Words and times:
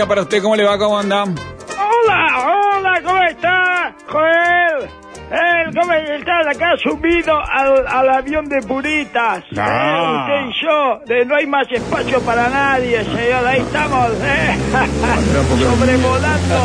Día 0.00 0.08
para 0.08 0.22
usted. 0.22 0.42
¿Cómo 0.42 0.56
le 0.56 0.64
va? 0.64 0.78
¿Cómo 0.78 0.98
anda? 0.98 1.24
Hola, 1.24 2.26
hola, 2.46 3.02
¿cómo 3.04 3.22
está? 3.22 3.94
Joel. 4.08 4.88
Él, 5.30 5.74
¿cómo 5.78 5.92
está 5.92 6.40
acá 6.50 6.76
subido 6.82 7.38
al, 7.38 7.86
al 7.86 8.08
avión 8.08 8.48
de 8.48 8.62
puritas? 8.62 9.44
Ah. 9.56 10.26
Eh, 10.28 10.48
usted 10.48 10.48
y 10.48 10.64
yo, 10.64 11.00
de, 11.06 11.24
no 11.24 11.36
hay 11.36 11.46
más 11.46 11.70
espacio 11.70 12.20
para 12.22 12.48
nadie, 12.48 13.04
señor. 13.04 13.46
Ahí 13.46 13.60
estamos, 13.60 14.10
¿eh? 14.24 14.58
sobrevolando 15.60 16.56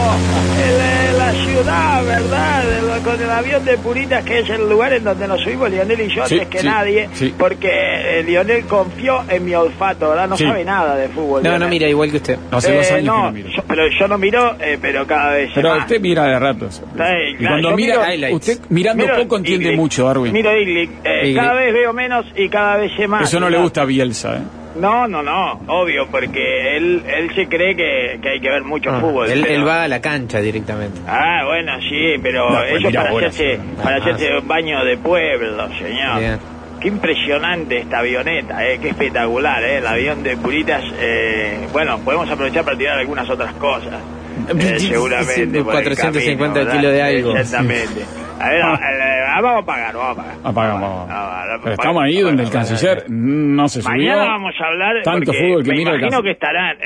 el, 0.63 0.81
eh, 0.81 1.04
la 1.25 1.31
ciudad, 1.45 2.05
¿verdad? 2.05 2.63
El- 2.77 3.01
con 3.03 3.21
el 3.21 3.29
avión 3.29 3.65
de 3.65 3.77
puritas, 3.77 4.23
que 4.23 4.39
es 4.39 4.49
el 4.49 4.69
lugar 4.69 4.93
en 4.93 5.03
donde 5.03 5.27
nos 5.27 5.41
subimos 5.41 5.69
Lionel 5.69 5.99
y 6.01 6.07
yo 6.07 6.25
Sí, 6.25 6.35
antes 6.35 6.47
que 6.49 6.59
sí, 6.59 6.65
nadie, 6.67 7.09
sí. 7.13 7.33
porque 7.37 7.69
eh, 7.71 8.23
Lionel 8.23 8.65
confió 8.65 9.23
en 9.29 9.43
mi 9.45 9.53
olfato, 9.53 10.09
¿verdad? 10.09 10.27
No 10.27 10.37
Sí. 10.37 10.43
sabe 10.45 10.63
nada 10.63 10.95
de 10.95 11.09
fútbol. 11.09 11.43
No, 11.43 11.57
no 11.59 11.67
mira 11.67 11.87
igual 11.87 12.09
que 12.11 12.17
usted. 12.17 12.37
Hace 12.51 12.73
dos 12.75 12.89
Eh, 12.89 12.93
años 12.95 13.05
no, 13.05 13.15
que 13.15 13.21
no 13.23 13.31
miro. 13.31 13.49
yo- 13.49 13.63
pero 13.67 13.81
yo 13.99 14.07
no 14.07 14.17
miro, 14.17 14.55
eh, 14.61 14.77
pero 14.81 15.05
cada 15.07 15.33
vez 15.33 15.51
Pero 15.53 15.69
más. 15.69 15.79
usted 15.79 15.99
mira 16.01 16.23
de 16.25 16.39
ratos. 16.39 16.75
Sí, 16.75 16.81
y 16.83 17.35
claro, 17.35 17.53
cuando 17.61 17.75
mira, 17.75 18.07
miro 18.07 18.35
usted 18.35 18.59
mirando 18.69 19.03
Miro 19.03 19.17
poco 19.17 19.37
entiende 19.37 19.71
mucho, 19.75 20.05
Darwin. 20.05 20.31
Miro 20.33 20.55
Igli. 20.57 20.89
Eh, 21.03 21.33
cada 21.35 21.53
vez 21.53 21.73
veo 21.73 21.93
menos 21.93 22.25
y 22.35 22.49
cada 22.49 22.77
vez 22.77 22.91
sé 22.97 23.07
más. 23.07 23.23
Eso 23.23 23.39
no 23.39 23.49
le 23.49 23.57
gusta 23.57 23.81
a 23.81 23.85
Bielsa, 23.85 24.35
¿eh? 24.37 24.41
No, 24.75 25.07
no, 25.07 25.23
no, 25.23 25.53
obvio, 25.67 26.05
porque 26.11 26.75
él, 26.75 27.01
él 27.07 27.33
se 27.33 27.47
cree 27.47 27.75
que, 27.75 28.19
que 28.21 28.29
hay 28.29 28.39
que 28.41 28.49
ver 28.49 28.63
mucho 28.63 28.89
Ah, 28.91 28.99
fútbol. 28.99 29.29
él, 29.29 29.41
pero- 29.41 29.53
él 29.55 29.67
va 29.67 29.83
a 29.83 29.87
la 29.87 30.01
cancha 30.01 30.39
directamente. 30.41 30.99
Ah, 31.07 31.43
bueno, 31.45 31.71
sí, 31.89 32.15
pero 32.21 32.49
No, 32.49 32.57
pues 32.59 32.71
eso 32.79 32.87
mira 32.87 33.03
para 33.03 33.15
hacerse, 33.17 33.59
para 33.81 33.95
Ah, 33.95 33.99
hacerse 33.99 34.37
un 34.37 34.47
baño 34.47 34.83
de 34.83 34.97
pueblo, 34.97 35.67
señor. 35.77 36.19
Bien. 36.19 36.39
Qué 36.81 36.89
impresionante 36.89 37.79
esta 37.79 37.99
avioneta, 37.99 38.67
eh, 38.67 38.77
qué 38.81 38.89
espectacular, 38.89 39.63
eh, 39.63 39.77
el 39.77 39.87
avión 39.87 40.21
de 40.23 40.35
Puritas. 40.37 40.83
Eh, 40.99 41.67
bueno, 41.71 41.97
podemos 41.99 42.29
aprovechar 42.29 42.65
para 42.65 42.77
tirar 42.77 42.99
algunas 42.99 43.29
otras 43.29 43.53
cosas. 43.55 43.93
eh, 44.59 44.79
seguramente. 44.79 45.63
por 45.63 45.75
el 45.75 45.95
450 45.95 46.53
camino, 46.53 46.71
kilos 46.77 46.91
de 46.91 46.97
¿verdad? 47.01 47.07
algo. 47.15 47.37
Exactamente. 47.37 48.24
A 48.39 48.49
ver, 48.49 48.61
Ah. 48.61 48.79
eh, 48.91 49.41
vamos 49.41 49.63
a 49.63 49.65
pagar, 49.65 49.93
vamos 49.95 50.11
a 50.17 50.21
pagar. 50.21 50.35
Apagamos. 50.43 51.03
A 51.03 51.07
pagar, 51.07 51.59
Pero 51.63 51.73
estamos 51.73 52.03
ahí 52.03 52.19
donde 52.21 52.43
el 52.43 52.49
canciller 52.51 53.05
no 53.09 53.67
se 53.69 53.81
subió. 53.81 53.97
Mañana 53.97 54.25
vamos 54.25 54.53
a 54.61 54.67
hablar 54.67 54.95
Tanto 55.03 55.31
fútbol 55.33 55.63
que 55.63 55.69
me 55.71 55.77
mira 55.77 55.91
el 55.91 55.97
imagino 55.99 56.09
caso. 56.11 56.23
que 56.23 56.31
estarán 56.31 56.77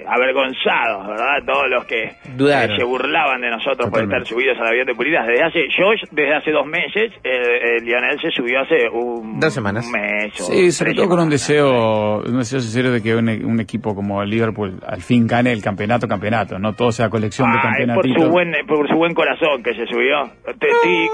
eh, 0.00 0.04
avergonzados, 0.08 1.06
¿verdad? 1.08 1.38
Todos 1.46 1.68
los 1.70 1.84
que 1.84 2.12
Dudaron. 2.36 2.72
eh, 2.72 2.76
se 2.78 2.84
burlaban 2.84 3.40
de 3.40 3.50
nosotros 3.50 3.90
por 3.90 4.02
estar 4.02 4.24
subidos 4.26 4.58
al 4.60 4.68
avión 4.68 4.86
de 4.86 4.94
Puritas. 4.94 5.26
Desde 5.26 5.42
hace, 5.44 5.60
yo 5.78 5.90
desde 6.10 6.34
hace 6.34 6.50
dos 6.50 6.66
meses, 6.66 7.12
eh, 7.24 7.76
eh, 7.76 7.80
Lionel 7.82 8.18
se 8.20 8.30
subió 8.30 8.60
hace 8.60 8.88
un, 8.92 9.38
Dos 9.40 9.52
semanas. 9.52 9.86
un 9.86 9.92
mes. 9.92 10.40
o 10.40 10.44
Sí, 10.44 10.72
sobre 10.72 10.94
todo 10.94 11.08
con 11.08 11.20
un 11.20 11.30
deseo, 11.30 12.18
un 12.18 12.38
deseo 12.38 12.60
sincero 12.60 12.90
de 12.90 13.02
que 13.02 13.14
un, 13.14 13.28
un 13.28 13.60
equipo 13.60 13.94
como 13.94 14.22
el 14.22 14.30
Liverpool 14.30 14.78
al 14.86 15.00
fin 15.02 15.26
gane 15.26 15.52
el 15.52 15.62
campeonato, 15.62 16.06
campeonato, 16.08 16.58
no 16.58 16.72
todo 16.74 16.92
sea 16.92 17.08
colección 17.08 17.50
de 17.52 17.58
es 17.58 17.94
por 17.94 18.06
su 18.06 18.28
buen 18.30 18.52
por 18.66 18.88
su 18.88 18.96
buen 18.96 19.14
corazón 19.14 19.62
que 19.62 19.74
se 19.74 19.86
subió. 19.86 20.24
Te- 20.58 20.68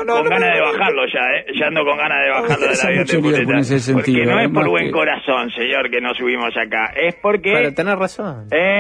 no, 0.05 0.15
con 0.15 0.25
no, 0.25 0.31
ganas 0.31 0.41
no, 0.41 0.47
de 0.47 0.61
no. 0.61 0.73
bajarlo 0.73 1.03
ya, 1.07 1.21
¿eh? 1.39 1.47
Ya 1.59 1.67
ando 1.69 1.85
con 1.85 1.97
ganas 1.97 2.19
de 2.25 2.31
bajarlo 2.31 2.67
del 2.67 2.81
avión 2.87 3.07
de 3.07 3.77
ese 3.77 3.93
Porque 3.93 4.25
no 4.25 4.39
es 4.41 4.47
¿eh? 4.47 4.53
por 4.53 4.69
buen 4.69 4.87
que- 4.87 4.91
corazón, 4.93 5.51
señor, 5.51 5.91
que 5.91 6.01
nos 6.01 6.17
subimos 6.17 6.53
acá. 6.57 6.93
Es 6.97 7.15
porque... 7.17 7.53
Pero 7.53 7.75
tenés 7.75 7.97
razón. 7.97 8.47
Eh, 8.51 8.76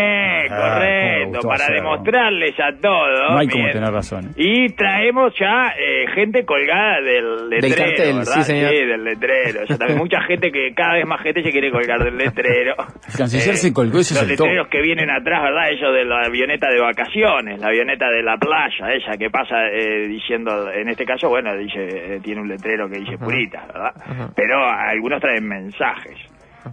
Ah, 0.48 0.78
correcto, 0.78 1.40
para 1.48 1.66
demostrarles 1.74 2.54
a 2.60 2.72
todos. 2.80 3.30
No 3.32 3.38
hay 3.38 3.48
como 3.48 3.68
tener 3.70 3.90
razón. 3.92 4.26
¿eh? 4.26 4.32
Y 4.36 4.68
traemos 4.74 5.32
ya 5.38 5.72
eh, 5.78 6.06
gente 6.14 6.44
colgada 6.44 7.00
del 7.00 7.48
letrero, 7.50 7.76
cartel, 7.76 8.16
¿verdad? 8.18 8.34
sí, 8.34 8.42
señor. 8.42 8.70
del 8.70 9.04
letrero. 9.04 9.64
Ya 9.68 9.76
también 9.76 9.98
mucha 9.98 10.20
gente 10.22 10.50
que 10.50 10.72
cada 10.74 10.94
vez 10.94 11.06
más 11.06 11.20
gente 11.22 11.42
se 11.42 11.50
quiere 11.50 11.70
colgar 11.70 12.02
del 12.02 12.16
letrero. 12.16 12.74
El 13.08 13.16
canciller 13.16 13.56
se 13.56 13.72
colgó 13.72 13.98
y 13.98 14.04
se 14.04 14.14
Los 14.14 14.26
letreros 14.28 14.68
que 14.68 14.80
vienen 14.82 15.10
atrás, 15.10 15.42
¿verdad? 15.42 15.70
Ellos 15.70 15.92
de 15.92 16.04
la 16.04 16.20
avioneta 16.26 16.68
de 16.70 16.80
vacaciones, 16.80 17.58
la 17.60 17.68
avioneta 17.68 18.08
de 18.08 18.22
la 18.22 18.36
playa, 18.36 18.92
ella 18.94 19.16
que 19.18 19.30
pasa 19.30 19.66
eh, 19.72 20.06
diciendo, 20.06 20.70
en 20.72 20.88
este 20.88 21.04
caso, 21.04 21.28
bueno, 21.28 21.56
dice 21.56 21.80
eh, 22.16 22.20
tiene 22.22 22.40
un 22.40 22.48
letrero 22.48 22.88
que 22.88 22.98
dice 22.98 23.18
puritas, 23.18 23.66
¿verdad? 23.66 23.92
Ajá. 23.96 24.28
Pero 24.34 24.64
algunos 24.64 25.20
traen 25.20 25.46
mensajes. 25.46 26.16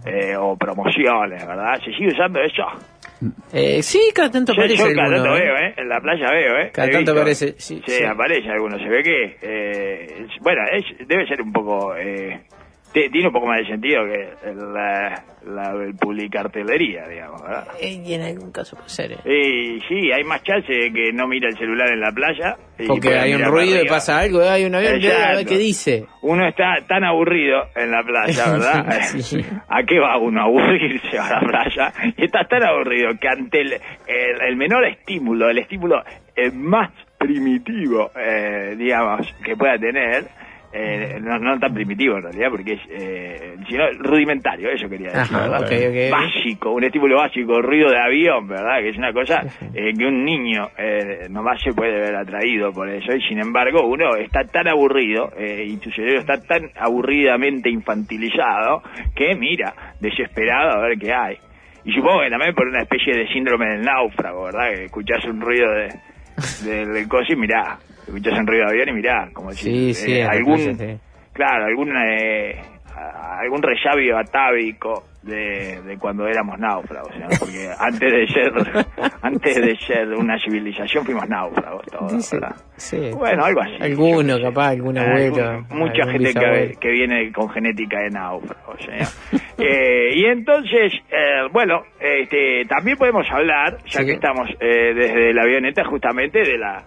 eh, 0.06 0.34
o 0.36 0.56
promociones, 0.56 1.46
¿verdad? 1.46 1.78
¿Se 1.84 1.92
sigue 1.92 2.08
usando 2.08 2.40
eso? 2.40 2.64
Eh, 3.52 3.82
sí, 3.82 4.00
cada 4.14 4.30
tanto 4.30 4.52
Yo, 4.52 4.60
aparece 4.62 4.78
yo 4.88 4.94
cada 4.94 5.06
alguno, 5.08 5.22
tanto 5.24 5.36
¿eh? 5.36 5.40
veo, 5.42 5.56
¿eh? 5.56 5.74
En 5.76 5.88
la 5.88 6.00
playa 6.00 6.30
veo, 6.30 6.58
¿eh? 6.58 6.70
Cada 6.72 6.88
He 6.88 6.90
tanto 6.92 7.12
visto. 7.12 7.20
aparece, 7.20 7.54
sí, 7.58 7.82
Sí, 7.86 8.04
aparece 8.04 8.48
alguno. 8.50 8.78
Se 8.78 8.88
ve 8.88 9.02
que... 9.02 9.36
eh, 9.42 10.26
bueno, 10.40 10.60
es, 10.72 10.84
debe 11.08 11.26
ser 11.26 11.40
un 11.42 11.52
poco... 11.52 11.94
Te- 12.94 13.10
tiene 13.10 13.26
un 13.26 13.32
poco 13.34 13.46
más 13.48 13.58
de 13.58 13.66
sentido 13.66 14.04
que 14.06 14.54
la, 14.54 15.22
la 15.46 15.72
el 15.84 15.94
publicartelería, 15.96 17.06
digamos, 17.08 17.42
¿verdad? 17.42 17.66
Eh, 17.80 18.00
y 18.06 18.14
en 18.14 18.22
algún 18.22 18.52
caso 18.52 18.76
puede 18.76 18.88
ser. 18.88 19.12
¿eh? 19.12 19.18
Y 19.26 19.80
sí, 19.88 20.12
hay 20.12 20.22
más 20.24 20.42
chance 20.44 20.72
de 20.72 20.92
que 20.92 21.12
no 21.12 21.26
mire 21.26 21.48
el 21.48 21.58
celular 21.58 21.88
en 21.88 22.00
la 22.00 22.12
playa. 22.12 22.56
y 22.78 22.86
Porque 22.86 23.18
hay 23.18 23.34
un 23.34 23.42
ruido 23.44 23.82
y 23.82 23.86
pasa 23.88 24.20
algo, 24.20 24.40
eh, 24.42 24.48
hay 24.48 24.64
un 24.64 24.74
avión, 24.76 25.00
qué 25.46 25.58
dice. 25.58 26.06
Uno 26.22 26.46
está 26.48 26.76
tan 26.88 27.02
aburrido 27.04 27.64
en 27.74 27.90
la 27.90 28.02
playa, 28.04 28.44
¿verdad? 28.52 29.00
Sí. 29.18 29.44
¿A 29.68 29.82
qué 29.84 29.98
va 29.98 30.16
uno? 30.18 30.40
A 30.40 30.44
aburrirse 30.44 31.18
a 31.18 31.28
la 31.28 31.40
playa. 31.40 31.92
Y 32.16 32.24
está 32.24 32.44
tan 32.44 32.62
aburrido 32.62 33.10
que 33.20 33.28
ante 33.28 33.60
el, 33.60 33.72
el- 33.72 34.40
el 34.48 34.56
menor 34.56 34.86
estímulo, 34.86 35.50
el 35.50 35.58
estímulo 35.58 36.00
eh, 36.36 36.50
más 36.52 36.90
primitivo, 37.18 38.10
eh, 38.16 38.74
digamos, 38.78 39.26
que 39.44 39.56
pueda 39.56 39.78
tener, 39.78 40.24
eh, 40.74 41.20
no, 41.20 41.38
no 41.38 41.58
tan 41.58 41.72
primitivo 41.72 42.16
en 42.16 42.22
realidad, 42.24 42.48
porque 42.50 42.72
es, 42.72 42.80
eh, 42.90 43.56
sino 43.68 43.84
rudimentario, 44.00 44.70
eso 44.70 44.88
quería 44.88 45.12
decir, 45.12 45.36
Ajá, 45.36 45.48
¿verdad? 45.48 46.10
Básico, 46.10 46.72
un 46.72 46.82
estímulo 46.82 47.18
básico, 47.18 47.62
ruido 47.62 47.90
de 47.90 47.98
avión, 47.98 48.48
¿verdad? 48.48 48.80
Que 48.80 48.88
es 48.88 48.96
una 48.96 49.12
cosa 49.12 49.42
eh, 49.72 49.92
que 49.96 50.04
un 50.04 50.24
niño 50.24 50.68
eh, 50.76 51.28
nomás 51.30 51.62
se 51.62 51.72
puede 51.72 52.00
ver 52.00 52.16
atraído 52.16 52.72
por 52.72 52.88
eso, 52.88 53.14
y 53.14 53.22
sin 53.22 53.38
embargo 53.38 53.86
uno 53.86 54.16
está 54.16 54.42
tan 54.44 54.66
aburrido, 54.66 55.30
eh, 55.38 55.64
y 55.64 55.76
tu 55.76 55.90
cerebro 55.92 56.20
está 56.20 56.40
tan 56.40 56.70
aburridamente 56.76 57.70
infantilizado, 57.70 58.82
que 59.14 59.36
mira, 59.36 59.74
desesperado 60.00 60.72
a 60.72 60.88
ver 60.88 60.98
qué 60.98 61.12
hay. 61.12 61.36
Y 61.84 61.92
supongo 61.92 62.22
que 62.22 62.30
también 62.30 62.54
por 62.54 62.66
una 62.66 62.80
especie 62.80 63.14
de 63.14 63.28
síndrome 63.28 63.66
del 63.66 63.82
náufrago, 63.82 64.44
¿verdad? 64.44 64.70
Que 64.74 64.84
escuchás 64.86 65.24
un 65.26 65.40
ruido 65.40 65.70
de, 65.70 65.88
del 66.64 67.08
coche 67.08 67.34
y 67.34 67.36
mirá, 67.36 67.78
escuchás 68.06 68.38
un 68.38 68.46
ruido 68.46 68.64
de 68.66 68.70
avión 68.70 68.88
y 68.88 68.92
mirá, 68.92 69.28
como 69.32 69.50
si 69.52 69.64
Sí, 69.64 69.94
sí, 69.94 70.12
eh, 70.12 70.22
en 70.22 70.30
algún, 70.30 70.58
sí. 70.78 70.98
claro, 71.32 71.64
algún, 71.66 71.92
eh, 71.96 72.60
algún 73.40 73.62
resabio 73.62 74.16
atávico 74.18 75.04
de, 75.22 75.80
de 75.82 75.98
cuando 75.98 76.26
éramos 76.28 76.58
náufragos, 76.58 77.10
¿no? 77.18 77.26
porque 77.40 77.68
antes 77.78 78.12
de 78.12 78.26
ser 78.28 78.52
antes 79.22 79.56
de 79.56 79.76
ser 79.78 80.08
una 80.14 80.38
civilización 80.38 81.04
fuimos 81.04 81.26
náufragos 81.28 81.86
todos, 81.86 82.12
Dice, 82.12 82.36
¿verdad? 82.36 82.56
sí. 82.76 83.10
Bueno, 83.16 83.44
algo 83.44 83.62
así. 83.62 83.72
Alguno, 83.80 84.38
capaz, 84.40 84.68
algún 84.68 84.96
Eh, 84.98 85.00
abuelo, 85.00 85.48
algún- 85.48 85.78
mucha 85.78 86.02
algún 86.02 86.12
gente 86.26 86.34
que, 86.40 86.74
que 86.78 86.90
viene 86.90 87.32
con 87.32 87.48
genética 87.48 88.00
de 88.00 88.10
náufragos. 88.10 88.86
¿eh? 88.88 89.38
Eh, 89.58 90.10
y 90.14 90.26
entonces, 90.26 90.92
eh, 91.10 91.48
bueno, 91.52 91.82
este, 91.98 92.64
también 92.68 92.96
podemos 92.98 93.26
hablar, 93.30 93.78
ya 93.86 94.00
Sí. 94.00 94.06
que 94.06 94.12
estamos 94.12 94.48
eh, 94.60 94.92
desde 94.94 95.32
la 95.32 95.42
avioneta, 95.42 95.84
justamente 95.84 96.40
de 96.40 96.58
la 96.58 96.82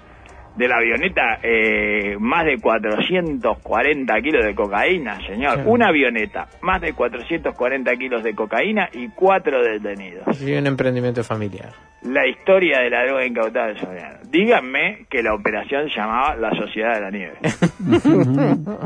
de 0.57 0.67
la 0.67 0.77
avioneta, 0.77 1.39
eh, 1.43 2.17
más 2.19 2.45
de 2.45 2.57
440 2.57 4.21
kilos 4.21 4.43
de 4.43 4.55
cocaína, 4.55 5.19
señor. 5.27 5.57
Sí. 5.57 5.61
Una 5.65 5.89
avioneta, 5.89 6.47
más 6.61 6.81
de 6.81 6.93
440 6.93 7.95
kilos 7.95 8.23
de 8.23 8.33
cocaína 8.33 8.89
y 8.91 9.09
cuatro 9.09 9.61
detenidos. 9.63 10.35
Sí, 10.35 10.53
un 10.53 10.65
emprendimiento 10.65 11.23
familiar. 11.23 11.69
La 12.01 12.27
historia 12.27 12.79
de 12.79 12.89
la 12.89 13.03
droga 13.05 13.25
incautada 13.25 13.67
del 13.67 13.79
Soriano. 13.79 14.17
Díganme 14.29 15.05
que 15.09 15.21
la 15.21 15.33
operación 15.33 15.89
se 15.89 15.95
llamaba 15.95 16.35
la 16.35 16.51
Sociedad 16.51 16.95
de 16.95 17.01
la 17.01 17.11
Nieve. 17.11 17.37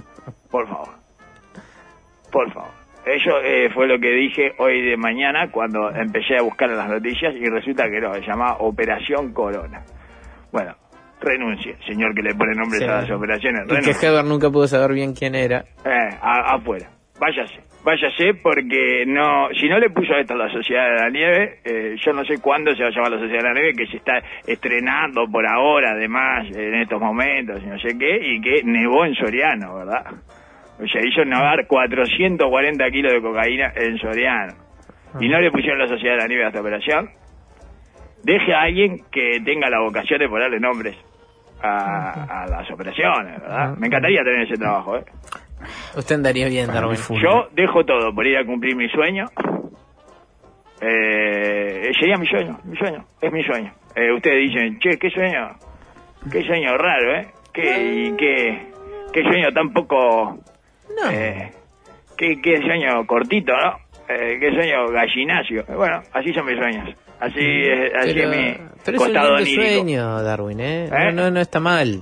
Por 0.51 0.67
favor. 0.67 0.89
Por 2.31 2.53
favor. 2.53 2.71
Eso 3.05 3.41
eh, 3.43 3.69
fue 3.73 3.87
lo 3.87 3.99
que 3.99 4.11
dije 4.11 4.53
hoy 4.59 4.81
de 4.81 4.95
mañana 4.95 5.49
cuando 5.49 5.89
empecé 5.89 6.37
a 6.37 6.43
buscar 6.43 6.69
en 6.69 6.77
las 6.77 6.89
noticias 6.89 7.33
y 7.35 7.45
resulta 7.45 7.89
que 7.89 7.99
no, 7.99 8.13
se 8.13 8.21
llamaba 8.21 8.57
Operación 8.59 9.33
Corona. 9.33 9.83
Bueno, 10.51 10.75
renuncie, 11.21 11.75
señor 11.85 12.13
que 12.15 12.21
le 12.23 12.33
pone 12.35 12.55
nombres 12.55 12.79
Sí. 12.81 12.85
a 12.87 13.01
las 13.01 13.11
operaciones. 13.11 13.63
Y 13.65 13.67
que 13.69 13.75
renuncie. 13.75 14.09
Heber 14.09 14.25
nunca 14.25 14.49
pudo 14.49 14.67
saber 14.67 14.93
bien 14.93 15.13
quién 15.13 15.35
era. 15.35 15.63
Eh, 15.85 16.09
a- 16.21 16.55
afuera. 16.55 16.87
váyase, 17.19 17.59
váyase 17.85 18.33
porque 18.41 19.03
no, 19.05 19.49
si 19.53 19.69
no 19.69 19.77
le 19.77 19.91
puso 19.91 20.15
esto 20.15 20.33
a 20.33 20.37
la 20.37 20.49
Sociedad 20.49 20.89
de 20.89 20.95
la 21.03 21.09
Nieve, 21.11 21.59
eh, 21.63 21.95
yo 22.03 22.13
no 22.13 22.25
sé 22.25 22.39
cuándo 22.41 22.73
se 22.75 22.81
va 22.81 22.89
a 22.89 22.91
llamar 22.91 23.11
la 23.11 23.19
Sociedad 23.19 23.43
de 23.43 23.47
la 23.49 23.53
Nieve, 23.53 23.73
que 23.77 23.85
se 23.85 23.97
está 23.97 24.13
estrenando 24.47 25.27
por 25.31 25.45
ahora, 25.47 25.91
además, 25.91 26.47
en 26.49 26.73
estos 26.81 26.99
momentos, 26.99 27.61
y 27.63 27.67
no 27.67 27.77
sé 27.77 27.95
qué, 27.99 28.17
y 28.23 28.41
que 28.41 28.63
nevó 28.63 29.05
en 29.05 29.13
Soriano, 29.13 29.75
¿verdad? 29.75 30.03
O 30.79 30.87
sea, 30.87 31.01
hizo 31.05 31.23
nevar 31.23 31.67
440 31.67 32.89
kilos 32.89 33.13
de 33.13 33.21
cocaína 33.21 33.71
en 33.75 33.97
Soriano. 33.99 34.53
Y 35.19 35.29
no 35.29 35.39
le 35.39 35.51
pusieron 35.51 35.77
la 35.77 35.87
Sociedad 35.87 36.15
de 36.15 36.21
la 36.23 36.27
Nieve 36.27 36.45
a 36.45 36.47
esta 36.47 36.61
operación. 36.61 37.09
Deje 38.23 38.53
a 38.53 38.61
alguien 38.61 38.97
que 39.11 39.39
tenga 39.45 39.69
la 39.69 39.79
vocación 39.81 40.19
de 40.19 40.27
ponerle 40.29 40.59
nombres 40.59 40.95
a, 41.63 42.43
a 42.43 42.47
las 42.47 42.69
operaciones, 42.71 43.39
¿verdad? 43.41 43.75
Me 43.77 43.87
encantaría 43.87 44.23
tener 44.23 44.41
ese 44.47 44.55
trabajo, 44.57 44.97
¿eh? 44.97 45.05
Usted 45.95 46.15
andaría 46.15 46.47
bien, 46.47 46.67
Darwin. 46.67 46.97
Yo 47.21 47.47
dejo 47.51 47.85
todo 47.85 48.13
por 48.13 48.25
ir 48.25 48.37
a 48.37 48.45
cumplir 48.45 48.75
mi 48.75 48.89
sueño. 48.89 49.25
Eh, 50.81 51.91
sería 51.99 52.17
mi 52.17 52.25
sueño, 52.27 52.59
mi 52.63 52.75
sueño, 52.77 53.05
es 53.21 53.31
mi 53.31 53.43
sueño. 53.43 53.71
Eh, 53.95 54.11
ustedes 54.11 54.49
dicen, 54.51 54.79
che, 54.79 54.97
qué 54.97 55.09
sueño, 55.11 55.49
qué 56.31 56.43
sueño 56.43 56.75
raro, 56.77 57.15
¿eh? 57.15 57.27
Qué, 57.53 57.93
y 58.07 58.15
qué, 58.17 58.71
qué 59.13 59.21
sueño 59.23 59.51
tan 59.53 59.71
poco... 59.71 60.39
No. 60.89 61.11
Eh, 61.11 61.51
qué, 62.17 62.41
qué 62.41 62.57
sueño 62.61 63.05
cortito, 63.05 63.53
¿no? 63.53 63.75
Eh, 64.09 64.37
qué 64.39 64.51
sueño 64.53 64.87
gallinacio. 64.87 65.61
Eh, 65.61 65.75
Bueno, 65.75 66.01
así 66.13 66.33
son 66.33 66.45
mis 66.45 66.57
sueños. 66.57 66.89
Así 67.21 67.39
es, 67.39 67.93
así 67.95 68.13
Pero, 68.15 68.31
es 68.31 68.37
mi 68.37 68.53
pero 68.53 68.67
es 68.85 68.87
un 68.87 68.95
costado 68.97 69.37
lindo 69.37 69.43
onírico. 69.61 69.61
sueño, 69.81 70.23
Darwin, 70.23 70.59
¿eh? 70.59 70.85
¿Eh? 70.85 70.89
No, 71.13 71.23
no, 71.23 71.31
no 71.31 71.39
está 71.39 71.59
mal. 71.59 72.01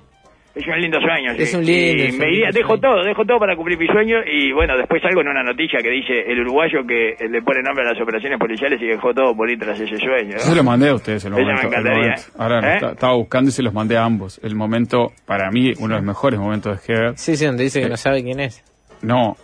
Es 0.55 0.65
un 0.67 0.81
lindo 0.81 0.99
sueño, 0.99 1.33
sí. 1.35 1.43
Es 1.43 1.53
un 1.53 1.63
lindo, 1.65 2.03
Y 2.03 2.07
es 2.07 2.13
un 2.13 2.19
me 2.19 2.31
iría, 2.33 2.49
dejo 2.51 2.69
sueño. 2.69 2.81
todo, 2.81 3.03
dejo 3.03 3.23
todo 3.25 3.39
para 3.39 3.55
cumplir 3.55 3.77
mi 3.77 3.85
sueño 3.87 4.17
y 4.25 4.51
bueno, 4.51 4.75
después 4.77 5.01
salgo 5.01 5.21
en 5.21 5.27
una 5.29 5.43
noticia 5.43 5.79
que 5.81 5.89
dice 5.89 6.19
el 6.27 6.39
uruguayo 6.41 6.85
que 6.87 7.11
eh, 7.11 7.29
le 7.29 7.41
pone 7.43 7.61
nombre 7.61 7.85
a 7.87 7.93
las 7.93 8.01
operaciones 8.01 8.39
policiales 8.39 8.81
y 8.81 8.87
dejó 8.87 9.13
todo 9.13 9.35
por 9.35 9.49
ir 9.49 9.59
tras 9.59 9.79
ese 9.79 9.95
sueño. 9.97 10.31
¿no? 10.31 10.37
Yo 10.37 10.39
se 10.39 10.55
lo 10.55 10.63
mandé 10.63 10.89
a 10.89 10.95
ustedes 10.95 11.23
en 11.25 11.33
el 11.33 11.37
me 11.37 11.41
momento. 11.43 11.61
el 11.61 11.67
encantaría, 11.67 12.01
momento. 12.01 12.21
Ahora 12.37 12.61
no, 12.61 12.67
¿eh? 12.67 12.73
está- 12.75 12.91
estaba 12.91 13.13
buscando 13.15 13.49
y 13.49 13.51
se 13.51 13.61
los 13.63 13.73
mandé 13.73 13.95
a 13.97 14.03
ambos. 14.03 14.39
El 14.43 14.55
momento, 14.55 15.11
para 15.25 15.49
mí, 15.51 15.71
uno 15.79 15.89
de 15.95 15.99
los 16.01 16.03
mejores 16.03 16.39
momentos 16.39 16.85
de 16.87 16.93
Heber. 16.93 17.17
Sí, 17.17 17.37
sí, 17.37 17.45
donde 17.45 17.63
dice 17.63 17.79
que 17.81 17.85
Eh, 17.85 17.89
no 17.89 17.97
sabe 17.97 18.23
quién 18.23 18.39
es. 18.39 18.63
No, 19.01 19.15
no, 19.17 19.37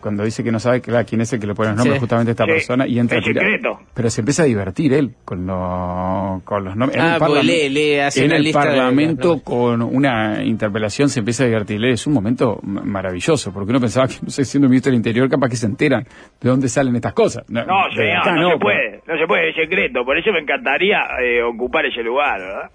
cuando 0.00 0.24
dice 0.24 0.42
que 0.44 0.52
no 0.52 0.58
sabe 0.60 0.80
claro, 0.80 1.04
quién 1.08 1.20
es 1.20 1.32
el 1.32 1.40
que 1.40 1.46
le 1.46 1.54
pone 1.54 1.70
los 1.70 1.76
nombres 1.78 1.96
Sí. 1.96 2.00
justamente 2.00 2.30
a 2.30 2.32
esta 2.32 2.44
Sí, 2.44 2.50
persona 2.50 2.86
y 2.86 2.98
entra 2.98 3.18
es 3.18 3.24
a 3.24 3.26
tirar. 3.26 3.44
secreto. 3.44 3.78
Pero 3.94 4.10
se 4.10 4.20
empieza 4.20 4.42
a 4.42 4.46
divertir 4.46 4.92
él 4.92 5.14
con, 5.24 5.46
lo- 5.46 6.42
con 6.44 6.64
los 6.64 6.76
nombres. 6.76 6.98
En 6.98 7.04
Ah, 7.06 7.12
el 7.14 7.18
porque 7.18 7.34
parlamen- 7.40 7.46
lee- 7.46 7.68
lee, 7.68 7.98
hace 7.98 8.20
en 8.20 8.26
una 8.26 8.36
el 8.36 8.42
lista 8.44 8.60
Parlamento 8.60 9.40
con 9.42 9.82
una 9.82 10.42
interpelación 10.44 11.08
se 11.08 11.18
empieza 11.20 11.44
a 11.44 11.46
divertir. 11.46 11.84
Es 11.84 12.06
un 12.06 12.12
momento 12.14 12.60
maravilloso, 12.62 13.52
porque 13.52 13.70
uno 13.70 13.80
pensaba 13.80 14.06
que, 14.08 14.14
no 14.22 14.30
sé, 14.30 14.44
siendo 14.44 14.68
ministro 14.68 14.90
del 14.90 14.96
Interior, 14.98 15.28
capaz 15.28 15.48
que 15.48 15.56
se 15.56 15.66
enteran 15.66 16.04
de 16.40 16.48
dónde 16.48 16.68
salen 16.68 16.94
estas 16.96 17.12
cosas. 17.12 17.44
No, 17.48 17.60
de 17.62 17.66
señor, 17.96 18.16
acá 18.18 18.32
no, 18.34 18.50
se 18.52 18.58
pues. 18.58 18.60
puede, 18.62 19.02
no 19.06 19.18
se 19.20 19.26
puede, 19.26 19.50
es 19.50 19.56
secreto. 19.56 20.04
Por 20.04 20.16
eso 20.18 20.30
me 20.32 20.40
encantaría 20.40 20.98
eh, 21.22 21.42
ocupar 21.42 21.84
ese 21.86 22.02
lugar, 22.02 22.38
¿verdad? 22.40 22.70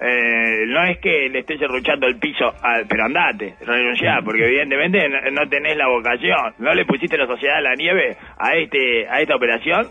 Eh, 0.00 0.64
no 0.66 0.84
es 0.84 0.98
que 0.98 1.28
le 1.28 1.40
estés 1.40 1.58
derruchando 1.58 2.06
el 2.06 2.18
piso, 2.18 2.52
al, 2.62 2.86
pero 2.86 3.04
andate, 3.04 3.56
renunciá, 3.60 4.20
porque 4.24 4.44
evidentemente 4.46 5.08
no, 5.08 5.30
no 5.42 5.48
tenés 5.48 5.76
la 5.76 5.88
vocación. 5.88 6.54
¿No 6.58 6.72
le 6.72 6.84
pusiste 6.84 7.18
la 7.18 7.26
sociedad 7.26 7.56
de 7.56 7.62
la 7.62 7.74
nieve 7.74 8.16
a 8.38 8.54
este 8.56 9.08
a 9.08 9.20
esta 9.20 9.34
operación? 9.34 9.88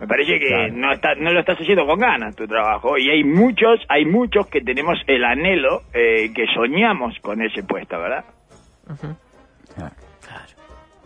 Me 0.00 0.06
parece 0.06 0.38
que 0.38 0.46
Claro. 0.48 0.72
no 0.74 0.92
está, 0.92 1.14
no 1.16 1.32
lo 1.32 1.40
estás 1.40 1.58
haciendo 1.58 1.84
con 1.86 1.98
ganas 1.98 2.34
tu 2.36 2.46
trabajo 2.46 2.96
y 2.98 3.08
hay 3.10 3.24
muchos, 3.24 3.80
hay 3.88 4.04
muchos 4.04 4.46
que 4.48 4.60
tenemos 4.60 4.96
el 5.08 5.24
anhelo, 5.24 5.82
eh, 5.92 6.30
que 6.34 6.46
soñamos 6.54 7.16
con 7.20 7.42
ese 7.42 7.62
puesto, 7.64 7.98
¿verdad? 8.00 8.24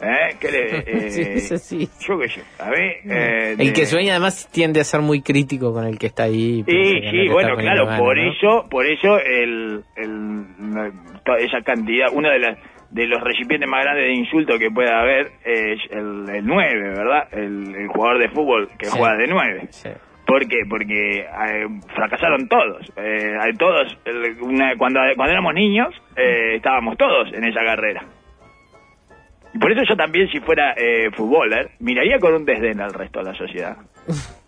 ¿Eh? 0.03 0.37
¿Qué 0.41 0.51
le, 0.51 0.79
eh, 1.07 1.11
Sí, 1.11 1.55
así. 1.55 1.89
Yo 2.01 2.19
qué 2.19 2.29
sé, 2.29 2.43
a 2.59 2.71
ver... 2.71 2.97
eh, 3.09 3.57
El 3.59 3.73
que 3.73 3.87
sueña 3.87 4.13
además 4.15 4.49
tiende 4.53 4.81
a 4.81 4.85
ser 4.85 5.01
muy 5.01 5.23
crítico 5.23 5.73
con 5.73 5.85
el 5.87 5.99
que 5.99 6.07
está 6.09 6.25
ahí. 6.25 6.65
Sí, 6.67 7.01
sí, 7.11 7.29
bueno, 7.29 7.57
claro, 7.57 7.87
por 7.99 8.17
¿no? 8.17 8.33
eso, 8.33 8.67
por 8.69 8.87
eso 8.87 9.19
el, 9.21 9.83
el- 9.97 10.93
toda 11.25 11.39
esa 11.39 11.61
cantidad, 11.63 12.09
uno 12.13 12.29
de 12.31 12.39
las 12.39 12.59
de 12.91 13.07
los 13.07 13.23
recipientes 13.23 13.67
más 13.67 13.85
grandes 13.85 14.05
de 14.05 14.13
insulto 14.15 14.59
que 14.59 14.71
pueda 14.71 15.01
haber 15.01 15.29
es 15.47 15.81
el, 15.91 16.29
el 16.29 16.45
9, 16.45 16.89
¿verdad? 16.91 17.27
El, 17.33 17.75
el 17.75 17.89
jugador 17.89 18.19
de 18.19 18.29
fútbol 18.29 18.69
que 18.79 18.85
Sí. 18.85 18.99
juega 18.99 19.17
de 19.17 19.27
9. 19.29 19.67
Sí. 19.71 19.89
¿Por 20.27 20.47
qué? 20.47 20.59
Porque 20.69 21.21
eh, 21.21 21.67
fracasaron 21.95 22.49
todos. 22.49 22.93
Eh, 22.97 23.35
hay 23.41 23.53
todos, 23.55 23.97
el- 24.05 24.37
una- 24.43 24.77
cuando, 24.77 25.01
cuando 25.17 25.33
éramos 25.33 25.55
niños, 25.55 25.89
eh, 26.17 26.57
estábamos 26.57 26.99
todos 26.99 27.33
en 27.33 27.45
esa 27.45 27.65
carrera. 27.65 28.05
Y 29.55 29.59
por 29.59 29.71
eso 29.73 29.83
yo 29.89 29.97
también, 29.97 30.29
si 30.29 30.41
fuera 30.41 30.73
eh, 30.77 31.11
futboler, 31.15 31.71
miraría 31.81 32.19
con 32.19 32.35
un 32.35 32.45
desdén 32.45 32.81
al 32.81 32.93
resto 32.93 33.19
de 33.21 33.25
la 33.33 33.35
sociedad. 33.35 33.77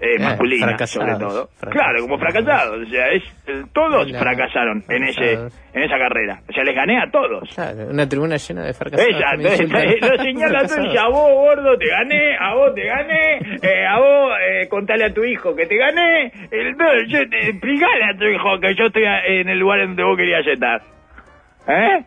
Eh, 0.00 0.14
Eh, 0.14 0.18
masculina, 0.22 0.66
fracasados, 0.68 1.08
sobre 1.10 1.18
todo. 1.18 1.48
Claro, 1.72 2.02
como 2.02 2.18
fracasados. 2.20 2.86
O 2.86 2.88
sea, 2.88 3.08
es, 3.08 3.22
eh, 3.48 3.64
todos 3.72 4.06
Claro, 4.06 4.18
fracasaron 4.24 4.80
en 4.88 5.02
ese 5.02 5.32
en 5.32 5.82
esa 5.82 5.98
carrera. 5.98 6.40
O 6.48 6.52
sea, 6.52 6.62
les 6.62 6.72
gané 6.76 7.00
a 7.02 7.10
todos. 7.10 7.50
Claro, 7.52 7.88
una 7.90 8.08
tribuna 8.08 8.36
llena 8.36 8.62
de 8.62 8.74
fracasados. 8.74 9.10
Ella, 9.12 9.34
lo 10.16 10.22
señala 10.22 10.60
a 10.60 11.08
vos 11.08 11.32
gordo 11.32 11.76
te 11.76 11.88
gané, 11.88 12.36
a 12.38 12.54
vos 12.54 12.72
te 12.76 12.84
gané, 12.86 13.38
eh, 13.60 13.86
a 13.88 13.98
vos 13.98 14.32
eh, 14.48 14.68
contale 14.68 15.04
a 15.04 15.12
tu 15.12 15.24
hijo 15.24 15.52
que 15.56 15.66
te 15.66 15.76
gané, 15.76 16.30
el, 16.52 16.76
no, 16.76 16.86
yo, 17.08 17.18
explicale 17.18 18.04
a 18.04 18.16
tu 18.16 18.24
hijo 18.26 18.60
que 18.60 18.76
yo 18.76 18.84
estoy 18.86 19.04
a- 19.04 19.26
en 19.26 19.48
el 19.48 19.58
lugar 19.58 19.80
donde 19.84 20.04
vos 20.04 20.16
querías 20.16 20.46
estar. 20.46 20.80
¿Eh? 21.66 22.04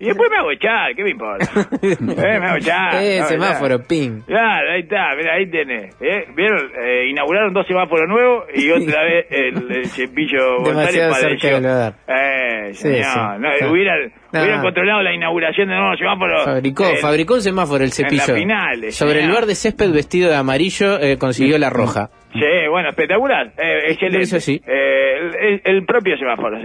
Y 0.00 0.06
después 0.06 0.30
me 0.30 0.36
hago 0.36 0.52
echar, 0.52 0.94
¿qué 0.94 1.02
me 1.02 1.10
importa? 1.10 1.46
eh, 1.82 1.96
me 2.40 2.46
hago 2.46 2.56
echar. 2.58 2.94
Eh, 3.02 3.18
hago 3.18 3.28
semáforo, 3.30 3.82
ping. 3.82 4.20
Claro, 4.26 4.70
ahí 4.72 4.82
está, 4.82 5.14
mira, 5.16 5.34
ahí 5.34 5.50
tenés. 5.50 5.96
¿eh? 6.00 6.24
¿Vieron? 6.36 6.70
Eh, 6.80 7.08
inauguraron 7.10 7.52
dos 7.52 7.66
semáforos 7.66 8.08
nuevos 8.08 8.44
y 8.54 8.70
otra 8.70 9.02
vez 9.02 9.26
el, 9.30 9.70
el 9.72 9.86
cepillo 9.86 10.58
González 10.58 10.94
Demasiado 10.94 11.14
cerca 11.38 11.48
del 11.48 11.66
hogar. 11.66 11.94
Eh, 12.06 12.44
Sí, 12.72 12.82
señor, 12.82 13.04
sí. 13.04 13.18
no, 13.18 13.38
Claro. 13.58 13.72
hubieran, 13.72 14.12
No. 14.32 14.40
hubieran 14.42 14.62
controlado 14.62 15.02
la 15.02 15.14
inauguración 15.14 15.68
de 15.68 15.74
nuevos 15.76 15.98
semáforos. 15.98 16.44
Fabricó, 16.44 16.84
eh, 16.84 16.96
fabricó 16.96 17.34
un 17.34 17.42
semáforo 17.42 17.82
el 17.84 17.92
cepillo. 17.92 18.24
las 18.26 18.32
finales, 18.38 18.94
Sobre 18.96 19.12
el 19.12 19.16
señor. 19.20 19.30
lugar 19.30 19.46
de 19.46 19.54
césped 19.54 19.90
vestido 19.92 20.28
de 20.30 20.36
amarillo 20.36 21.00
eh, 21.00 21.16
consiguió 21.18 21.56
la 21.58 21.70
roja. 21.70 22.10
Sí, 22.34 22.40
bueno, 22.70 22.90
espectacular. 22.90 23.52
Eh, 23.56 23.90
excelente. 23.92 24.24
Hizo 24.24 24.36
así. 24.36 24.60
Eh, 24.66 25.18
el, 25.18 25.34
el- 25.36 25.62
el 25.64 25.84
propio 25.86 26.16
semáforo. 26.18 26.58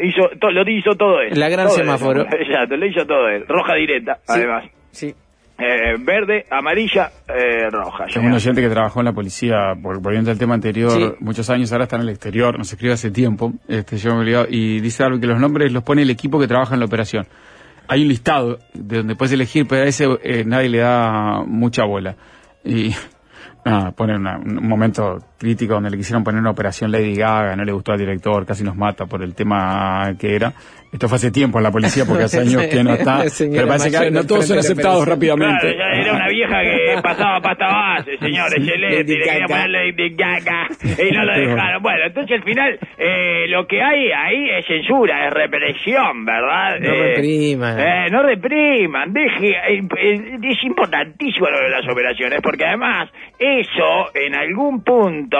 Hizo, 0.00 0.30
to- 0.40 0.50
lo 0.50 0.62
hizo 0.70 0.94
todo 0.96 1.20
él. 1.20 1.38
La 1.38 1.48
gran 1.50 1.66
Todo 1.66 1.76
semáforo. 1.76 2.22
Exacto, 2.32 2.76
lo 2.76 2.86
hizo 2.86 3.06
todo 3.06 3.28
él. 3.28 3.44
Roja 3.46 3.74
directa, 3.74 4.16
Sí. 4.26 4.32
además. 4.34 4.64
Sí. 4.90 5.14
Eh, 5.64 5.96
verde, 6.00 6.46
amarilla, 6.50 7.10
eh, 7.28 7.70
roja. 7.70 8.06
Tengo 8.06 8.12
señor. 8.14 8.26
un 8.30 8.32
oyente 8.34 8.60
que 8.62 8.68
trabajó 8.68 8.98
en 9.00 9.04
la 9.06 9.12
policía, 9.12 9.74
por- 9.80 10.00
volviendo 10.00 10.30
al 10.32 10.38
tema 10.38 10.54
anterior, 10.54 10.90
Sí. 10.92 11.12
muchos 11.20 11.48
años, 11.50 11.70
ahora 11.70 11.84
está 11.84 11.96
en 11.96 12.02
el 12.02 12.08
exterior, 12.08 12.58
nos 12.58 12.72
escribe 12.72 12.94
hace 12.94 13.10
tiempo, 13.12 13.52
este, 13.68 13.96
yo 13.96 14.10
me 14.10 14.16
he 14.16 14.20
olvidado, 14.22 14.46
y 14.50 14.80
dice 14.80 15.04
algo 15.04 15.20
que 15.20 15.26
los 15.28 15.38
nombres 15.38 15.70
los 15.72 15.84
pone 15.84 16.02
el 16.02 16.10
equipo 16.10 16.40
que 16.40 16.48
trabaja 16.48 16.74
en 16.74 16.80
la 16.80 16.86
operación. 16.86 17.26
Hay 17.86 18.02
un 18.02 18.08
listado 18.08 18.58
de 18.74 18.98
donde 18.98 19.14
puedes 19.14 19.32
elegir, 19.32 19.66
pero 19.68 19.82
a 19.82 19.86
ese 19.86 20.06
eh, 20.24 20.44
nadie 20.44 20.68
le 20.68 20.78
da 20.78 21.42
mucha 21.46 21.84
bola. 21.84 22.16
Y 22.64 22.90
nada, 23.64 23.92
pone 23.92 24.16
una- 24.16 24.38
un 24.38 24.66
momento 24.66 25.18
crítico 25.42 25.74
donde 25.74 25.90
le 25.90 25.96
quisieron 25.96 26.22
poner 26.22 26.40
una 26.40 26.50
operación 26.52 26.92
Lady 26.92 27.16
Gaga, 27.16 27.56
no 27.56 27.64
le 27.64 27.72
gustó 27.72 27.92
al 27.92 27.98
director, 27.98 28.46
casi 28.46 28.62
nos 28.62 28.76
mata 28.76 29.06
por 29.06 29.22
el 29.22 29.34
tema 29.34 30.12
que 30.18 30.36
era. 30.36 30.52
Esto 30.92 31.08
fue 31.08 31.16
hace 31.16 31.30
tiempo 31.30 31.56
en 31.58 31.64
la 31.64 31.70
policía 31.70 32.04
porque 32.06 32.24
hace 32.24 32.40
años 32.46 32.62
que 32.70 32.84
no 32.84 32.92
está, 32.92 33.24
pero 33.50 33.66
parece 33.66 33.90
que 33.90 34.10
no 34.10 34.24
todos 34.26 34.46
son 34.46 34.58
aceptados 34.58 35.08
rápidamente. 35.08 35.74
Claro, 35.74 35.94
era 36.02 36.12
una 36.12 36.28
vieja 36.28 36.60
que 36.62 37.02
pasaba 37.02 37.40
pasta 37.40 37.66
base, 37.66 38.18
señor, 38.18 38.50
Sí, 38.50 38.60
le 38.60 39.04
quería 39.04 39.46
poner 39.48 39.70
Lady 39.70 40.14
Gaga 40.14 40.68
y 40.82 41.12
no 41.14 41.24
lo 41.24 41.32
dejaron. 41.32 41.82
Bueno, 41.82 41.98
entonces 42.06 42.36
al 42.38 42.44
final 42.44 42.78
eh, 42.98 43.46
lo 43.48 43.66
que 43.66 43.82
hay 43.82 44.10
ahí 44.12 44.50
es 44.58 44.66
censura, 44.66 45.26
es 45.28 45.32
represión, 45.32 46.24
¿verdad? 46.26 46.78
No 46.78 46.92
Eh, 46.92 47.14
repriman. 47.16 47.80
eh, 47.80 48.06
no 48.10 48.22
repriman, 48.22 49.12
deje, 49.14 49.48
eh, 49.48 49.82
es 50.42 50.62
importantísimo 50.62 51.48
lo 51.48 51.58
de 51.58 51.70
las 51.70 51.88
operaciones, 51.90 52.40
porque 52.42 52.66
además 52.66 53.08
eso 53.38 54.10
en 54.14 54.34
algún 54.34 54.84
punto 54.84 55.31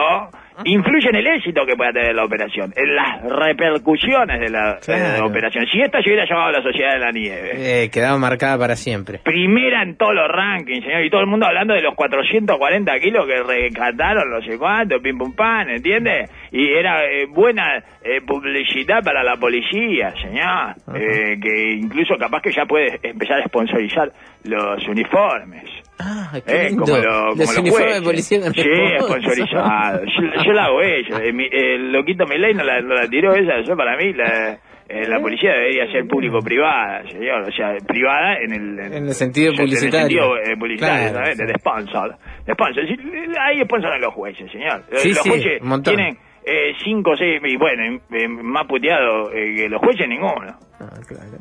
influye 0.64 1.08
en 1.08 1.16
el 1.16 1.26
éxito 1.26 1.64
que 1.66 1.74
pueda 1.76 1.92
tener 1.92 2.14
la 2.14 2.24
operación, 2.24 2.72
en 2.76 2.94
las 2.94 3.22
repercusiones 3.22 4.38
de 4.38 4.50
la, 4.50 4.74
de 4.74 4.98
la 4.98 5.10
Claro. 5.14 5.26
operación. 5.26 5.64
Si 5.72 5.80
esta 5.80 6.02
se 6.02 6.10
hubiera 6.10 6.26
llamado 6.28 6.52
la 6.52 6.62
Sociedad 6.62 6.92
de 6.92 6.98
la 6.98 7.10
Nieve, 7.10 7.50
Eh, 7.84 7.90
quedaba 7.90 8.18
marcada 8.18 8.58
para 8.58 8.76
siempre. 8.76 9.18
primera 9.24 9.82
en 9.82 9.96
todos 9.96 10.14
los 10.14 10.28
rankings, 10.28 10.84
señor, 10.84 11.04
y 11.04 11.10
todo 11.10 11.22
el 11.22 11.26
mundo 11.26 11.46
hablando 11.46 11.74
de 11.74 11.80
los 11.80 11.94
440 11.94 12.98
kilos 13.00 13.26
que 13.26 13.42
rescataron, 13.42 14.30
no 14.30 14.40
sé 14.42 14.58
cuánto, 14.58 15.00
pim 15.00 15.16
pum 15.18 15.34
pan, 15.34 15.70
¿entiende? 15.70 16.28
Y 16.52 16.68
era 16.70 17.02
eh, 17.06 17.26
buena 17.28 17.78
eh, 18.04 18.20
publicidad 18.26 19.02
para 19.02 19.22
la 19.24 19.36
policía, 19.36 20.10
señor, 20.22 20.74
eh, 20.94 21.38
que 21.40 21.72
incluso 21.80 22.16
capaz 22.18 22.42
que 22.42 22.52
ya 22.52 22.66
puede 22.66 23.00
empezar 23.02 23.40
a 23.40 23.44
sponsorizar 23.46 24.10
los 24.44 24.86
uniformes. 24.86 25.64
Ah, 25.98 26.32
qué 26.44 26.52
Eh, 26.54 26.68
lindo. 26.70 26.84
como, 26.84 26.96
lo- 26.96 27.02
como 27.12 27.28
Los 27.28 27.38
los 27.38 27.58
uniformes 27.58 27.70
jueces. 27.72 28.00
de 28.00 28.06
policía 28.06 28.40
con 28.40 28.54
Sí, 28.54 28.60
sponsor. 28.62 29.20
sponsorizado. 29.22 30.00
Yo, 30.04 30.42
yo 30.44 30.52
la 30.52 30.64
hago 30.64 30.82
ella. 30.82 31.18
Eh, 31.24 31.32
mi- 31.32 31.48
El 31.50 31.92
loquito 31.92 32.26
Milei 32.26 32.54
no 32.54 32.64
la, 32.64 32.80
no 32.80 32.94
la 32.94 33.06
tiró 33.08 33.34
ella. 33.34 33.60
Yo 33.66 33.76
para 33.76 33.96
mí 33.96 34.12
la, 34.14 34.58
eh, 34.88 35.06
la 35.06 35.20
policía 35.20 35.52
debería 35.52 35.86
ser 35.92 36.06
público-privada, 36.08 37.02
señor. 37.08 37.42
O 37.42 37.52
sea, 37.52 37.76
privada 37.86 38.36
en 38.38 38.52
el... 38.52 38.78
En 38.80 39.04
el 39.06 39.14
sentido 39.14 39.52
o 39.52 39.54
sea, 39.56 39.64
publicitario. 39.64 39.96
En 40.34 40.40
el 40.40 40.44
sentido 40.44 40.52
eh, 40.54 40.56
publicitario, 40.58 41.10
Claro, 41.10 41.24
¿sabes? 41.26 41.38
sí. 41.38 41.44
De 41.46 41.54
sponsor. 41.58 42.16
De 42.46 42.52
sponsor. 42.54 42.86
Sí, 42.88 42.96
Ahí 43.40 43.60
sponsoran 43.64 44.00
los 44.00 44.14
jueces, 44.14 44.50
señor. 44.50 44.82
Eh, 44.90 44.96
Sí, 44.98 45.08
los 45.10 45.18
sí, 45.22 45.28
jueces 45.28 45.60
un 45.62 45.68
montón. 45.68 45.94
tienen 45.94 46.18
eh, 46.44 46.72
cinco 46.82 47.10
o 47.12 47.16
seis... 47.16 47.40
Y 47.44 47.56
bueno, 47.56 48.00
eh, 48.10 48.28
más 48.28 48.66
puteado 48.66 49.30
eh, 49.32 49.54
que 49.56 49.68
los 49.68 49.80
jueces 49.80 50.08
ninguno. 50.08 50.58
Ah, 50.80 50.98
claro. 51.06 51.38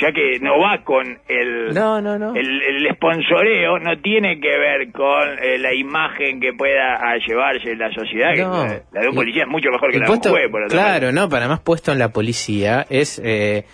Ya 0.00 0.12
que 0.12 0.38
no 0.40 0.58
va 0.60 0.82
con 0.84 1.18
el... 1.28 1.74
No, 1.74 2.00
no, 2.00 2.18
no. 2.18 2.34
El, 2.34 2.62
el 2.62 2.94
sponsoreo 2.94 3.78
no 3.78 3.98
tiene 4.00 4.40
que 4.40 4.58
ver 4.58 4.92
con 4.92 5.38
eh, 5.42 5.58
la 5.58 5.74
imagen 5.74 6.40
que 6.40 6.52
pueda 6.52 6.96
ah, 6.96 7.16
llevarse 7.26 7.74
la 7.76 7.92
sociedad. 7.92 8.34
que 8.34 8.42
No. 8.42 8.66
la, 8.66 8.82
la 8.92 9.00
de 9.00 9.08
un 9.08 9.14
policía 9.14 9.42
es 9.42 9.48
mucho 9.48 9.70
mejor 9.70 9.90
que 9.90 9.98
la 9.98 10.06
de 10.06 10.12
un 10.12 10.20
juez, 10.20 10.50
por 10.50 10.62
otra 10.64 10.78
claro, 10.78 11.12
no, 11.12 11.28
para 11.28 11.48
más 11.48 11.60
puesto 11.60 11.92
en 11.92 11.98
la 11.98 12.10
policía 12.10 12.86
es 12.88 13.20
eh, 13.24 13.64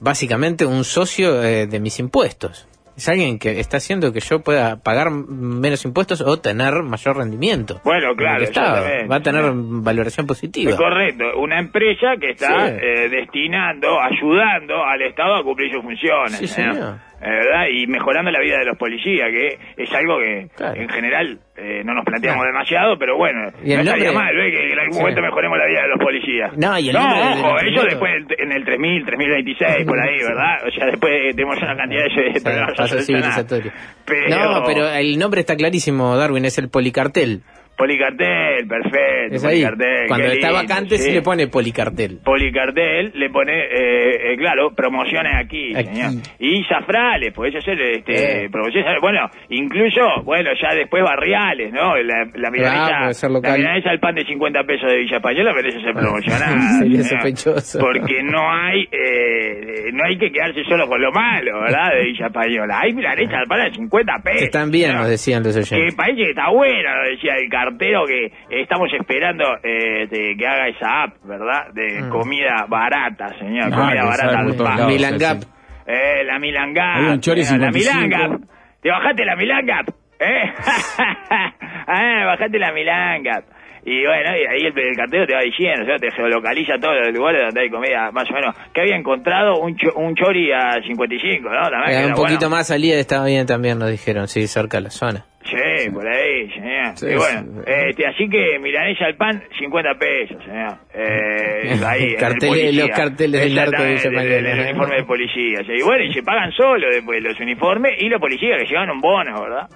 básicamente 0.00 0.66
un 0.66 0.84
socio 0.84 1.42
eh, 1.42 1.66
de 1.66 1.80
mis 1.80 1.98
impuestos. 1.98 2.66
Es 3.00 3.08
alguien 3.08 3.38
que 3.38 3.60
está 3.60 3.78
haciendo 3.78 4.12
que 4.12 4.20
yo 4.20 4.40
pueda 4.40 4.76
pagar 4.82 5.10
menos 5.10 5.82
impuestos 5.86 6.20
o 6.20 6.36
tener 6.38 6.82
mayor 6.82 7.16
rendimiento. 7.16 7.80
Bueno, 7.82 8.10
en 8.10 8.16
claro, 8.16 8.42
exactamente. 8.44 9.06
Va 9.08 9.16
a 9.16 9.20
tener 9.22 9.50
valoración 9.54 10.26
positiva. 10.26 10.70
Es 10.72 10.76
correcto, 10.76 11.24
una 11.38 11.58
empresa 11.60 12.08
que 12.20 12.32
está 12.32 12.66
Sí. 12.68 12.74
eh, 12.82 13.08
destinando, 13.08 13.88
ayudando 13.98 14.84
al 14.84 15.00
Estado 15.00 15.36
a 15.36 15.42
cumplir 15.42 15.72
sus 15.72 15.82
funciones, 15.82 16.36
Sí, 16.40 16.46
señor. 16.46 16.96
¿Verdad? 17.20 17.66
Y 17.70 17.86
mejorando 17.86 18.30
la 18.30 18.40
vida 18.40 18.58
de 18.58 18.64
los 18.64 18.78
policías, 18.78 19.28
que 19.30 19.58
es 19.82 19.92
algo 19.92 20.18
que 20.18 20.48
Claro. 20.56 20.80
en 20.80 20.88
general 20.88 21.38
eh, 21.56 21.82
no 21.84 21.92
nos 21.94 22.04
planteamos 22.06 22.46
demasiado, 22.46 22.98
pero 22.98 23.16
bueno, 23.18 23.50
Y 23.62 23.74
no 23.74 23.80
estaría 23.82 24.12
mal, 24.12 24.34
¿ve? 24.34 24.50
que 24.50 24.72
en 24.72 24.78
algún 24.78 24.94
Sí. 24.94 25.00
momento 25.00 25.20
mejoremos 25.20 25.58
la 25.58 25.66
vida 25.66 25.82
de 25.82 25.88
los 25.88 25.98
policías. 25.98 26.56
No, 26.56 26.78
y 26.78 26.88
el 26.88 26.94
del- 26.94 27.02
ojo, 27.02 27.56
primero- 27.60 27.84
después 27.84 28.12
en 28.38 28.52
el 28.52 28.64
3000, 28.64 29.04
3026, 29.04 29.86
por 29.86 30.00
ahí, 30.00 30.16
¿verdad? 30.22 30.66
O 30.66 30.70
sea, 30.70 30.86
después 30.86 31.12
tenemos 31.36 31.58
una 31.60 31.76
cantidad 31.76 32.00
de 32.04 32.08
O 32.08 32.32
sea, 32.32 32.42
problemas 32.42 32.70
a 32.70 32.74
paso 32.74 32.88
solucionar. 32.94 33.22
civilizatorio. 33.32 33.72
Pero- 34.06 34.28
No, 34.30 34.62
pero 34.66 34.88
el 34.88 35.18
nombre 35.18 35.40
está 35.40 35.54
clarísimo, 35.56 36.16
Darwin, 36.16 36.46
es 36.46 36.56
el 36.58 36.70
policartel. 36.70 37.42
Policartel, 37.80 38.66
perfecto, 38.68 39.34
Es 39.34 39.44
ahí. 39.44 39.62
policartel. 39.64 40.06
Cuando 40.08 40.26
está 40.26 40.48
lindo, 40.48 40.62
vacante 40.62 40.96
sí. 40.98 41.02
se 41.04 41.12
le 41.12 41.22
pone 41.22 41.46
policartel. 41.48 42.18
Policartel 42.24 43.12
le 43.14 43.30
pone, 43.30 43.52
eh, 43.58 44.32
eh, 44.32 44.36
claro, 44.36 44.70
promociones 44.74 45.32
aquí, 45.36 45.74
Aquí. 45.74 45.88
señor. 45.94 46.10
Y 46.38 46.64
zafrales, 46.64 47.32
podés 47.32 47.56
hacer 47.56 47.80
este, 47.80 48.44
Eh. 48.44 48.48
promociones, 48.50 49.00
bueno, 49.00 49.28
incluso, 49.48 50.00
bueno, 50.24 50.50
ya 50.60 50.74
después 50.74 51.02
barriales, 51.02 51.72
¿no? 51.72 51.96
La, 51.96 52.26
la 52.34 52.50
milanesa, 52.50 52.98
puede 53.00 53.14
ser 53.14 53.30
la 53.30 53.56
milanesa 53.56 53.90
al 53.90 53.98
pan 54.00 54.14
de 54.14 54.24
50 54.24 54.62
pesos 54.64 54.90
de 54.90 54.98
Villa 54.98 55.16
Española 55.16 55.52
merece 55.54 55.80
ser 55.80 55.92
promocionada. 55.94 56.60
Sería 56.80 57.02
sospechoso. 57.02 57.78
Porque 57.80 58.22
no 58.22 58.40
hay, 58.52 58.86
eh, 58.92 59.90
no 59.92 60.04
hay 60.04 60.18
que 60.18 60.30
quedarse 60.30 60.62
solo 60.64 60.86
con 60.86 61.00
lo 61.00 61.10
malo, 61.12 61.60
¿verdad? 61.60 61.90
De 61.94 62.04
Villa 62.04 62.26
Española. 62.26 62.80
Hay 62.82 62.92
milanesa 62.92 63.38
al 63.38 63.46
pan 63.46 63.64
de 63.64 63.74
50 63.74 64.12
pesos. 64.22 64.38
Que 64.38 64.44
están 64.44 64.70
bien, 64.70 64.94
nos 64.94 65.08
decían 65.08 65.42
los 65.42 65.54
que 65.54 65.60
oyentes. 65.60 65.94
parece 65.94 66.16
que 66.22 66.30
está 66.30 66.50
buena, 66.50 66.96
lo 67.02 67.10
decía 67.10 67.34
el 67.36 67.48
cartero, 67.70 68.04
que 68.06 68.32
estamos 68.50 68.88
esperando 68.92 69.44
eh, 69.62 70.06
de 70.08 70.36
que 70.36 70.46
haga 70.46 70.68
esa 70.68 71.02
app, 71.04 71.14
¿verdad? 71.24 71.72
De 71.72 72.02
Mm. 72.02 72.08
comida 72.10 72.66
barata, 72.68 73.28
señor, 73.38 73.70
Ah, 73.72 73.76
comida 73.76 74.04
barata 74.04 74.24
sale 74.26 74.36
al 74.38 74.44
por 74.46 74.56
todos 74.56 74.68
pan. 74.68 74.78
lados, 74.78 74.92
Milan 74.92 75.18
sí, 75.18 75.24
Gap. 75.24 75.38
sí. 75.42 75.48
Eh, 75.86 76.24
la 76.24 76.38
Milan 76.38 76.72
Gap, 76.74 76.96
Había 76.98 77.12
un 77.12 77.20
chori 77.20 77.42
señor, 77.44 77.62
la 77.66 77.70
Milan 77.72 77.94
55. 78.02 78.32
Gap. 78.38 78.50
¿Te 78.82 78.90
bajaste 78.90 79.24
la 79.24 79.36
Milan 79.36 79.66
Gap? 79.66 79.86
¿Eh? 80.20 80.52
ah, 81.86 82.24
bajaste 82.26 82.58
la 82.58 82.72
Milan 82.72 83.22
Gap. 83.22 83.44
Y 83.84 84.04
bueno, 84.04 84.36
y 84.36 84.46
ahí 84.46 84.66
el, 84.66 84.78
el 84.78 84.96
cartero 84.96 85.26
te 85.26 85.34
va 85.34 85.40
diciendo, 85.40 85.82
o 85.82 85.86
sea, 85.86 85.96
te 85.96 86.10
geolocaliza 86.10 86.78
todos 86.78 86.96
los 87.06 87.14
lugares 87.14 87.42
donde 87.42 87.60
hay 87.62 87.70
comida, 87.70 88.10
más 88.12 88.30
o 88.30 88.34
menos. 88.34 88.54
Que 88.74 88.82
había 88.82 88.96
encontrado 88.96 89.58
un, 89.60 89.76
cho- 89.76 89.94
un 89.96 90.14
chori 90.14 90.52
a 90.52 90.82
55, 90.86 91.48
¿no? 91.48 91.70
También, 91.70 91.84
que 91.86 91.92
Eh, 91.92 91.98
era 91.98 92.06
un 92.08 92.12
poquito 92.14 92.40
bueno. 92.40 92.56
más 92.56 92.66
salía 92.68 92.98
estaba 92.98 93.26
bien 93.26 93.46
también, 93.46 93.78
nos 93.78 93.90
dijeron, 93.90 94.28
sí, 94.28 94.46
cerca 94.46 94.78
de 94.78 94.84
la 94.84 94.90
zona. 94.90 95.24
Sí, 95.42 95.90
por 95.90 96.06
ahí, 96.06 96.50
señor. 96.50 96.96
Sí, 96.96 97.06
y 97.06 97.14
bueno, 97.16 97.62
sí. 97.64 97.72
este, 97.88 98.06
así 98.06 98.28
que 98.28 98.58
milanesa 98.60 99.06
al 99.06 99.16
pan, 99.16 99.42
50 99.58 99.94
pesos, 99.98 100.44
señor. 100.44 100.74
Eh, 100.94 101.80
ahí, 101.86 102.14
Carteles- 102.16 102.48
policía. 102.48 102.86
los 102.86 102.96
carteles 102.96 103.40
del 103.40 103.54
narco 103.54 103.82
de 103.82 103.94
el- 103.94 104.46
el 104.46 104.60
uniforme 104.60 104.96
de 104.96 105.04
policía. 105.04 105.60
Y 105.66 105.82
bueno, 105.82 106.04
y 106.04 106.12
se 106.12 106.22
pagan 106.22 106.52
solo 106.52 106.86
después 106.90 107.22
los 107.22 107.40
uniformes 107.40 107.92
y 107.98 108.08
los 108.10 108.20
policías 108.20 108.58
que 108.60 108.66
llevan 108.68 108.90
un 108.90 109.00
bono, 109.00 109.40
¿verdad? 109.42 109.66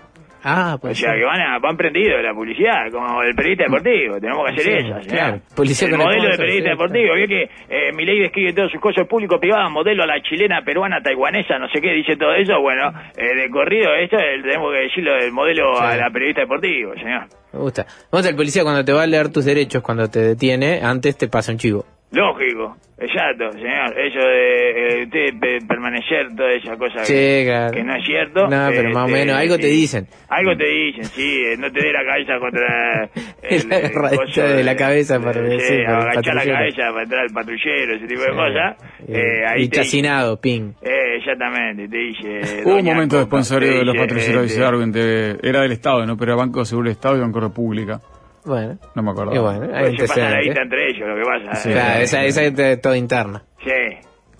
Ah, 0.46 0.74
O 0.74 0.78
pues 0.78 0.98
sea, 0.98 1.14
que 1.14 1.24
van, 1.24 1.40
a, 1.40 1.58
van 1.58 1.76
prendidos 1.76 2.22
la 2.22 2.34
publicidad, 2.34 2.90
como 2.92 3.22
el 3.22 3.34
periodista 3.34 3.64
deportivo. 3.64 4.20
Tenemos 4.20 4.44
que 4.46 4.52
hacer 4.52 4.64
Sí, 4.64 4.88
eso, 4.90 5.08
claro. 5.08 5.40
Policía 5.56 5.88
el 5.88 5.96
modelo 5.96 6.28
de 6.30 6.36
periodista 6.36 6.70
deportivo. 6.70 7.14
Vio 7.14 7.26
que 7.26 7.42
eh, 7.70 7.92
mi 7.94 8.04
ley 8.04 8.20
describe 8.20 8.52
todos 8.52 8.70
sus 8.70 8.80
cosas 8.80 9.08
público-privadas, 9.08 9.70
modelo 9.70 10.02
a 10.02 10.06
la 10.06 10.20
chilena, 10.22 10.60
peruana, 10.62 11.00
taiwanesa, 11.02 11.58
no 11.58 11.68
sé 11.70 11.80
qué, 11.80 11.92
dice 11.92 12.16
todo 12.16 12.34
eso. 12.34 12.60
Bueno, 12.60 12.92
eh, 13.16 13.34
de 13.34 13.50
corrido, 13.50 13.94
esto 13.94 14.16
eh, 14.18 14.42
tenemos 14.42 14.70
que 14.72 14.80
decirlo 14.80 15.14
del 15.14 15.32
modelo 15.32 15.80
a 15.80 15.96
la 15.96 16.10
periodista 16.10 16.42
deportivo, 16.42 16.92
señor. 16.94 17.22
Me 17.52 17.60
gusta. 17.60 17.86
Vamos 18.12 18.26
el 18.28 18.36
policía 18.36 18.62
cuando 18.64 18.84
te 18.84 18.92
va 18.92 19.04
a 19.04 19.06
leer 19.06 19.32
tus 19.32 19.44
derechos, 19.46 19.82
cuando 19.82 20.10
te 20.10 20.18
detiene, 20.20 20.80
antes 20.82 21.16
te 21.16 21.28
pasa 21.28 21.52
un 21.52 21.58
chivo. 21.58 21.86
Lógico, 22.14 22.76
exacto, 22.98 23.50
señor. 23.52 23.98
Eso 23.98 24.18
de 24.20 25.00
eh, 25.00 25.04
usted 25.04 25.40
pe- 25.40 25.66
permanecer, 25.66 26.28
toda 26.36 26.52
esa 26.52 26.76
cosa 26.76 27.04
Sí, 27.04 27.12
que, 27.12 27.42
claro. 27.46 27.72
que 27.72 27.82
no 27.82 27.96
es 27.96 28.06
cierto. 28.06 28.46
No, 28.46 28.68
pero 28.70 28.90
más 28.90 29.04
o 29.04 29.06
este, 29.06 29.18
menos, 29.18 29.36
algo 29.36 29.56
te 29.58 29.66
dicen. 29.66 30.06
Algo 30.28 30.56
te 30.56 30.64
dicen, 30.68 31.04
sí. 31.06 31.42
eh, 31.44 31.56
No 31.58 31.72
te 31.72 31.80
dé 31.82 31.92
la 31.92 32.04
cabeza 32.04 32.38
contra 32.38 33.02
el, 33.42 33.68
La 33.68 33.76
el 33.78 33.84
agarradita 33.86 34.24
coso 34.24 34.42
de 34.42 34.62
la 34.64 34.76
cabeza 34.76 35.20
para 35.20 35.32
sí, 35.58 35.74
agachar 35.84 35.94
la 35.96 36.12
patrullero. 36.14 36.54
cabeza 36.56 36.82
para 36.92 37.02
entrar 37.02 37.20
al 37.22 37.30
patrullero, 37.34 37.96
ese 37.96 38.06
tipo 38.06 38.22
de 38.22 38.30
cosas. 38.30 38.76
Y- 39.08 39.12
Eh, 39.14 39.46
ahí 39.46 39.62
y 39.64 39.68
chacinado, 39.68 40.40
ping. 40.40 40.72
Eh, 40.82 41.16
exactamente, 41.18 41.88
te 41.88 41.96
dice. 41.98 42.62
Hubo 42.64 42.76
un 42.76 42.84
momento 42.84 43.18
de 43.18 43.24
te 43.26 43.66
de 43.66 43.84
los 43.84 43.96
patrulleros, 43.96 44.42
dice 44.42 44.54
este, 44.54 44.60
Darwin, 44.60 44.92
de- 44.92 45.36
era 45.42 45.62
del 45.62 45.72
Estado, 45.72 46.06
¿no? 46.06 46.16
Pero 46.16 46.32
era 46.32 46.40
Banco 46.40 46.64
Seguro 46.64 46.84
del 46.88 46.92
Estado 46.92 47.16
y 47.16 47.20
Banco 47.20 47.40
República. 47.40 48.00
Bueno. 48.44 48.78
No 48.94 49.02
me 49.02 49.10
acuerdo. 49.10 49.34
Y 49.34 49.38
bueno, 49.38 49.74
hay 49.74 49.96
pues 49.96 50.00
se 50.02 50.08
pasa 50.20 50.30
la 50.30 50.40
guita 50.42 50.62
entre 50.62 50.88
ellos, 50.90 51.08
lo 51.08 51.14
que 51.16 51.22
pasa. 51.22 51.54
Sí. 51.56 51.68
eh. 51.70 51.72
Claro, 51.72 52.00
esa, 52.02 52.24
esa 52.24 52.42
es 52.42 52.80
toda 52.80 52.96
interna. 52.96 53.42
Sí. 53.62 53.70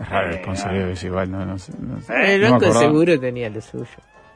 Es 0.01 0.09
raro 0.11 0.29
el 0.29 0.35
Eh, 0.35 0.39
sponsoreo, 0.43 0.89
es 0.89 1.05
igual, 1.05 1.31
no, 1.31 1.45
no 1.47 1.59
sé. 1.59 1.73
no 1.81 2.01
sé. 2.01 2.13
Eh, 2.13 2.35
el 2.35 2.41
no 2.43 2.47
me 2.47 2.53
banco 2.53 2.67
de 2.67 2.73
seguro 2.73 3.21
tenía 3.21 3.49
lo 3.51 3.61
suyo. 3.61 3.87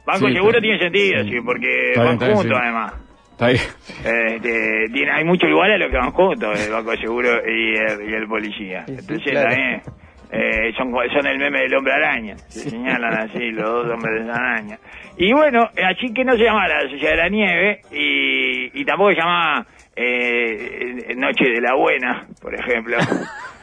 Banco 0.07 0.27
Sí, 0.29 0.33
Seguro 0.35 0.51
está- 0.51 0.61
tiene 0.63 0.79
sentido, 0.79 1.23
sí. 1.25 1.31
sí, 1.31 1.37
porque 1.45 1.89
Está 1.91 2.03
bien, 2.05 2.19
van 2.19 2.19
bien, 2.29 2.37
juntos 2.39 2.57
sí. 2.57 2.63
además. 2.65 2.93
Está 3.33 3.47
ahí. 3.47 3.57
Este, 3.57 4.87
tiene, 4.93 5.11
hay 5.13 5.25
mucho 5.25 5.47
igual 5.47 5.71
a 5.73 5.79
los 5.79 5.91
que 5.91 5.97
van 5.97 6.11
juntos, 6.13 6.67
el 6.67 6.73
Banco 6.73 6.91
de 6.93 6.97
Seguro 6.99 7.29
y 7.47 7.77
el, 7.77 8.11
y 8.11 8.15
el 8.15 8.27
policía. 8.27 8.85
Sí, 8.87 8.95
sí, 8.95 8.99
Entonces 9.01 9.31
claro. 9.33 9.49
también 9.51 9.83
eh, 10.31 10.73
son, 10.77 10.93
son 10.93 11.27
el 11.27 11.39
meme 11.39 11.61
del 11.61 11.75
hombre 11.75 11.93
araña. 11.95 12.37
Se 12.49 12.71
señalan 12.71 13.15
así 13.15 13.51
los 13.51 13.65
dos 13.65 13.91
hombres 13.95 14.25
de 14.25 14.33
araña. 14.33 14.79
Y 15.17 15.33
bueno, 15.33 15.69
así 15.85 16.13
que 16.13 16.25
no 16.25 16.37
se 16.37 16.45
llamaba 16.45 16.69
la 16.69 16.91
Sociedad 16.91 17.13
de 17.13 17.17
la 17.17 17.29
Nieve 17.29 17.81
y, 17.91 18.81
y 18.81 18.85
tampoco 18.85 19.11
se 19.11 19.19
llamaba 19.19 19.67
eh, 19.97 21.15
Noche 21.17 21.45
de 21.45 21.61
la 21.61 21.75
Buena, 21.75 22.27
por 22.41 22.55
ejemplo. 22.55 22.97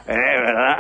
Eh, 0.08 0.14
¿Verdad? 0.14 0.78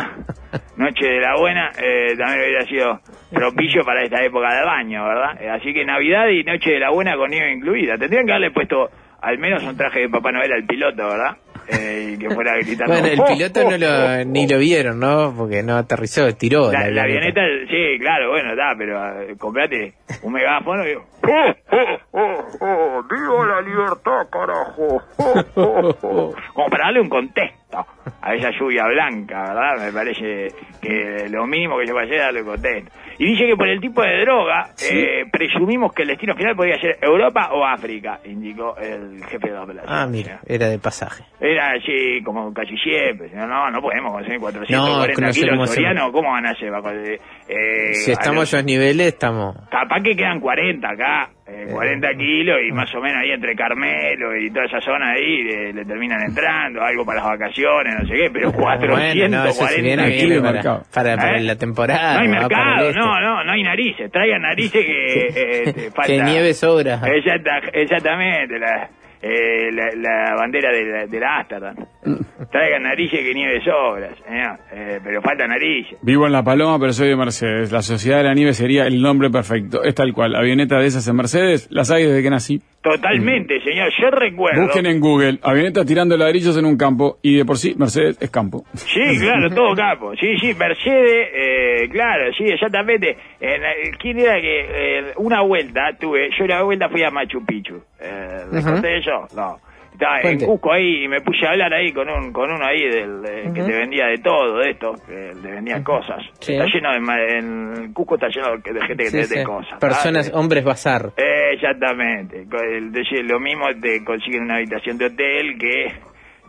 Noche 0.78 1.08
de 1.08 1.20
la 1.20 1.36
Buena 1.36 1.72
eh, 1.82 2.16
también 2.16 2.42
hubiera 2.42 2.66
sido 2.66 3.00
propicio 3.32 3.84
para 3.84 4.04
esta 4.04 4.24
época 4.24 4.54
del 4.54 4.66
baño, 4.66 5.04
¿verdad? 5.04 5.42
Eh, 5.42 5.50
así 5.50 5.74
que 5.74 5.84
Navidad 5.84 6.28
y 6.28 6.44
Noche 6.44 6.74
de 6.74 6.80
la 6.80 6.92
Buena 6.92 7.18
con 7.18 7.32
nieve 7.32 7.52
incluida. 7.52 7.98
Tendrían 7.98 8.28
que 8.28 8.34
haberle 8.34 8.52
puesto 8.52 8.90
al 9.22 9.40
menos 9.40 9.64
un 9.64 9.76
traje 9.76 10.02
de 10.02 10.10
Papá 10.10 10.32
Noel 10.32 10.54
al 10.54 10.64
piloto, 10.66 11.08
¿verdad? 11.08 11.38
Eh, 11.68 12.12
y 12.14 12.18
que 12.18 12.30
fuera 12.30 12.56
gritando. 12.58 12.94
Bueno, 12.94 13.08
el 13.08 13.20
"Oh, 13.20 13.26
piloto 13.26 13.60
oh, 13.66 13.72
no 13.72 13.78
lo, 13.78 13.88
oh, 13.88 14.24
ni 14.26 14.46
oh". 14.46 14.50
lo 14.50 14.58
vieron, 14.60 15.00
¿no? 15.00 15.34
Porque 15.36 15.64
no 15.64 15.78
aterrizó, 15.78 16.34
tiró. 16.36 16.72
La, 16.72 16.90
la 16.90 17.04
avioneta, 17.04 17.42
sí, 17.68 18.00
claro, 18.00 18.30
bueno, 18.30 18.52
está, 18.52 18.74
pero 18.78 19.22
eh, 19.22 19.36
comprate 19.38 19.94
un 20.22 20.34
megáfono 20.34 20.84
y 20.86 20.90
digo, 20.90 21.06
¡Oh, 21.24 21.54
oh, 21.72 21.98
oh, 22.12 22.46
oh! 22.62 23.04
¡Viva 23.10 23.46
la 23.48 23.62
libertad, 23.62 24.28
carajo! 24.32 25.02
¡Oh, 25.18 25.44
oh, 25.56 25.96
oh! 26.02 26.36
Como 26.54 26.70
para 26.70 26.86
darle 26.86 27.02
un 27.02 27.10
contexto 27.10 27.65
a 28.22 28.34
esa 28.36 28.52
lluvia 28.52 28.86
blanca, 28.88 29.42
¿verdad? 29.54 29.86
Me 29.86 29.92
parece 29.92 30.48
que 30.82 31.28
lo 31.30 31.46
mínimo 31.48 31.78
que 31.78 31.92
puede 31.92 32.06
hacer 32.06 32.16
es 32.18 32.22
darle 32.24 32.42
un 32.42 32.48
contexto. 32.48 32.92
Y 33.18 33.26
dice 33.32 33.46
que 33.48 33.56
por 33.56 33.68
el 33.70 33.80
tipo 33.80 34.02
de 34.02 34.22
droga, 34.22 34.70
eh, 34.92 35.24
presumimos 35.32 35.94
que 35.94 36.02
el 36.02 36.10
destino 36.10 36.36
final 36.36 36.56
podría 36.56 36.78
ser 36.82 36.98
Europa 37.02 37.50
o 37.54 37.66
África, 37.66 38.20
indicó 38.26 38.76
el 38.78 39.24
jefe 39.26 39.48
de 39.48 39.54
la 39.54 39.64
operación. 39.64 39.94
Ah, 39.94 40.06
mira, 40.06 40.40
era 40.46 40.68
de 40.68 40.80
pasaje. 40.80 41.24
Era 41.40 41.72
así 41.72 42.22
como 42.24 42.54
casi 42.54 42.76
siempre. 42.78 43.30
No, 43.34 43.48
no, 43.48 43.72
no 43.72 43.82
podemos 43.82 44.12
consumir 44.12 44.40
440 44.40 45.22
No, 45.22 45.32
kilos 45.34 45.70
soriano. 45.70 46.12
¿Cómo 46.12 46.32
van 46.32 46.46
a 46.46 46.54
con- 46.82 46.98
eh, 47.48 47.94
Si 47.94 48.12
a 48.12 48.14
estamos 48.14 48.38
a 48.38 48.40
los- 48.42 48.54
esos 48.54 48.66
niveles, 48.66 49.08
estamos... 49.08 49.56
Capaz 49.70 50.02
que 50.04 50.16
quedan 50.16 50.40
40 50.42 50.90
acá, 50.90 51.30
eh, 51.48 51.68
40 51.72 52.08
kilos 52.18 52.58
y 52.68 52.72
más 52.72 52.94
o 52.96 53.02
menos 53.02 53.22
ahí 53.22 53.32
entre 53.32 53.56
Carmelo 53.56 54.36
y 54.36 54.50
toda 54.50 54.66
esa 54.66 54.82
zona 54.82 55.12
ahí 55.12 55.44
le, 55.44 55.74
le 55.74 55.86
terminan 55.86 56.22
entrando, 56.22 56.82
algo 56.82 57.06
para 57.06 57.20
las 57.22 57.30
vacaciones, 57.38 57.96
no 58.00 58.08
sé 58.08 58.16
qué, 58.16 58.30
pero 58.32 58.52
440 58.52 59.28
Bueno, 59.28 59.38
no, 59.46 59.84
viene 59.84 60.16
kilos 60.18 60.42
para, 60.42 60.54
mercado. 60.54 60.84
para, 60.94 61.16
para 61.18 61.38
¿Eh? 61.38 61.44
la 61.44 61.56
temporada. 61.56 62.14
No 62.16 62.20
hay 62.22 62.28
mercado, 62.30 62.88
este. 62.90 63.00
no, 63.00 63.22
no, 63.22 63.44
no 63.44 63.52
hay 63.52 63.64
narices. 63.64 64.12
Traigan 64.12 64.42
narices 64.42 64.86
que 64.86 65.28
eh, 65.36 65.74
te 65.74 65.92
falta. 65.92 66.08
Que 66.08 66.22
nieve 66.24 66.54
sobra. 66.56 67.00
Exacta- 67.06 67.70
exactamente, 67.74 68.58
la, 68.60 68.90
eh, 69.28 69.72
la, 69.72 69.86
la 69.96 70.36
bandera 70.36 70.72
de 70.72 70.86
la, 70.86 71.06
de 71.08 71.20
la 71.20 71.38
Amsterdam. 71.38 71.76
Traigan 72.52 72.84
narices 72.84 73.20
que 73.22 73.34
nieve 73.34 73.60
sobras, 73.64 74.12
señor. 74.28 74.60
Eh, 74.72 75.00
pero 75.04 75.22
falta 75.22 75.48
narices. 75.48 75.98
Vivo 76.04 76.28
en 76.28 76.32
La 76.32 76.44
Paloma, 76.44 76.78
pero 76.80 76.94
soy 76.94 77.10
de 77.10 77.16
Mercedes. 77.16 77.72
La 77.72 77.82
Sociedad 77.82 78.18
de 78.20 78.24
la 78.26 78.34
Nieve 78.34 78.54
sería 78.54 78.86
el 78.86 79.02
nombre 79.02 79.30
perfecto. 79.32 79.84
Es 79.84 79.96
tal 79.96 80.14
cual. 80.14 80.36
Avioneta 80.36 80.78
de 80.80 80.86
esas 80.86 81.08
en 81.08 81.16
Mercedes, 81.16 81.68
las 81.72 81.90
hay 81.90 82.04
desde 82.04 82.22
que 82.22 82.30
nací. 82.30 82.62
Totalmente, 82.84 83.60
señor. 83.62 83.90
Yo 84.00 84.12
recuerdo. 84.12 84.62
Busquen 84.62 84.86
en 84.86 85.00
Google, 85.00 85.40
avioneta 85.42 85.84
tirando 85.84 86.16
ladrillos 86.18 86.56
en 86.56 86.66
un 86.66 86.78
campo, 86.78 87.18
y 87.24 87.36
de 87.38 87.44
por 87.44 87.58
sí, 87.58 87.74
Mercedes 87.80 88.22
es 88.22 88.30
campo. 88.30 88.64
Sí, 88.76 89.02
claro, 89.20 89.50
todo 89.50 89.74
campo. 89.76 90.14
Sí, 90.16 90.38
sí, 90.38 90.54
Mercedes, 90.54 91.30
eh, 91.34 91.90
claro, 91.92 92.32
sí, 92.38 92.44
exactamente. 92.44 93.18
En, 93.42 93.64
eh, 93.64 93.92
¿Quién 94.00 94.20
era 94.20 94.40
que 94.40 94.60
eh, 94.70 95.04
una 95.18 95.42
vuelta 95.42 95.98
tuve? 96.00 96.30
Yo 96.38 96.46
una 96.46 96.62
vuelta 96.62 96.88
fui 96.90 97.02
a 97.02 97.10
Machu 97.10 97.44
Picchu. 97.44 97.82
Eh, 98.00 98.46
¿Le 98.52 98.60
Ajá. 98.60 98.74
conté 98.74 98.98
yo? 99.22 99.36
No. 99.36 99.58
Estaba 99.94 100.18
en 100.18 100.22
Cuente. 100.24 100.46
Cusco 100.46 100.74
ahí 100.74 101.06
y 101.06 101.08
me 101.08 101.22
puse 101.22 101.48
a 101.48 101.52
hablar 101.52 101.74
ahí 101.74 101.94
con 101.94 102.10
un 102.10 102.34
con 102.34 102.52
uno 102.52 102.66
ahí 102.66 102.82
del, 102.82 103.24
eh, 103.26 103.50
que 103.56 103.62
te 103.64 103.72
vendía 103.72 104.08
de 104.08 104.18
todo, 104.18 104.58
de 104.58 104.72
esto, 104.72 104.92
que 105.08 105.32
te 105.42 105.52
vendía 105.52 105.82
cosas. 105.86 106.22
Sí. 106.42 106.54
Está 106.54 106.66
lleno 106.66 106.92
de, 106.92 107.38
en 107.38 107.94
Cusco 107.94 108.16
está 108.16 108.28
lleno 108.28 108.58
de 108.58 108.82
gente 108.88 109.04
que 109.06 109.10
Sí, 109.10 109.18
te 109.20 109.24
sí. 109.24 109.34
vende 109.36 109.44
cosas. 109.46 109.80
Personas, 109.80 110.30
¿vale? 110.30 110.42
hombres 110.44 110.66
bazar. 110.66 111.12
Eh, 111.16 111.54
exactamente. 111.54 112.46
Lo 113.24 113.40
mismo 113.40 113.68
te 113.82 114.04
consiguen 114.04 114.44
una 114.44 114.56
habitación 114.58 114.98
de 114.98 115.06
hotel 115.06 115.58
que, 115.58 115.86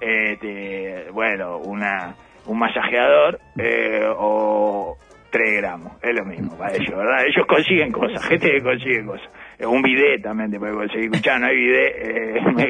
eh, 0.01 0.37
te- 0.41 1.11
bueno, 1.13 1.59
una 1.59 2.17
un 2.47 2.59
masajeador 2.59 3.39
eh, 3.59 4.03
o 4.19 4.97
3 5.37 5.57
gramos. 5.61 5.93
Es 6.03 6.15
lo 6.15 6.25
mismo 6.25 6.57
para 6.57 6.75
ellos, 6.75 6.97
¿verdad? 6.97 7.27
Ellos 7.27 7.47
consiguen 7.47 7.93
cosas, 7.93 8.25
gente 8.29 8.51
que 8.51 8.63
consigue 8.63 9.05
cosas. 9.05 9.29
Eh, 9.59 9.67
Un 9.67 9.83
bidet 9.83 10.23
también 10.23 10.51
te 10.51 10.59
puede 10.59 10.73
conseguir. 10.73 11.11
Escuchá, 11.13 11.39
no 11.39 11.47
hay 11.47 11.57
bidet. 11.57 11.95
Eh, 11.99 12.41
me 12.55 12.65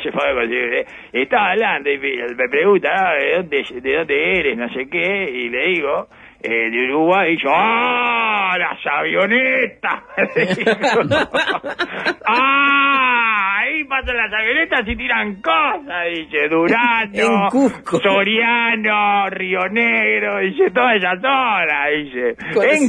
cefado 0.00 0.28
de 0.28 0.34
conseguir 0.34 0.70
bidet. 0.70 0.86
Estaba 1.12 1.50
hablando 1.50 1.90
y 1.90 1.98
me 1.98 2.48
pregunta, 2.48 2.88
ah, 2.94 3.14
¿de 3.14 3.34
dónde, 3.36 3.64
¿de 3.80 3.96
dónde 3.96 4.38
eres? 4.38 4.56
No 4.56 4.68
sé 4.68 4.88
qué. 4.88 5.28
Y 5.30 5.48
le 5.48 5.66
digo, 5.70 6.06
eh, 6.40 6.70
de 6.70 6.84
Uruguay. 6.84 7.34
Y 7.34 7.42
yo, 7.42 7.50
¡ah! 7.52 8.56
¡Las 8.58 8.78
avionetas! 8.86 10.02
¡Ah! 12.26 13.33
Ahí 13.64 13.84
pasan 13.84 14.16
las 14.16 14.30
avionetas 14.32 14.80
y 14.86 14.96
tiran 14.96 15.40
cosas. 15.40 16.04
Dice 16.14 16.48
Durano, 16.48 17.10
En 17.14 17.48
Cusco. 17.50 17.98
Soriano, 18.00 19.30
Río 19.30 19.60
Negro. 19.70 20.38
Dice 20.40 20.70
toda 20.70 20.94
esa 20.96 21.12
zona. 21.20 21.86
Dice. 21.96 22.28
En. 22.30 22.82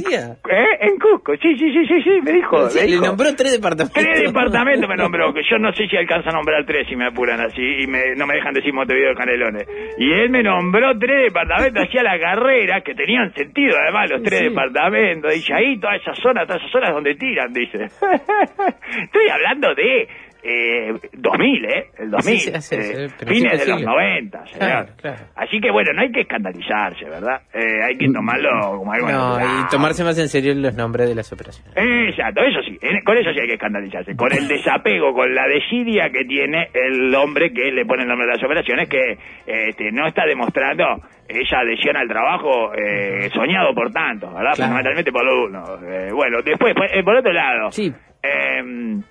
¿eh? 0.51 0.67
en 0.81 0.99
Cusco. 0.99 1.33
Sí, 1.41 1.55
sí, 1.57 1.71
sí, 1.71 1.85
sí, 1.87 2.01
sí. 2.03 2.19
Me 2.23 2.31
dijo. 2.33 2.57
me 2.73 2.81
Le 2.81 2.85
dijo. 2.87 3.05
nombró 3.05 3.33
tres 3.35 3.53
departamentos. 3.53 3.93
Tres 4.03 4.21
departamentos 4.27 4.89
me 4.89 4.95
nombró, 4.97 5.33
que 5.33 5.41
yo 5.49 5.57
no 5.59 5.71
sé 5.73 5.87
si 5.87 5.95
alcanza 5.95 6.29
a 6.29 6.33
nombrar 6.33 6.65
tres 6.65 6.87
si 6.89 6.95
me 6.95 7.05
apuran 7.07 7.39
así 7.39 7.61
y 7.61 7.87
me, 7.87 8.15
no 8.15 8.27
me 8.27 8.35
dejan 8.35 8.53
decir 8.53 8.73
Montevideo 8.73 9.09
de 9.09 9.15
Canelones. 9.15 9.67
Y 9.97 10.11
él 10.11 10.29
me 10.29 10.43
nombró 10.43 10.97
tres 10.99 11.23
departamentos, 11.23 11.83
hacía 11.87 12.03
la 12.03 12.19
carrera, 12.19 12.81
que 12.81 12.93
tenían 12.95 13.33
sentido 13.33 13.77
además 13.81 14.09
los 14.09 14.23
tres 14.23 14.39
Sí. 14.39 14.49
departamentos. 14.49 15.33
Dice, 15.33 15.53
ahí 15.53 15.79
toda 15.79 15.95
esa 15.95 16.13
zona, 16.15 16.45
todas 16.45 16.61
esas 16.61 16.71
zonas 16.71 16.91
donde 16.93 17.15
tiran, 17.15 17.53
dice. 17.53 17.85
Estoy 19.03 19.29
hablando 19.31 19.73
de 19.75 20.07
eh, 20.47 20.93
2000, 21.13 21.65
¿eh? 21.65 21.85
El 21.97 22.11
2000. 22.11 22.39
Sí, 22.39 22.51
sí, 22.51 22.61
sí, 22.61 22.75
eh, 22.75 23.09
fines 23.25 23.51
de 23.59 23.67
los 23.67 23.77
siglo. 23.79 23.91
90, 23.93 24.45
señor. 24.45 24.59
Claro, 24.59 24.87
claro. 25.01 25.17
Así 25.35 25.59
que 25.59 25.71
bueno, 25.71 25.91
no 25.93 26.01
hay 26.01 26.11
que 26.11 26.21
escandalizarse, 26.21 27.05
¿verdad? 27.05 27.41
Eh, 27.53 27.81
hay 27.83 27.97
que 27.97 28.07
tomarlo 28.11 28.49
como 28.77 28.91
algo 28.93 29.07
No, 29.09 29.37
natural. 29.39 29.63
y 29.65 29.69
tomarse 29.71 30.03
más 30.03 30.19
en 30.19 30.29
serio 30.29 30.53
los 30.53 30.75
nombres 30.75 31.09
de 31.09 31.15
las 31.15 31.31
operaciones. 31.33 31.73
Exacto, 31.75 32.41
eso 32.41 32.59
sí, 32.61 32.77
con 33.03 33.17
eso 33.17 33.31
sí 33.33 33.39
hay 33.41 33.47
que 33.47 33.53
escandalizarse, 33.55 34.15
con 34.15 34.31
el 34.31 34.47
desapego, 34.47 35.13
con 35.13 35.33
la 35.33 35.47
desidia 35.47 36.09
que 36.11 36.23
tiene 36.25 36.69
el 36.73 37.13
hombre 37.15 37.51
que 37.51 37.71
le 37.71 37.85
pone 37.85 38.03
el 38.03 38.07
nombre 38.09 38.27
de 38.27 38.33
las 38.33 38.43
operaciones, 38.43 38.87
que 38.87 39.17
este, 39.47 39.91
no 39.91 40.05
está 40.07 40.25
demostrando 40.25 40.83
esa 41.27 41.59
adhesión 41.61 41.97
al 41.97 42.07
trabajo 42.07 42.71
eh, 42.75 43.29
soñado 43.33 43.73
por 43.73 43.91
tanto, 43.91 44.27
¿verdad? 44.27 44.53
Claro. 44.53 44.73
Fundamentalmente 44.73 45.11
por 45.11 45.27
uno. 45.27 45.63
Eh, 45.89 46.11
bueno, 46.13 46.37
después, 46.45 46.73
por, 46.75 46.87
por 47.03 47.15
otro 47.15 47.33
lado, 47.33 47.71
Sí. 47.71 47.91
eh, 48.21 49.01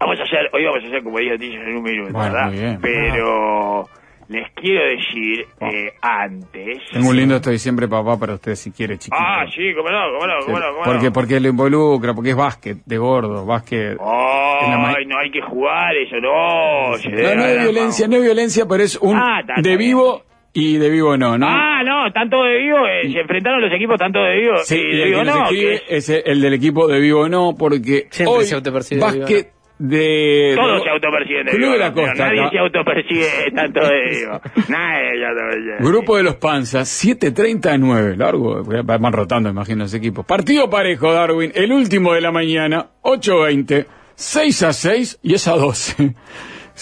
vamos 0.00 0.18
a 0.18 0.22
hacer, 0.22 0.50
hoy 0.52 0.64
vamos 0.64 0.82
a 0.84 0.86
hacer 0.88 1.02
como 1.02 1.18
dijo 1.18 1.36
Ticho 1.38 1.60
en 1.60 1.76
un 1.76 1.82
minuto, 1.82 2.12
Bueno, 2.12 2.32
¿verdad? 2.32 2.46
muy 2.50 2.58
bien. 2.58 2.78
Pero 2.80 3.88
les 4.28 4.48
quiero 4.52 4.80
decir 4.86 5.44
eh, 5.60 5.92
antes... 6.02 6.78
Tengo 6.92 7.08
un 7.10 7.16
lindo 7.16 7.36
estoy 7.36 7.58
siempre 7.58 7.88
papá 7.88 8.18
para 8.18 8.34
usted 8.34 8.54
si 8.54 8.70
quiere, 8.70 8.96
chiquito. 8.96 9.16
Ah, 9.20 9.44
sí, 9.54 9.74
cómo 9.74 9.90
no, 9.90 9.98
cómo 10.12 10.26
no, 10.26 10.34
cómo 10.46 10.58
no, 10.58 10.66
cómo 10.72 10.84
porque, 10.84 11.06
no. 11.06 11.12
porque 11.12 11.40
lo 11.40 11.48
involucra, 11.48 12.14
porque 12.14 12.30
es 12.30 12.36
básquet, 12.36 12.78
de 12.86 12.96
gordo, 12.98 13.44
básquet. 13.44 13.98
En 14.00 14.70
la 14.70 14.78
ma- 14.78 14.94
Ay, 14.96 15.06
no 15.06 15.18
hay 15.18 15.30
que 15.30 15.40
jugar 15.42 15.94
eso, 15.96 16.16
no. 16.20 16.96
se 16.98 17.08
No, 17.10 17.34
no 17.34 17.46
la 17.46 17.62
violencia, 17.62 18.06
no 18.08 18.16
es 18.16 18.22
violencia, 18.22 18.66
pero 18.68 18.82
es 18.84 18.96
un 19.00 19.16
Ah, 19.16 19.42
de 19.60 19.76
vivo 19.76 20.22
y 20.52 20.76
de 20.78 20.90
vivo 20.90 21.16
no, 21.16 21.36
¿no? 21.38 21.46
Ah, 21.48 21.82
no, 21.84 22.12
tanto 22.12 22.42
de 22.44 22.58
vivo, 22.58 22.78
eh, 22.86 23.10
se 23.12 23.20
enfrentaron 23.20 23.60
los 23.60 23.72
equipos 23.72 23.96
tanto 23.98 24.18
de 24.20 24.36
vivo 24.36 24.56
Sí, 24.58 24.76
y 24.76 24.80
y 24.80 24.96
de 24.96 25.02
el 25.02 25.08
vivo 25.10 25.24
no. 25.24 25.42
escribe 25.44 25.82
que 25.88 25.96
es 25.96 26.08
el, 26.08 26.22
el 26.24 26.40
del 26.40 26.54
equipo 26.54 26.86
de 26.88 27.00
vivo 27.00 27.28
no, 27.28 27.54
porque 27.58 28.06
Siempre 28.10 28.36
hoy 28.36 28.44
se 28.44 28.54
autopercibe 28.54 29.00
de 29.00 29.10
vivo 29.12 29.20
básquet 29.24 29.52
de... 29.80 30.52
todos 30.56 30.82
se 30.82 30.90
autoperciben 30.90 31.46
Club 31.46 31.72
de 31.72 31.78
la 31.78 31.92
Costa, 31.92 32.26
nadie 32.26 32.40
acá. 32.40 32.50
se 32.50 32.58
autopercibe 32.58 33.26
tanto 33.54 33.80
de 33.88 34.10
vivo. 34.10 34.40
Nadie 34.68 35.18
se 35.18 35.26
autopercibe. 35.26 35.76
Grupo 35.80 36.16
de 36.18 36.22
los 36.22 36.36
Panzas, 36.36 37.04
7.39, 37.04 38.16
largo, 38.16 38.62
van 38.62 39.12
rotando, 39.12 39.48
imagino, 39.48 39.84
ese 39.84 39.96
equipo. 39.96 40.22
Partido 40.22 40.68
parejo, 40.68 41.12
Darwin, 41.12 41.50
el 41.54 41.72
último 41.72 42.12
de 42.12 42.20
la 42.20 42.30
mañana, 42.30 42.90
8.20, 43.02 43.86
6 44.14 44.62
a 44.64 44.72
6 44.72 45.18
y 45.22 45.34
es 45.34 45.48
a 45.48 45.52
12. 45.56 46.14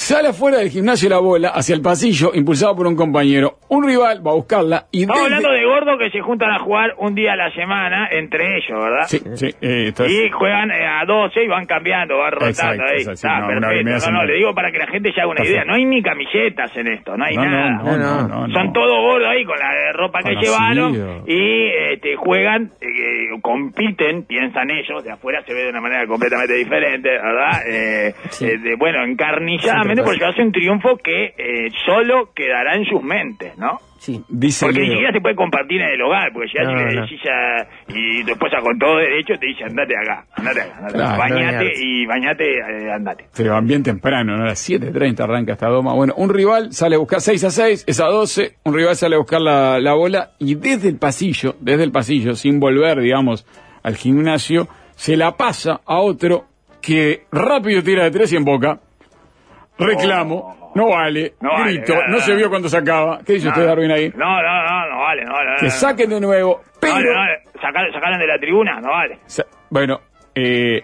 Sale 0.01 0.29
afuera 0.29 0.59
del 0.59 0.69
gimnasio 0.71 1.09
la 1.11 1.19
bola 1.19 1.49
hacia 1.49 1.75
el 1.75 1.83
pasillo, 1.83 2.31
impulsado 2.33 2.77
por 2.77 2.87
un 2.87 2.95
compañero. 2.95 3.59
Un 3.69 3.85
rival 3.85 4.25
va 4.25 4.31
a 4.31 4.35
buscarla 4.35 4.87
y 4.93 5.01
Estamos 5.03 5.25
desde- 5.25 5.35
hablando 5.35 5.51
de 5.59 5.65
gordos 5.67 5.99
que 5.99 6.11
se 6.11 6.21
juntan 6.21 6.51
a 6.53 6.61
jugar 6.61 6.95
un 6.99 7.17
día 7.17 7.33
a 7.33 7.37
la 7.37 7.51
semana 7.53 8.09
entre 8.13 8.59
ellos, 8.59 8.79
¿verdad? 8.79 9.07
Sí, 9.09 9.19
sí, 9.35 9.51
eh, 9.61 9.93
Y 10.09 10.31
juegan 10.31 10.71
eh, 10.71 10.87
a 10.87 11.05
12 11.05 11.43
y 11.43 11.49
van 11.49 11.67
cambiando, 11.67 12.17
van 12.17 12.31
rotando 12.31 12.49
Exacto, 12.49 12.83
ahí. 12.85 12.99
exacto, 13.03 13.17
sí, 13.17 13.27
Está 13.27 13.41
no, 13.41 13.47
hora 13.49 13.59
y 13.59 13.83
perfecto. 13.85 14.11
No, 14.13 14.19
no, 14.19 14.25
le 14.25 14.35
digo 14.35 14.55
para 14.55 14.71
que 14.71 14.79
la 14.79 14.87
gente 14.87 15.13
se 15.13 15.21
haga 15.21 15.31
una 15.33 15.45
idea. 15.45 15.65
No 15.65 15.75
hay 15.75 15.85
ni 15.85 16.01
camisetas 16.01 16.77
en 16.77 16.87
esto, 16.93 17.17
no 17.17 17.25
hay 17.25 17.35
no, 17.37 17.45
nada. 17.45 17.71
no, 17.83 17.97
no, 17.99 18.29
no, 18.29 18.47
no, 18.47 18.55
Son 18.55 18.67
no. 18.69 18.73
todos 18.73 18.99
gordos 19.01 19.29
ahí 19.29 19.45
con 19.45 19.59
la 19.59 19.93
ropa 19.95 20.21
que 20.21 20.35
Conocido. 20.35 20.53
llevaron 20.93 21.25
y 21.27 21.67
este, 21.93 22.15
juegan, 22.15 22.71
eh, 22.81 23.35
compiten, 23.43 24.23
piensan 24.27 24.71
ellos, 24.71 25.03
de 25.03 25.11
afuera 25.11 25.43
se 25.45 25.53
ve 25.53 25.65
de 25.65 25.71
una 25.71 25.81
manera 25.81 26.07
completamente 26.07 26.55
diferente, 26.55 27.09
¿verdad? 27.11 27.51
Eh, 27.69 28.15
Sí. 28.31 28.47
eh, 28.47 28.59
de, 28.59 28.77
bueno, 28.77 29.03
encarnizadamente 29.05 29.88
Porque 29.97 30.25
hace 30.25 30.43
un 30.43 30.53
triunfo 30.53 30.97
que 30.97 31.35
eh, 31.37 31.69
solo 31.87 32.31
quedará 32.35 32.75
en 32.77 32.85
sus 32.85 33.03
mentes, 33.03 33.57
¿no? 33.59 33.79
Sí. 33.99 34.23
Dice 34.29 34.65
Porque 34.67 34.81
ni 34.81 34.91
siquiera 34.91 35.13
se 35.13 35.21
puede 35.21 35.35
compartir 35.35 35.81
en 35.81 35.89
el 35.89 36.01
hogar, 36.03 36.31
porque 36.33 36.49
ya 36.57 36.63
No, 36.63 36.71
si 36.71 36.85
le 36.85 36.95
no. 36.95 37.03
decís 37.03 37.21
a- 37.29 37.67
y 37.89 38.23
tu 38.25 38.31
esposa 38.33 38.59
con 38.63 38.79
todo 38.79 38.97
derecho 38.99 39.35
te 39.41 39.47
dice 39.47 39.65
andate 39.65 39.93
acá, 39.97 40.25
andate 40.37 40.61
acá, 40.61 40.77
andate 40.79 41.03
acá. 41.03 41.17
Claro, 41.17 41.35
bañate 41.35 41.73
y 41.83 42.07
bañate, 42.07 42.59
eh, 42.59 42.93
andate. 42.93 43.25
Pero 43.37 43.53
van 43.55 43.67
bien 43.67 43.83
temprano, 43.83 44.37
¿no? 44.37 44.45
A 44.45 44.47
las 44.47 44.61
7.30 44.71 45.25
arranca 45.25 45.53
esta 45.55 45.67
doma. 45.69 45.95
Bueno, 45.95 46.15
un 46.17 46.31
rival 46.33 46.73
sale 46.73 46.95
a 46.95 46.99
buscar 46.99 47.21
6 47.21 47.43
a 47.43 47.51
6, 47.51 47.85
es 47.89 48.01
a 48.01 48.07
12, 48.07 48.53
un 48.65 48.75
rival 48.75 48.95
sale 48.95 49.17
a 49.17 49.19
buscar 49.19 49.41
la, 49.41 49.81
la 49.81 49.95
bola 49.95 50.31
y 50.39 50.55
desde 50.55 50.89
el 50.89 50.97
pasillo, 50.99 51.57
desde 51.61 51.83
el 51.83 51.91
pasillo, 51.91 52.37
sin 52.37 52.61
volver, 52.61 53.01
digamos, 53.01 53.45
al 53.83 53.97
gimnasio, 53.97 54.69
se 54.95 55.17
la 55.17 55.37
pasa 55.37 55.81
a 55.85 55.99
otro 55.99 56.45
que 56.81 57.23
rápido 57.33 57.83
tira 57.83 58.05
de 58.05 58.13
tres 58.13 58.33
y 58.33 58.37
en 58.37 58.45
boca. 58.45 58.79
Reclamo, 59.79 60.73
no 60.75 60.89
vale, 60.91 61.35
No 61.41 61.51
vale, 61.53 61.73
grito, 61.75 61.95
no 62.09 62.19
se 62.21 62.35
vio 62.35 62.49
cuando 62.51 62.69
sacaba. 62.69 63.21
¿Qué 63.25 63.35
dice 63.35 63.49
usted, 63.49 63.65
Darwin, 63.67 63.91
ahí? 63.91 64.09
No, 64.17 64.43
no, 64.43 64.43
no, 64.43 64.91
no 64.91 64.99
vale, 65.03 65.25
no 65.25 65.33
vale. 65.33 65.51
Que 65.61 65.67
no, 65.67 65.71
saquen 65.71 66.11
de 66.11 66.21
nuevo, 66.21 66.61
pero... 66.81 66.95
vale, 66.95 67.07
no 67.09 67.15
vale. 67.19 67.39
Sacar- 67.61 67.93
sacaron 67.93 68.19
de 68.19 68.27
la 68.27 68.39
tribuna, 68.39 68.81
no 68.81 68.89
vale. 68.91 69.19
Sa- 69.27 69.47
Bueno, 69.71 70.01
eh, 70.35 70.83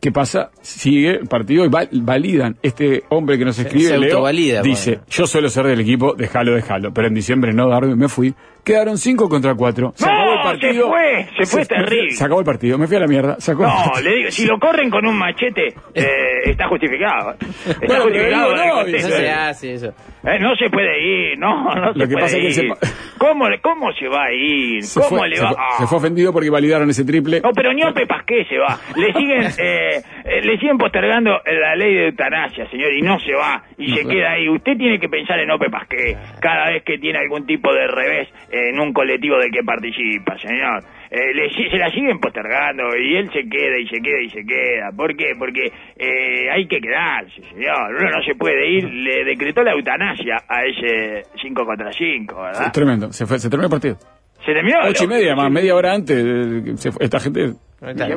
¿qué 0.00 0.12
pasa? 0.12 0.50
Sigue 0.60 1.10
el 1.10 1.26
partido 1.26 1.64
y 1.64 1.68
val- 1.68 1.88
validan. 1.92 2.56
Este 2.62 3.02
hombre 3.10 3.38
que 3.38 3.44
nos 3.44 3.58
escribe, 3.58 3.88
se 3.88 3.98
Leo, 3.98 4.10
autovalida, 4.14 4.62
dice, 4.62 4.90
bueno. 4.92 5.06
yo 5.08 5.26
suelo 5.26 5.48
ser 5.48 5.66
del 5.66 5.80
equipo, 5.80 6.14
déjalo, 6.14 6.54
déjalo. 6.54 6.92
Pero 6.92 7.08
en 7.08 7.14
diciembre 7.14 7.52
no, 7.52 7.68
Darwin, 7.68 7.96
me 7.98 8.08
fui. 8.08 8.34
Quedaron 8.64 8.98
5 8.98 9.28
contra 9.28 9.54
4. 9.54 9.92
Se 9.94 10.06
No, 10.06 10.12
el 10.52 10.60
se 10.60 10.66
partido. 10.66 10.88
fue, 10.88 11.26
se 11.38 11.46
fue 11.46 11.66
terrible. 11.66 12.10
Se 12.12 12.24
acabó 12.24 12.40
el 12.40 12.46
partido, 12.46 12.78
me 12.78 12.86
fui 12.86 12.96
a 12.96 13.00
la 13.00 13.06
mierda. 13.06 13.36
Se 13.38 13.52
acabó 13.52 13.66
No, 13.68 13.84
partido. 13.92 14.10
le 14.10 14.16
digo, 14.16 14.30
si 14.30 14.46
lo 14.46 14.58
corren 14.58 14.90
con 14.90 15.06
un 15.06 15.16
machete, 15.18 15.68
eh, 15.94 16.04
está 16.50 16.68
justificado. 16.68 17.32
Está 17.32 17.78
Bueno, 17.86 18.02
justificado 18.04 18.52
digo, 18.52 18.66
no, 18.66 18.74
contexto. 18.82 19.08
No 19.10 19.16
se 19.16 19.30
hace 19.30 19.72
eso. 19.74 19.94
Eh, 20.24 20.38
no 20.40 20.56
se 20.56 20.68
puede 20.70 21.00
ir, 21.32 21.38
no, 21.38 21.72
no 21.74 21.92
se 21.92 21.98
Lo 22.00 22.06
que 22.08 22.12
puede 22.14 22.24
pasa 22.24 22.36
es 22.38 22.42
que 22.58 22.64
ir. 22.66 22.74
se 22.74 22.88
¿Cómo, 23.18 23.46
¿Cómo 23.62 23.92
se 23.92 24.08
va 24.08 24.24
a 24.24 24.32
ir? 24.32 24.82
Se 24.82 25.00
¿Cómo 25.00 25.18
fue, 25.18 25.28
le 25.28 25.36
se 25.36 25.42
va 25.44 25.50
fue- 25.50 25.56
Ah. 25.58 25.76
se 25.78 25.86
fue 25.86 25.98
ofendido 25.98 26.32
porque 26.32 26.50
validaron 26.50 26.90
ese 26.90 27.04
triple. 27.04 27.40
No, 27.40 27.50
pero 27.54 27.72
ni 27.72 27.82
Ope 27.84 28.06
Pasqué 28.06 28.44
se 28.44 28.58
va. 28.58 28.78
Le 28.96 29.12
siguen, 29.12 29.42
eh, 29.58 30.02
eh, 30.24 30.40
le 30.42 30.58
siguen 30.58 30.76
postergando 30.78 31.30
la 31.46 31.76
ley 31.76 31.94
de 31.94 32.06
eutanasia, 32.08 32.68
señor, 32.70 32.92
y 32.92 33.02
no 33.02 33.18
se 33.20 33.32
va. 33.34 33.62
Y 33.78 33.94
se 33.94 34.04
queda 34.06 34.32
ahí. 34.32 34.48
Usted 34.48 34.76
tiene 34.76 34.98
que 34.98 35.08
pensar 35.08 35.38
en 35.38 35.50
Ope 35.50 35.70
Pasqué 35.70 36.16
cada 36.40 36.70
vez 36.70 36.82
que 36.82 36.98
tiene 36.98 37.18
algún 37.20 37.46
tipo 37.46 37.72
de 37.72 37.86
revés 37.86 38.28
en 38.50 38.78
un 38.80 38.92
colectivo 38.92 39.38
del 39.38 39.50
que 39.50 39.62
participa, 39.62 40.35
señor. 40.38 40.82
eh, 41.10 41.32
le 41.34 41.50
se 41.50 41.76
la 41.78 41.90
siguen 41.90 42.18
postergando 42.18 42.84
y 42.96 43.16
él 43.16 43.30
se 43.32 43.48
queda 43.48 43.78
y 43.78 43.86
se 43.88 44.00
queda 44.00 44.20
y 44.22 44.30
se 44.30 44.44
queda. 44.44 44.90
¿Por 44.96 45.16
qué? 45.16 45.32
Porque 45.38 45.66
eh, 45.96 46.50
hay 46.50 46.66
que 46.66 46.80
quedarse, 46.80 47.42
señor. 47.50 47.94
Uno 47.98 48.10
no 48.10 48.22
se 48.24 48.34
puede 48.34 48.68
ir. 48.70 48.84
Le 48.84 49.24
decretó 49.24 49.62
la 49.62 49.72
eutanasia 49.72 50.36
a 50.48 50.62
ese 50.64 51.22
5 51.40 51.64
contra 51.64 51.92
5, 51.92 52.42
¿verdad? 52.42 52.72
Tremendo. 52.72 53.12
Se, 53.12 53.26
fue, 53.26 53.38
se 53.38 53.48
terminó 53.48 53.66
el 53.66 53.70
partido. 53.70 53.96
Se 54.44 54.52
terminó. 54.52 54.78
Ocho 54.88 55.04
y 55.04 55.08
media, 55.08 55.34
más 55.34 55.50
media 55.50 55.74
hora 55.74 55.92
antes. 55.94 56.16
eh, 56.16 56.76
se 56.76 56.92
fue- 56.92 57.04
esta 57.04 57.18
gente. 57.20 57.50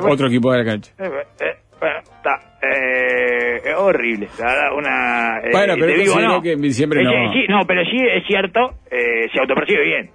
Otro 0.02 0.26
equipo 0.28 0.52
de 0.52 0.58
la 0.58 0.64
cancha. 0.64 0.92
Eh, 0.98 1.04
eh, 1.40 1.56
bueno, 1.80 1.98
está. 1.98 2.58
Eh, 2.62 3.56
es 3.64 3.74
horrible, 3.74 4.28
la 4.38 4.46
verdad, 4.46 4.76
una... 4.76 5.38
eh, 5.38 5.50
Bueno, 5.52 5.74
pero 5.78 5.86
te 5.86 5.98
digo, 5.98 6.20
no. 6.20 6.42
que 6.42 6.52
en 6.52 6.60
diciembre 6.60 7.02
no. 7.02 7.32
sí, 7.32 7.44
no, 7.48 7.60
pero 7.66 7.82
sí 7.84 7.96
es 7.98 8.26
cierto, 8.26 8.60
eh, 8.90 9.28
se 9.32 9.40
autopercibe 9.40 9.82
bien. 9.84 10.10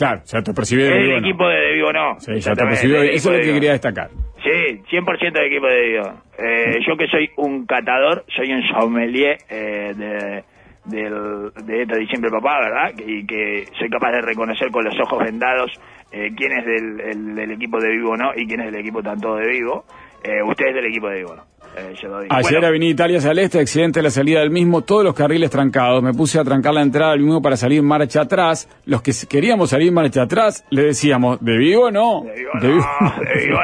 Claro, 0.00 0.20
se 0.24 0.36
autopercibió 0.38 0.86
de 0.86 0.92
el 0.96 1.02
Vigo, 1.06 1.18
equipo 1.18 1.46
de 1.48 1.56
De 1.60 1.72
Vigo 1.74 1.92
no. 1.92 2.18
Sí, 2.20 2.32
Eso 2.36 2.52
es 2.52 3.24
lo 3.24 3.32
que 3.32 3.52
quería 3.52 3.72
destacar. 3.72 4.08
Sí, 4.42 4.80
100% 4.90 5.32
de 5.32 5.46
equipo 5.46 5.66
de 5.66 5.80
Vigo. 5.88 6.12
Eh, 6.38 6.78
yo 6.88 6.96
que 6.96 7.06
soy 7.08 7.30
un 7.36 7.66
catador, 7.66 8.24
soy 8.34 8.50
un 8.50 8.62
sommelier 8.68 9.36
eh, 9.50 9.92
de, 9.94 10.44
del, 10.86 11.52
de 11.66 11.82
esta 11.82 11.96
diciembre 11.96 12.30
papá, 12.30 12.60
¿verdad? 12.60 12.92
Y 13.06 13.26
que 13.26 13.66
soy 13.78 13.90
capaz 13.90 14.12
de 14.12 14.22
reconocer 14.22 14.70
con 14.70 14.84
los 14.86 14.98
ojos 15.00 15.22
vendados 15.22 15.70
eh, 16.12 16.30
quién 16.34 16.52
es 16.52 16.64
del, 16.64 17.00
el- 17.02 17.34
del 17.34 17.50
equipo 17.52 17.78
de 17.78 17.90
Vigo 17.90 18.16
no 18.16 18.32
y 18.34 18.46
quién 18.46 18.60
es 18.60 18.72
del 18.72 18.80
equipo 18.80 19.02
tanto 19.02 19.36
de 19.36 19.46
Vigo. 19.48 19.84
Eh, 20.24 20.42
usted 20.42 20.68
es 20.68 20.74
del 20.76 20.86
equipo 20.86 21.08
de 21.10 21.16
Vigo 21.18 21.36
no. 21.36 21.42
Eh. 21.76 21.94
Ayer 22.30 22.52
Bueno, 22.52 22.66
Avenida 22.66 22.90
Italia 22.90 23.18
hacia 23.18 23.30
el 23.30 23.38
este, 23.38 23.60
accidente 23.60 24.02
la 24.02 24.10
salida 24.10 24.40
del 24.40 24.50
mismo, 24.50 24.82
todos 24.82 25.04
los 25.04 25.14
carriles 25.14 25.50
trancados. 25.50 26.02
Me 26.02 26.12
puse 26.12 26.38
a 26.38 26.44
trancar 26.44 26.74
la 26.74 26.82
entrada 26.82 27.12
del 27.12 27.20
mismo 27.20 27.40
para 27.40 27.56
salir 27.56 27.82
marcha 27.82 28.22
atrás. 28.22 28.68
Los 28.86 29.02
que 29.02 29.12
queríamos 29.28 29.70
salir 29.70 29.92
marcha 29.92 30.22
atrás, 30.22 30.64
le 30.70 30.82
decíamos, 30.82 31.38
¿de 31.40 31.56
Vigo 31.58 31.90
no? 31.90 32.22
De 32.24 32.68
Vigo 32.68 32.82
no, 33.00 33.14
de 33.24 33.46
no, 33.48 33.56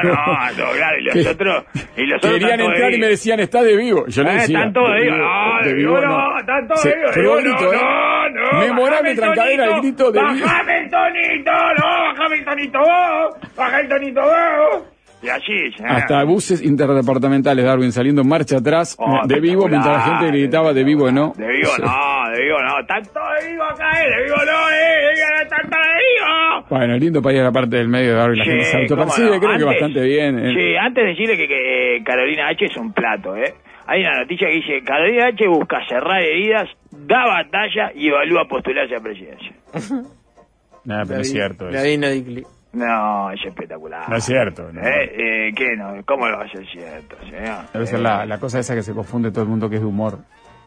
todo 0.55 0.71
claro, 0.75 0.97
y 0.99 1.03
los 1.03 1.13
Que- 1.13 1.27
otros, 1.29 1.63
y 1.97 2.05
los 2.05 2.21
Querían 2.21 2.59
entrar 2.61 2.93
y 2.93 2.97
me 2.99 3.07
decían, 3.07 3.39
está 3.39 3.61
de 3.61 3.75
Vigo. 3.75 4.05
Yo 4.07 4.23
le 4.23 4.29
Eh, 4.29 4.33
decía, 4.33 4.57
están 4.59 4.73
todos 4.73 4.89
de 4.93 5.01
Vigo, 5.01 5.17
no, 5.17 5.63
de 5.67 5.73
Vigo 5.73 6.01
no, 6.01 6.39
están 6.39 6.67
todos 6.67 6.81
Se- 6.81 6.89
de 6.89 6.95
Vigo, 6.95 7.07
de 7.07 7.13
qué 7.13 7.27
bonito, 7.27 7.63
no, 7.65 7.73
¿eh? 7.73 7.81
no, 8.33 8.51
no, 8.53 8.59
Memorable 8.59 9.15
trancadera, 9.15 9.65
el 9.75 9.81
grito 9.81 10.11
de. 10.11 10.19
Bajame 10.21 10.77
el 10.83 10.89
tonito, 10.89 11.51
no, 11.51 12.13
bajame 12.13 12.35
el 12.37 12.45
tonito 12.45 12.79
vos, 12.79 13.55
baja 13.55 13.79
el 13.81 13.89
tonito 13.89 14.21
vos. 14.21 14.83
Y 15.21 15.29
así, 15.29 15.71
señora. 15.75 15.95
Hasta 15.97 16.23
buses 16.25 16.63
interdepartamentales, 16.63 17.65
Darwin, 17.65 17.91
saliendo 17.91 18.21
en 18.21 18.27
marcha 18.29 18.57
atrás 18.57 18.95
Oh, 18.99 19.25
de 19.25 19.39
Vigo, 19.39 19.67
mientras 19.67 19.93
la 19.95 20.01
gente 20.19 20.27
gritaba 20.37 20.73
de 20.73 20.83
Vigo 20.83 21.11
no. 21.11 21.33
De 21.35 21.47
Vigo 21.47 21.71
no, 21.79 22.29
de 22.31 22.43
Vigo 22.43 22.57
no, 22.61 22.85
tanto 22.85 23.19
de 23.41 23.49
Vigo 23.49 23.63
acá, 23.63 23.91
eh, 24.03 24.09
de 24.09 24.23
Vigo 24.23 24.35
no, 24.35 24.69
eh, 24.69 24.75
de 24.75 25.09
Vigo 25.13 25.27
no, 25.41 25.49
tanto 25.49 25.75
de 25.77 25.93
Vigo. 25.97 26.67
Bueno, 26.69 26.97
lindo 26.97 27.21
país 27.21 27.39
la 27.41 27.51
parte 27.51 27.77
del 27.77 27.87
medio 27.87 28.11
de 28.11 28.15
Darwin, 28.15 28.37
la 28.39 28.43
Sí, 28.43 28.49
gente 28.51 28.65
se 28.65 28.77
autopercibe, 28.77 29.29
no. 29.31 29.39
creo 29.39 29.57
que 29.57 29.63
bastante 29.63 30.01
bien. 30.01 30.37
eh. 30.39 30.53
Sí, 30.53 30.75
antes 30.75 31.03
de 31.03 31.09
decirle 31.09 31.37
que, 31.37 31.47
que, 31.47 31.95
eh, 31.97 32.03
Carolina 32.03 32.47
H 32.49 32.65
es 32.65 32.77
un 32.77 32.93
plato, 32.93 33.35
¿eh? 33.35 33.53
Hay 33.87 34.01
una 34.01 34.19
noticia 34.19 34.47
que 34.49 34.53
dice, 34.53 34.81
Carolina 34.85 35.27
H 35.27 35.47
busca 35.47 35.77
cerrar 35.87 36.21
heridas, 36.21 36.69
da 36.91 37.25
batalla 37.25 37.91
y 37.95 38.09
evalúa 38.09 38.45
postularse 38.47 38.95
a 38.95 38.99
presidencia. 38.99 39.51
Nada, 40.85 41.03
pero 41.07 41.21
es 41.21 41.31
cierto. 41.31 41.69
La 41.71 41.85
eso. 41.85 42.47
No, 42.73 43.31
es 43.31 43.39
espectacular. 43.45 44.09
No 44.09 44.15
es 44.17 44.23
cierto. 44.23 44.69
no. 44.71 44.81
¿Eh? 44.81 45.47
Eh, 45.47 45.53
¿Qué 45.55 45.75
no? 45.75 45.95
¿Cómo 46.05 46.27
lo 46.27 46.37
va 46.37 46.43
a 46.45 46.49
ser 46.49 46.65
cierto, 46.67 47.15
señor? 47.21 47.65
Debe 47.73 47.85
ser 47.87 47.99
la, 47.99 48.25
la 48.25 48.39
cosa 48.39 48.59
esa 48.59 48.75
que 48.75 48.83
se 48.83 48.93
confunde 48.93 49.31
todo 49.31 49.43
el 49.43 49.49
mundo 49.49 49.69
que 49.69 49.75
es 49.75 49.81
de 49.81 49.87
humor. 49.87 50.19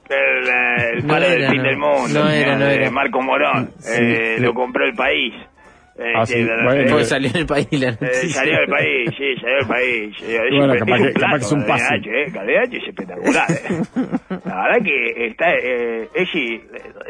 El, 0.09 0.49
eh, 0.49 0.91
el 0.95 1.07
No 1.07 1.15
padre 1.15 1.31
del 1.31 1.49
fin 1.51 1.57
no. 1.59 1.63
del 1.63 1.77
mundo, 1.77 2.09
No 2.25 2.29
era, 2.31 2.33
señor, 2.55 2.59
no 2.59 2.65
de 2.67 2.75
era. 2.75 2.91
Marco 2.91 3.23
Morón. 3.23 3.71
Sí, 3.79 3.93
Eh, 4.03 4.35
sí. 4.39 4.43
Lo 4.43 4.55
compró 4.55 4.85
el 4.85 4.95
país. 4.95 5.35
Eh, 6.03 6.13
Ah, 6.17 6.25
sí, 6.25 6.33
sí, 6.33 6.43
la- 6.45 6.65
bueno, 6.65 6.99
eh, 6.99 7.05
salió 7.05 7.29
en 7.29 7.37
el 7.37 7.47
país 7.47 7.69
la 7.73 7.89
Eh, 7.91 7.97
noticia. 8.01 8.29
salió 8.31 8.57
del 8.59 8.69
país, 8.69 9.11
sí, 9.19 9.35
salió 9.41 9.57
del 9.57 9.67
país. 9.67 10.17
Eh, 10.23 10.41
Es, 10.49 10.57
Bueno, 10.57 10.75
capaz 10.79 10.97
que- 10.97 11.13
capaz 11.13 11.19
plato, 11.21 11.37
que 11.37 11.45
es 11.45 11.53
un 11.53 11.67
pase. 11.67 11.95
Eh. 11.95 12.59
H 12.59 12.77
es 12.77 12.89
espectacular. 12.89 13.47
eh. 13.51 13.83
La 14.47 14.63
verdad 14.63 14.85
que 14.85 15.27
está, 15.27 15.53
eh, 15.55 16.09
Ella 16.15 16.61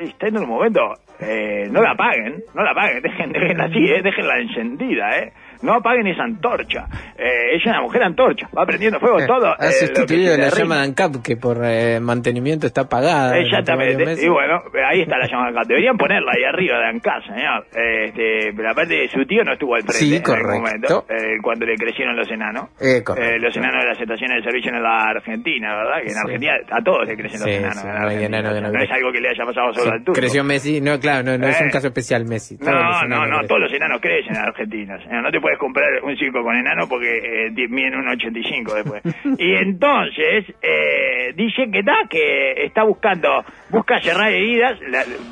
está 0.02 0.26
en 0.28 0.38
un 0.38 0.48
momento, 0.48 0.80
eh, 1.20 1.68
no 1.70 1.82
la 1.82 1.92
apaguen, 1.92 2.42
no 2.54 2.62
la 2.64 2.70
apaguen, 2.72 3.00
dejen, 3.02 3.32
déjenla 3.32 3.64
así, 3.64 3.78
eh, 3.84 4.02
déjenla 4.02 4.38
encendida, 4.40 5.18
eh. 5.18 5.32
No 5.62 5.74
apaguen 5.74 6.06
esa 6.06 6.24
antorcha. 6.24 6.86
Eh, 7.18 7.50
ella 7.52 7.56
es 7.58 7.66
una 7.66 7.82
mujer 7.82 8.02
antorcha, 8.02 8.48
va 8.56 8.64
prendiendo 8.64 8.98
fuego 8.98 9.18
todo. 9.26 9.54
Ha 9.58 9.66
eh, 9.68 9.72
sustituido 9.72 10.36
la 10.36 10.48
llama 10.48 10.76
de 10.76 10.82
ANCAP 10.84 11.16
que 11.22 11.36
por 11.36 11.58
eh, 11.64 12.00
mantenimiento 12.00 12.66
está 12.66 12.88
pagada. 12.88 13.28
durante 13.36 13.48
Exactamente, 13.48 14.24
y 14.24 14.28
bueno, 14.28 14.62
ahí 14.88 15.02
está 15.02 15.18
la 15.18 15.26
llamada 15.28 15.50
acá. 15.50 15.60
Deberían 15.68 15.96
ponerla 15.98 16.32
ahí 16.34 16.44
arriba 16.44 16.78
de 16.78 16.86
Ancá, 16.88 17.20
señor. 17.26 17.66
Este, 17.74 18.52
pero 18.56 18.70
aparte 18.70 19.08
su 19.08 19.24
tío 19.26 19.44
no 19.44 19.52
estuvo 19.52 19.74
al 19.74 19.82
frente 19.82 19.98
Sí, 19.98 20.16
en 20.16 20.30
algún 20.30 20.62
momento, 20.62 21.04
eh, 21.08 21.36
cuando 21.42 21.66
le 21.66 21.74
crecieron 21.76 22.16
los 22.16 22.30
enanos. 22.30 22.68
Eh. 22.80 23.02
Eh, 23.16 23.38
los 23.38 23.54
enanos 23.56 23.82
de 23.84 23.88
las 23.90 24.00
estaciones 24.00 24.38
de 24.38 24.42
servicio 24.50 24.72
en 24.72 24.82
la 24.82 25.02
Argentina, 25.10 25.74
¿verdad? 25.76 25.96
Que 26.02 26.08
en 26.08 26.14
Sí. 26.14 26.18
Argentina 26.24 26.52
a 26.70 26.82
todos 26.82 27.06
le 27.06 27.16
crecen 27.16 27.40
los 27.40 27.48
Sí, 27.48 27.54
enanos. 27.56 27.84
en 27.84 27.90
no 27.90 27.96
hay 27.96 28.02
Argentina. 28.14 28.38
enano 28.38 28.54
que 28.54 28.60
no 28.62 28.72
no 28.72 28.82
es 28.82 28.90
algo 28.90 29.12
que 29.12 29.20
le 29.20 29.28
haya 29.28 29.44
pasado 29.44 29.72
solo 29.74 29.92
al 29.92 30.04
turco. 30.04 30.20
Creció 30.20 30.44
Messi, 30.44 30.80
no, 30.80 30.98
claro, 30.98 31.22
no, 31.22 31.38
no 31.38 31.46
es 31.48 31.60
Eh. 31.60 31.64
un 31.64 31.70
caso 31.70 31.88
especial 31.88 32.24
Messi. 32.24 32.56
todos 32.58 32.72
No, 32.72 33.02
no, 33.08 33.26
no, 33.26 33.46
todos 33.46 33.60
los 33.62 33.72
enanos 33.72 34.00
crecen 34.00 34.34
en 34.36 34.42
Argentina. 34.42 34.98
señor. 35.02 35.22
No 35.22 35.30
te 35.30 35.40
puedes 35.50 35.58
comprar 35.58 36.04
un 36.04 36.16
circo 36.16 36.42
con 36.42 36.54
enano 36.54 36.86
porque 36.88 37.48
eh, 37.48 37.68
miden 37.68 37.96
un 37.96 38.08
85 38.08 38.74
después. 38.74 39.02
y 39.38 39.54
entonces, 39.54 40.44
eh, 40.62 41.32
dice 41.34 41.70
que 41.70 41.82
da, 41.82 42.06
que 42.08 42.64
está 42.64 42.84
buscando, 42.84 43.44
busca 43.70 44.00
cerrar 44.00 44.30
heridas, 44.30 44.78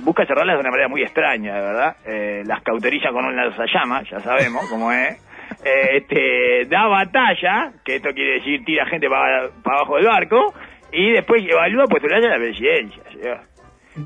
busca 0.02 0.26
cerrarlas 0.26 0.56
de 0.56 0.60
una 0.60 0.70
manera 0.70 0.88
muy 0.88 1.02
extraña, 1.02 1.54
de 1.54 1.60
verdad. 1.60 1.96
Eh, 2.04 2.42
las 2.46 2.62
cauteriza 2.62 3.10
con 3.10 3.24
un 3.24 3.36
lanzallamas, 3.36 4.08
ya 4.10 4.20
sabemos 4.20 4.68
cómo 4.68 4.90
es. 4.90 5.16
Eh, 5.64 5.98
este, 5.98 6.64
da 6.68 6.86
batalla, 6.86 7.72
que 7.84 7.96
esto 7.96 8.10
quiere 8.12 8.34
decir 8.34 8.64
tira 8.64 8.86
gente 8.86 9.08
para, 9.08 9.50
abajo 9.64 9.96
del 9.96 10.06
barco, 10.06 10.54
y 10.92 11.12
después 11.12 11.42
evalúa 11.46 11.86
postularse 11.86 12.26
a 12.26 12.30
la 12.30 12.38
presidencia. 12.38 13.02
señor 13.12 13.47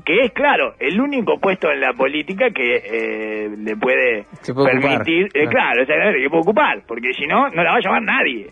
que 0.05 0.25
es 0.25 0.31
claro 0.31 0.73
el 0.79 0.99
único 0.99 1.39
puesto 1.39 1.71
en 1.71 1.79
la 1.81 1.93
política 1.93 2.49
que 2.51 2.75
eh, 2.83 3.49
le 3.57 3.75
puede, 3.75 4.25
ocupar. 4.49 4.71
permitir 4.79 5.25
eh, 5.33 5.47
claro. 5.47 5.81
exactamente, 5.81 6.21
que 6.21 6.29
puede 6.29 6.41
ocupar 6.41 6.81
porque 6.87 7.13
si 7.13 7.25
no 7.27 7.49
no 7.49 7.63
la 7.63 7.71
va 7.71 7.77
a 7.77 7.81
llamar 7.81 8.01
nadie. 8.03 8.51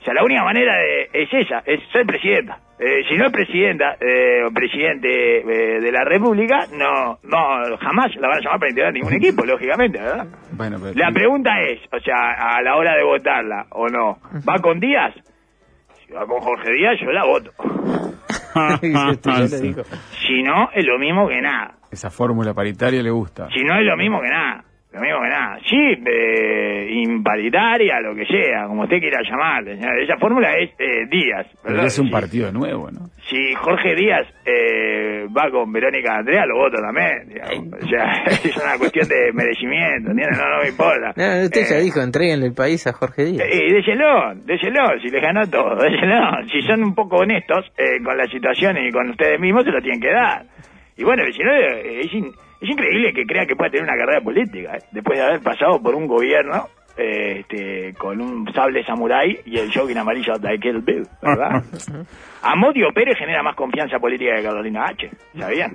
O 0.00 0.04
sea 0.04 0.12
la 0.14 0.22
única 0.24 0.42
manera 0.44 0.74
de, 0.76 1.08
es 1.12 1.28
esa 1.32 1.62
es 1.64 1.80
ser 1.90 2.04
presidenta. 2.04 2.58
Eh, 2.78 3.04
si 3.08 3.16
no 3.16 3.26
es 3.26 3.32
presidenta 3.32 3.96
eh, 4.00 4.42
o 4.44 4.50
presidente 4.52 5.08
eh, 5.38 5.80
de 5.80 5.92
la 5.92 6.02
república 6.04 6.66
no 6.76 7.18
no 7.22 7.76
jamás 7.78 8.14
la 8.16 8.26
van 8.26 8.38
a 8.38 8.40
llamar 8.40 8.58
para 8.58 8.70
integrar 8.70 8.92
ningún 8.92 9.14
equipo 9.22 9.44
lógicamente 9.44 10.00
verdad 10.00 10.26
Bueno, 10.50 10.78
pero- 10.82 10.92
la 10.98 11.12
pregunta 11.12 11.52
es 11.60 11.78
o 11.92 12.00
sea 12.00 12.32
a 12.32 12.60
la 12.62 12.74
hora 12.74 12.96
de 12.96 13.04
votarla 13.04 13.66
o 13.70 13.86
no 13.88 14.18
va 14.46 14.58
con 14.58 14.80
Díaz 14.80 15.14
si 16.04 16.12
va 16.12 16.26
con 16.26 16.40
Jorge 16.40 16.72
Díaz 16.72 16.98
yo 17.00 17.12
la 17.12 17.24
voto 17.24 17.52
Si 20.26 20.42
no 20.42 20.70
es 20.72 20.84
lo 20.84 20.98
mismo 20.98 21.28
que 21.28 21.40
nada 21.40 21.74
Esa 21.90 22.10
fórmula 22.10 22.54
paritaria 22.54 23.02
le 23.02 23.10
gusta. 23.10 23.48
Si 23.50 23.62
no 23.64 23.78
es 23.78 23.84
lo 23.84 23.96
mismo 23.96 24.20
que 24.20 24.28
nada. 24.28 24.64
Lo 24.94 25.00
mismo 25.00 25.20
que 25.22 25.28
nada. 25.28 25.58
Sí, 25.68 25.76
eh, 26.06 26.88
imparitaria, 27.02 28.00
lo 28.00 28.14
que 28.14 28.24
sea, 28.26 28.66
como 28.66 28.82
usted 28.84 29.00
quiera 29.00 29.18
llamarle. 29.28 29.76
señor. 29.76 29.98
Esa 30.00 30.16
fórmula 30.18 30.52
es 30.52 30.70
eh, 30.78 31.06
Díaz. 31.10 31.46
Pero 31.62 31.74
¿verdad? 31.74 31.86
es 31.86 31.98
un 31.98 32.10
partido 32.10 32.52
nuevo, 32.52 32.90
¿no? 32.92 33.08
Si 33.28 33.54
Jorge 33.54 33.94
Díaz 33.96 34.26
eh, 34.46 35.26
va 35.36 35.50
con 35.50 35.72
Verónica 35.72 36.16
Andrea, 36.18 36.46
lo 36.46 36.56
voto 36.58 36.76
también. 36.80 37.28
digamos. 37.28 37.82
O 37.82 37.88
sea, 37.88 38.22
es 38.26 38.56
una 38.56 38.78
cuestión 38.78 39.08
de 39.08 39.32
merecimiento, 39.32 40.10
¿entiendes? 40.12 40.38
No, 40.38 40.48
no 40.48 40.62
me 40.62 40.68
importa. 40.68 41.12
No, 41.16 41.42
usted 41.44 41.66
ya 41.68 41.76
Eh, 41.78 41.82
dijo, 41.82 42.00
entreguenle 42.00 42.46
el 42.46 42.54
país 42.54 42.86
a 42.86 42.92
Jorge 42.92 43.24
Díaz. 43.24 43.48
y 43.52 43.72
déselo, 43.72 44.34
déselo, 44.46 44.80
si 45.02 45.10
les 45.10 45.22
ganó 45.22 45.44
todo, 45.50 45.74
déselo. 45.82 46.20
Si 46.52 46.62
son 46.62 46.84
un 46.84 46.94
poco 46.94 47.16
honestos 47.16 47.66
eh, 47.78 48.02
con 48.04 48.16
la 48.16 48.26
situación 48.26 48.76
y 48.78 48.92
con 48.92 49.10
ustedes 49.10 49.40
mismos, 49.40 49.64
se 49.64 49.70
lo 49.70 49.80
tienen 49.80 50.00
que 50.00 50.12
dar. 50.12 50.42
Y 50.96 51.02
bueno, 51.02 51.24
si 51.32 51.42
no, 51.42 51.52
eh, 51.52 52.00
es, 52.00 52.12
in- 52.14 52.30
es 52.64 52.70
increíble 52.70 53.12
que 53.12 53.24
crea 53.26 53.46
que 53.46 53.54
pueda 53.56 53.70
tener 53.70 53.84
una 53.84 53.96
carrera 53.96 54.20
política, 54.20 54.76
eh, 54.76 54.80
después 54.92 55.18
de 55.18 55.24
haber 55.24 55.40
pasado 55.40 55.80
por 55.82 55.94
un 55.94 56.06
gobierno 56.06 56.68
eh, 56.96 57.40
este, 57.40 57.92
con 57.98 58.20
un 58.20 58.52
sable 58.54 58.84
samurái 58.84 59.40
y 59.46 59.58
el 59.58 59.72
jogging 59.72 59.98
amarillo 59.98 60.34
de 60.38 60.58
Kill 60.60 60.80
Bill, 60.80 61.02
¿verdad? 61.20 61.62
Amodio 62.42 62.88
Pérez 62.94 63.16
genera 63.18 63.42
más 63.42 63.56
confianza 63.56 63.98
política 63.98 64.36
que 64.36 64.42
Carolina 64.42 64.84
H, 64.84 65.10
¿sabían? 65.36 65.72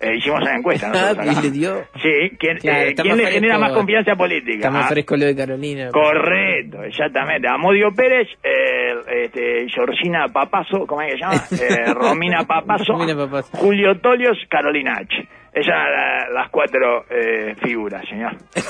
Eh, 0.00 0.16
hicimos 0.16 0.40
una 0.42 0.56
encuesta. 0.56 0.92
Ah, 0.94 1.12
y 1.24 1.28
acá. 1.30 1.40
le 1.42 1.50
dio. 1.50 1.74
Sí, 2.00 2.36
¿quién, 2.38 2.58
Claro, 2.58 2.88
eh, 2.90 2.94
¿quién 2.94 3.16
le 3.16 3.26
genera 3.32 3.58
más 3.58 3.72
confianza 3.72 4.14
política? 4.14 4.56
Está 4.58 4.70
más 4.70 4.84
Ah, 4.84 4.88
fresco 4.90 5.16
lo 5.16 5.24
de 5.24 5.34
Carolina. 5.34 5.88
Correcto, 5.90 6.82
exactamente. 6.84 7.48
Amodio 7.48 7.90
Pérez, 7.92 8.28
eh, 8.44 9.24
este, 9.24 9.66
Georgina 9.74 10.26
Papazo, 10.28 10.86
¿cómo 10.86 11.00
es 11.02 11.14
que 11.14 11.18
se 11.18 11.24
llama? 11.24 11.34
Eh, 11.90 11.94
Romina 11.94 12.44
Papazo, 12.44 12.92
Romina 12.92 13.16
Papazo. 13.16 13.56
Julio 13.56 13.98
Tolios, 13.98 14.36
Carolina 14.48 14.92
H. 15.00 15.26
Esas 15.52 16.30
las 16.32 16.48
cuatro 16.50 17.04
eh, 17.10 17.54
figuras, 17.62 18.06
señor. 18.08 18.36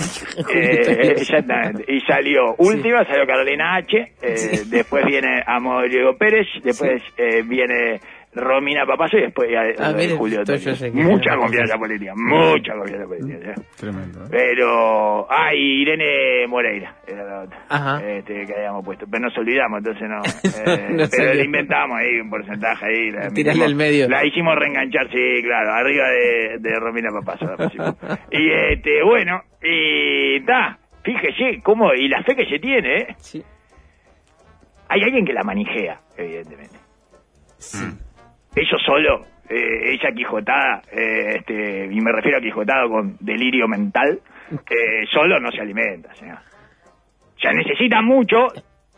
Eh, 0.55 1.15
exactamente. 1.17 1.85
Y 1.89 2.01
salió, 2.01 2.55
última 2.59 3.05
salió 3.05 3.27
Carolina 3.27 3.77
H, 3.77 4.13
eh, 4.23 4.63
después 4.67 5.05
viene 5.05 5.43
Amodio 5.47 6.17
Pérez, 6.17 6.47
después 6.63 7.03
eh, 7.17 7.43
viene 7.43 8.01
Romina 8.33 8.87
Papazo 8.87 9.19
y 9.19 9.23
después 9.23 9.49
Ah, 9.79 9.93
de 9.93 9.95
mire, 10.07 10.17
Julio 10.17 10.41
esto 10.43 10.55
yo 10.55 10.65
Toño. 10.65 10.77
sé 10.77 10.93
que- 10.93 11.03
Mucha 11.03 11.37
confianza 11.37 11.77
política, 11.79 12.13
mucha 12.17 12.75
confianza 12.75 13.07
política. 13.09 13.55
¿sí? 13.57 13.63
Tremendo. 13.77 14.25
¿eh? 14.25 14.29
Pero, 14.31 15.27
ah, 15.29 15.53
y 15.53 15.83
Irene 15.83 16.47
Moreira 16.47 16.95
era 17.09 17.25
la 17.25 17.41
otra 17.43 17.59
Ajá. 17.69 18.07
este, 18.07 18.47
que 18.47 18.55
habíamos 18.55 18.85
puesto. 18.85 19.07
Pero 19.11 19.25
nos 19.25 19.37
olvidamos, 19.37 19.79
entonces 19.79 20.09
no. 20.09 20.21
eh, 20.71 20.89
No 20.91 21.05
pero 21.11 21.35
le 21.35 21.45
inventamos 21.45 21.99
ahí 21.99 22.21
un 22.21 22.31
porcentaje 22.31 22.87
ahí. 22.87 23.11
La, 23.11 23.31
Tirarle 23.31 23.65
al 23.65 23.75
medio. 23.75 24.09
La 24.09 24.25
hicimos 24.25 24.55
reenganchar, 24.57 25.09
sí, 25.11 25.43
claro, 25.43 25.73
arriba 25.75 26.05
de, 26.09 26.59
de 26.61 26.79
Romina 26.79 27.09
pusimos. 27.57 27.97
y 28.31 28.49
este, 28.73 29.03
bueno, 29.05 29.43
y 29.63 30.37
está. 30.37 30.79
Fíjese 31.03 31.61
cómo, 31.65 31.93
y 31.95 32.09
la 32.09 32.23
fe 32.23 32.37
que 32.37 32.45
se 32.47 32.59
tiene, 32.61 32.97
¿eh? 32.99 33.07
Sí. 33.19 33.43
Hay 34.89 35.03
alguien 35.03 35.25
que 35.25 35.33
la 35.33 35.43
manijea, 35.43 35.99
evidentemente. 36.17 36.77
Ellos 38.57 38.83
solo, 38.85 39.27
eh, 39.49 39.93
ella 39.93 40.11
quijotada, 40.15 40.83
eh, 40.93 41.37
este, 41.39 41.87
y 41.91 42.01
me 42.01 42.13
refiero 42.13 42.39
a 42.39 42.41
quijotado 42.41 42.89
con 42.91 43.17
delirio 43.21 43.69
mental, 43.69 44.21
eh, 44.53 45.05
solo 45.13 45.39
no 45.39 45.51
se 45.53 45.61
alimenta. 45.61 46.11
O 46.13 47.41
sea, 47.41 47.53
necesita 47.53 48.03
mucho 48.03 48.49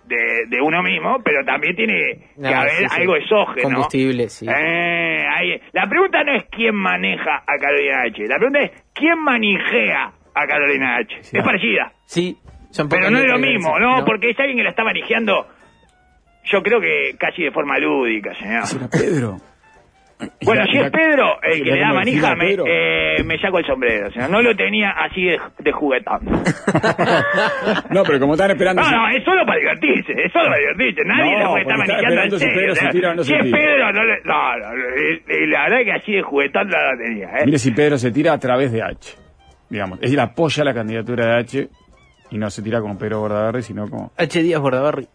de, 0.06 0.46
de 0.48 0.60
uno 0.60 0.82
mismo, 0.82 1.18
pero 1.22 1.44
también 1.44 1.76
tiene 1.76 2.30
No, 2.36 2.48
que 2.48 2.54
haber 2.54 2.70
sí, 2.72 2.88
sí. 2.88 3.00
algo 3.00 3.16
exógeno. 3.16 3.62
Combustible, 3.62 4.28
sí. 4.28 4.46
Eh, 4.48 5.22
ahí- 5.30 5.60
La 5.72 5.86
pregunta 5.88 6.24
no 6.24 6.34
es 6.34 6.44
quién 6.50 6.74
maneja 6.74 7.36
a 7.46 7.58
Carolina 7.60 8.02
H. 8.02 8.26
La 8.26 8.36
pregunta 8.36 8.60
es 8.60 8.70
quién 8.94 9.18
manijea 9.20 10.12
a 10.34 10.46
Carolina 10.46 10.96
H. 10.96 11.22
Sí. 11.22 11.36
Es 11.38 11.44
parecida. 11.44 11.92
Sí, 12.06 12.36
son 12.70 12.88
Pero 12.88 13.10
no 13.10 13.18
es 13.18 13.26
lo 13.30 13.38
mismo, 13.38 13.68
dicen. 13.76 13.82
¿no? 13.82 14.04
Porque 14.04 14.30
es 14.30 14.38
alguien 14.40 14.56
que 14.56 14.64
la 14.64 14.70
está 14.70 14.82
manejando, 14.82 15.46
yo 16.44 16.62
creo 16.62 16.80
que 16.80 17.16
casi 17.18 17.42
de 17.44 17.50
forma 17.52 17.78
lúdica, 17.78 18.34
señor. 18.34 18.66
¿Será 18.66 18.88
Pedro? 18.88 19.36
Bueno, 20.44 20.64
si 20.70 20.78
es 20.78 20.88
Pedro 20.92 21.42
el 21.42 21.64
que 21.64 21.72
le 21.72 21.80
da 21.80 21.92
manija, 21.92 22.36
me, 22.36 22.52
eh, 22.64 23.24
me 23.24 23.40
saco 23.40 23.58
el 23.58 23.66
sombrero. 23.66 24.08
señor. 24.12 24.30
No 24.30 24.40
lo 24.40 24.54
tenía 24.54 24.90
así 24.90 25.24
de, 25.24 25.40
de 25.58 25.72
juguetón. 25.72 26.20
No, 27.90 28.02
pero 28.04 28.20
como 28.20 28.34
están 28.34 28.50
esperando... 28.52 28.82
No, 28.82 28.90
no, 28.90 29.08
es 29.08 29.24
solo 29.24 29.44
para 29.44 29.58
divertirse, 29.58 30.12
es 30.12 30.32
solo 30.32 30.46
para 30.46 30.58
divertirse. 30.58 31.02
Nadie 31.04 31.32
No, 31.32 31.38
la 31.40 31.48
puede 31.50 31.62
estar 31.62 31.78
manejando 31.78 32.22
en 32.22 32.30
si 32.30 32.38
serio. 32.38 32.54
Pedro 32.54 32.74
se 32.74 32.78
señor. 32.80 32.92
tira 32.92 33.10
o 33.10 33.14
no 33.14 33.22
si 33.24 33.28
se 33.30 33.36
es 33.36 33.42
tira. 33.44 33.58
Pedro, 33.58 33.92
no, 33.92 34.04
le- 34.04 34.20
no, 34.24 34.58
no, 34.58 35.46
la 35.48 35.62
verdad 35.64 35.80
es 35.80 35.84
que 35.86 35.92
así 35.92 36.12
de 36.12 36.22
juguetón 36.22 36.68
no 36.68 36.76
la 36.76 36.96
tenía. 36.96 37.26
¿eh? 37.38 37.42
Mire 37.46 37.58
si 37.58 37.70
Pedro 37.72 37.98
se 37.98 38.10
tira 38.12 38.32
a 38.32 38.38
través 38.38 38.72
de 38.72 38.82
H. 38.82 39.16
Digamos, 39.68 39.98
él 40.02 40.18
apoya 40.20 40.64
la 40.64 40.74
candidatura 40.74 41.26
de 41.26 41.40
H 41.40 41.68
y 42.30 42.38
no 42.38 42.48
se 42.50 42.62
tira 42.62 42.80
como 42.80 42.96
Pedro 42.98 43.20
Bordaberry, 43.20 43.62
sino 43.62 43.88
como... 43.88 44.12
H. 44.16 44.42
Díaz 44.42 44.60
Bordabarri. 44.60 45.06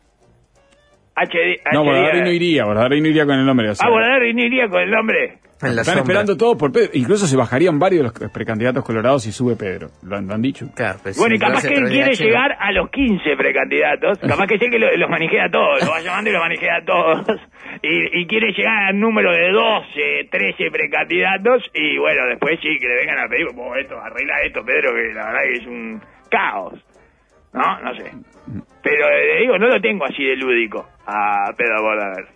HD, 1.17 1.62
No, 1.73 1.82
HD, 1.82 1.86
Bordaberry 1.86 2.21
no 2.21 2.32
iría, 2.32 2.63
Bordaberry 2.65 3.01
no 3.01 3.08
iría 3.08 3.25
con 3.25 3.39
el 3.39 3.45
nombre. 3.45 3.69
o 3.71 3.75
sea, 3.75 3.88
Ah, 3.88 3.89
Bordaberry 3.89 4.34
no 4.34 4.43
iría 4.45 4.67
con 4.69 4.82
el 4.82 4.91
nombre. 4.91 5.39
En 5.60 5.75
la 5.75 5.82
están 5.82 5.95
sombra. 5.97 6.01
esperando 6.13 6.38
todos 6.38 6.56
por 6.56 6.71
Pedro. 6.71 6.91
Incluso 6.93 7.25
se 7.25 7.36
bajarían 7.36 7.80
varios 7.80 8.13
de 8.13 8.19
los 8.25 8.32
precandidatos 8.32 8.86
colorados 8.86 9.23
si 9.23 9.32
sube 9.32 9.56
Pedro. 9.56 9.88
Lo 10.03 10.17
han, 10.17 10.27
lo 10.27 10.36
han 10.36 10.41
dicho. 10.43 10.67
Claro, 10.75 10.99
pues, 11.01 11.17
Bueno, 11.17 11.34
y 11.34 11.39
capaz 11.39 11.65
que 11.67 11.73
él 11.73 11.88
quiere 11.89 12.13
llegar 12.13 12.56
a 12.60 12.71
los 12.71 12.91
15 12.91 13.36
precandidatos. 13.36 14.19
Capaz 14.19 14.45
que 14.45 14.60
sé 14.60 14.69
que 14.69 14.77
lo- 14.77 14.95
los 14.95 15.10
manijea 15.10 15.45
a 15.45 15.49
todos. 15.49 15.84
Lo 15.84 15.89
va 15.89 15.99
llamando 16.01 16.30
y 16.30 16.34
los 16.34 16.41
manijea 16.43 16.75
a 16.77 16.86
todos. 16.86 17.25
Y, 17.82 18.21
y 18.21 18.27
quiere 18.27 18.51
llegar 18.53 18.84
al 18.89 18.99
número 18.99 19.32
de 19.32 19.51
12, 19.51 20.30
13 20.30 20.69
precandidatos. 20.71 21.63
Y 21.73 21.97
bueno, 21.97 22.27
después 22.30 22.60
sí, 22.62 22.77
que 22.80 22.88
le 22.88 22.95
vengan 22.95 23.17
a 23.25 23.27
pedir, 23.27 23.47
"Vos, 23.56 23.75
esto, 23.82 23.99
arregla 23.99 24.36
esto, 24.45 24.62
Pedro, 24.63 24.93
que 24.93 25.13
la 25.15 25.25
verdad 25.25 25.41
que 25.43 25.53
es 25.58 25.65
un 25.67 26.01
caos. 26.30 26.73
¿No? 27.53 27.80
No 27.82 27.95
sé. 27.95 28.12
Pero 28.84 29.08
eh, 29.10 29.34
le 29.34 29.41
digo, 29.41 29.58
no 29.58 29.67
lo 29.69 29.82
tengo 29.82 30.06
así 30.06 30.23
de 30.23 30.36
lúdico 30.36 30.88
a 31.08 31.52
Pedro 31.56 31.82
Bordaber. 31.82 32.28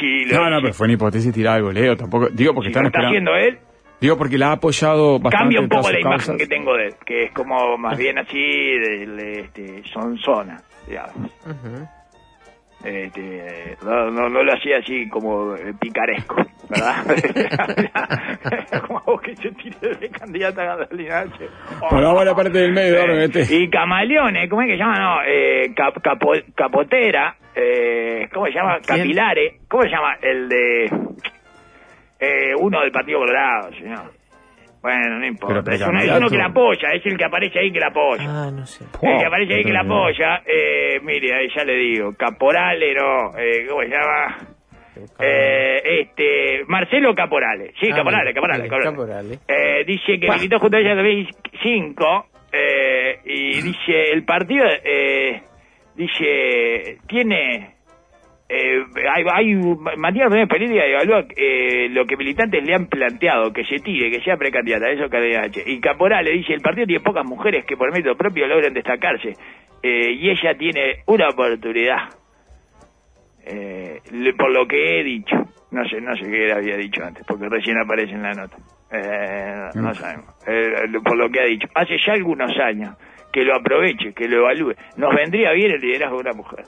Si 0.00 0.24
lo, 0.24 0.38
No, 0.44 0.50
no, 0.50 0.60
pero 0.62 0.72
fue 0.74 0.86
una 0.86 0.94
hipótesis 0.94 1.32
tirada 1.32 1.56
al 1.56 1.62
goleo. 1.62 1.96
Tampoco, 1.96 2.28
digo 2.30 2.54
porque 2.54 2.68
si 2.68 2.70
están 2.72 2.84
lo 2.84 2.88
está 2.88 3.00
esperando. 3.00 3.30
haciendo 3.30 3.36
él, 3.36 3.58
Digo 4.00 4.18
porque 4.18 4.36
la 4.36 4.48
ha 4.48 4.52
apoyado 4.52 5.18
bastante. 5.18 5.36
cambia 5.38 5.60
un 5.60 5.68
poco 5.68 5.90
la 5.90 6.00
imagen 6.00 6.18
causas. 6.18 6.36
que 6.36 6.46
tengo 6.46 6.74
de 6.76 6.86
él, 6.88 6.94
que 7.06 7.24
es 7.24 7.32
como 7.32 7.78
más 7.78 7.96
bien 7.96 8.18
así, 8.18 8.38
de, 8.38 9.06
de, 9.06 9.40
este, 9.40 9.82
son 9.92 10.18
zona, 10.18 10.60
digamos. 10.86 11.14
Ujú. 11.46 11.88
Este, 12.84 13.76
no, 13.82 14.10
no, 14.10 14.28
no 14.28 14.42
lo 14.42 14.52
hacía 14.52 14.76
así 14.78 15.08
como 15.08 15.54
eh, 15.56 15.72
picaresco, 15.80 16.36
¿verdad? 16.68 17.04
como 18.86 19.00
vos 19.06 19.20
que 19.22 19.34
se 19.36 19.50
tire 19.52 19.94
de 20.00 20.08
candidata 20.10 20.62
a 20.74 20.78
Catalina 20.78 21.20
H. 21.20 21.48
Bueno, 21.90 22.06
vamos 22.08 22.22
a 22.22 22.24
la 22.26 22.34
parte 22.34 22.58
del 22.58 22.72
medio, 22.72 23.00
ahora, 23.00 23.14
vete. 23.14 23.44
Y 23.50 23.70
camaleones, 23.70 24.50
¿cómo 24.50 24.62
es 24.62 24.66
que 24.68 24.74
se 24.74 24.78
llama? 24.78 24.98
No, 24.98 25.22
eh, 25.26 25.72
cap- 25.74 26.00
capo- 26.02 26.42
capotera, 26.54 27.36
eh, 27.54 28.28
¿cómo 28.32 28.46
se 28.46 28.52
llama? 28.52 28.78
¿Quién? 28.84 28.98
Capilare, 28.98 29.58
¿cómo 29.68 29.82
se 29.84 29.88
llama? 29.88 30.16
El 30.20 30.48
de... 30.48 30.84
Eh, 32.20 32.54
uno 32.58 32.80
del 32.80 32.90
Partido 32.92 33.18
Colorado, 33.20 33.70
señor. 33.72 34.12
Bueno, 34.84 35.18
no 35.18 35.26
importa. 35.26 35.62
Pero 35.64 35.76
es, 35.76 35.80
uno, 35.80 35.88
es 35.98 36.04
precandidato. 36.04 36.18
uno 36.20 36.28
que 36.28 36.36
la 36.36 36.44
apoya, 36.46 36.88
es 36.92 37.06
el 37.06 37.16
que 37.16 37.24
aparece 37.24 37.58
ahí 37.58 37.72
que 37.72 37.80
la 37.80 37.86
apoya. 37.86 38.24
Ah, 38.28 38.50
no 38.50 38.66
sé. 38.66 38.84
El 39.00 39.18
que 39.18 39.24
aparece 39.24 39.54
ahí 39.54 39.64
que 39.64 39.72
la 39.72 39.80
apoya, 39.80 40.42
eh, 40.44 41.00
mire, 41.02 41.34
ahí 41.34 41.48
ya 41.56 41.64
le 41.64 41.74
digo, 41.74 42.12
Caporale, 42.14 42.92
no, 42.94 43.30
eh, 43.38 43.66
¿cómo 43.66 43.80
se 43.80 43.88
llama? 43.88 44.36
Eh, 45.20 45.80
este, 46.02 46.64
Marcelo 46.68 47.14
Caporale, 47.14 47.72
sí, 47.80 47.88
Ah, 47.90 47.96
Caporale, 47.96 48.34
Caporale, 48.34 48.68
Caporale. 48.68 48.90
Caporale. 48.90 49.38
Eh, 49.48 49.84
dice 49.86 50.20
que 50.20 50.28
militó 50.30 50.58
junto 50.60 50.76
a 50.76 50.80
ella 50.80 50.90
en 50.92 50.98
2005, 50.98 52.26
eh, 52.52 53.18
y 53.24 53.62
dice, 53.62 54.12
el 54.12 54.22
partido, 54.24 54.66
eh, 54.84 55.40
dice, 55.96 56.98
tiene, 57.08 57.73
eh, 58.48 58.84
hay, 59.10 59.24
hay 59.32 59.54
Matías 59.96 60.28
Fernández 60.28 60.48
Pereira 60.48 60.84
evalúa 60.86 61.24
eh, 61.36 61.88
lo 61.90 62.04
que 62.06 62.16
militantes 62.16 62.62
le 62.64 62.74
han 62.74 62.86
planteado, 62.86 63.52
que 63.52 63.64
se 63.64 63.78
tire, 63.80 64.10
que 64.10 64.20
sea 64.22 64.36
precandidata, 64.36 64.88
eso 64.90 65.04
H. 65.04 65.62
Y 65.66 65.80
Caporal 65.80 66.24
le 66.24 66.32
dice, 66.32 66.52
el 66.52 66.60
partido 66.60 66.86
tiene 66.86 67.02
pocas 67.02 67.24
mujeres 67.24 67.64
que 67.64 67.76
por 67.76 67.90
mérito 67.90 68.14
propio 68.16 68.46
logran 68.46 68.74
destacarse, 68.74 69.34
eh, 69.82 70.12
y 70.12 70.30
ella 70.30 70.54
tiene 70.56 71.02
una 71.06 71.28
oportunidad, 71.30 72.08
eh, 73.46 74.00
le- 74.12 74.34
por 74.34 74.50
lo 74.52 74.66
que 74.66 75.00
he 75.00 75.04
dicho. 75.04 75.36
No 75.70 75.84
sé, 75.88 76.00
no 76.00 76.14
sé 76.16 76.30
qué 76.30 76.52
había 76.52 76.76
dicho 76.76 77.02
antes, 77.04 77.24
porque 77.26 77.48
recién 77.48 77.76
aparece 77.78 78.12
en 78.12 78.22
la 78.22 78.32
nota. 78.32 78.56
Eh, 78.92 79.70
no 79.74 79.90
Mm. 79.90 79.94
sabemos. 79.94 80.26
Eh, 80.46 80.72
por 81.02 81.16
lo 81.16 81.28
que 81.30 81.40
ha 81.40 81.44
dicho. 81.44 81.66
Hace 81.74 81.96
ya 81.98 82.12
algunos 82.12 82.56
años 82.60 82.96
que 83.32 83.42
lo 83.42 83.56
aproveche, 83.56 84.12
que 84.14 84.28
lo 84.28 84.38
evalúe. 84.38 84.74
Nos 84.96 85.12
vendría 85.14 85.50
bien 85.52 85.72
el 85.72 85.80
liderazgo 85.80 86.16
de 86.18 86.28
una 86.28 86.32
mujer. 86.32 86.64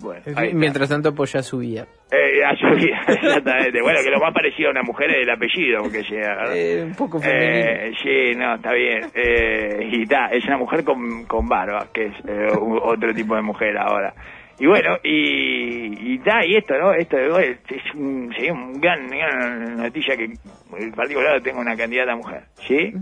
Bueno. 0.00 0.22
Mientras 0.54 0.88
tanto 0.88 1.10
apoya 1.10 1.42
su 1.42 1.58
vida. 1.58 1.86
Eh, 2.10 2.44
a 2.44 2.56
su 2.56 2.74
vida, 2.74 2.98
exactamente. 3.06 3.82
Bueno, 3.82 4.00
que 4.02 4.10
lo 4.10 4.18
más 4.18 4.32
parecido 4.32 4.68
a 4.68 4.72
una 4.72 4.82
mujer 4.82 5.10
es 5.10 5.22
el 5.22 5.30
apellido, 5.30 5.78
aunque 5.80 6.02
sea. 6.04 6.36
¿verdad? 6.36 6.56
Eh, 6.56 6.84
un 6.84 6.94
poco 6.94 7.20
femenino. 7.20 7.70
Eh, 7.70 7.92
sí, 8.02 8.34
no, 8.36 8.54
está 8.56 8.72
bien. 8.72 9.02
Eh, 9.14 9.88
y 9.92 10.02
está, 10.02 10.26
es 10.28 10.44
una 10.46 10.58
mujer 10.58 10.82
con, 10.84 11.24
con 11.26 11.48
barba, 11.48 11.86
que 11.92 12.06
es 12.06 12.14
eh, 12.26 12.48
otro 12.82 13.12
tipo 13.14 13.36
de 13.36 13.42
mujer 13.42 13.76
ahora. 13.76 14.14
Y 14.58 14.66
bueno, 14.66 14.96
y, 15.02 16.12
y 16.12 16.16
está, 16.16 16.44
y 16.44 16.54
esto, 16.56 16.74
¿no? 16.78 16.92
Esto 16.92 17.16
es, 17.38 17.58
es 17.68 17.94
un, 17.94 18.30
sería 18.36 18.52
un 18.52 18.78
gran, 18.78 19.08
gran 19.08 19.76
noticia 19.78 20.16
que 20.18 20.24
el 20.24 20.92
Partido 20.92 21.20
Colorado 21.20 21.40
tenga 21.40 21.60
una 21.60 21.74
candidata 21.76 22.14
mujer, 22.14 22.42
¿sí? 22.68 22.92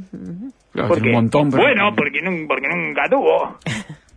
Claro, 0.72 0.88
¿Por 0.88 0.98
tiene 0.98 1.02
qué? 1.02 1.08
un 1.08 1.14
montón, 1.14 1.50
pero 1.50 1.62
bueno, 1.64 1.90
porque 1.96 2.20
nunca 2.22 3.08
tuvo. 3.10 3.58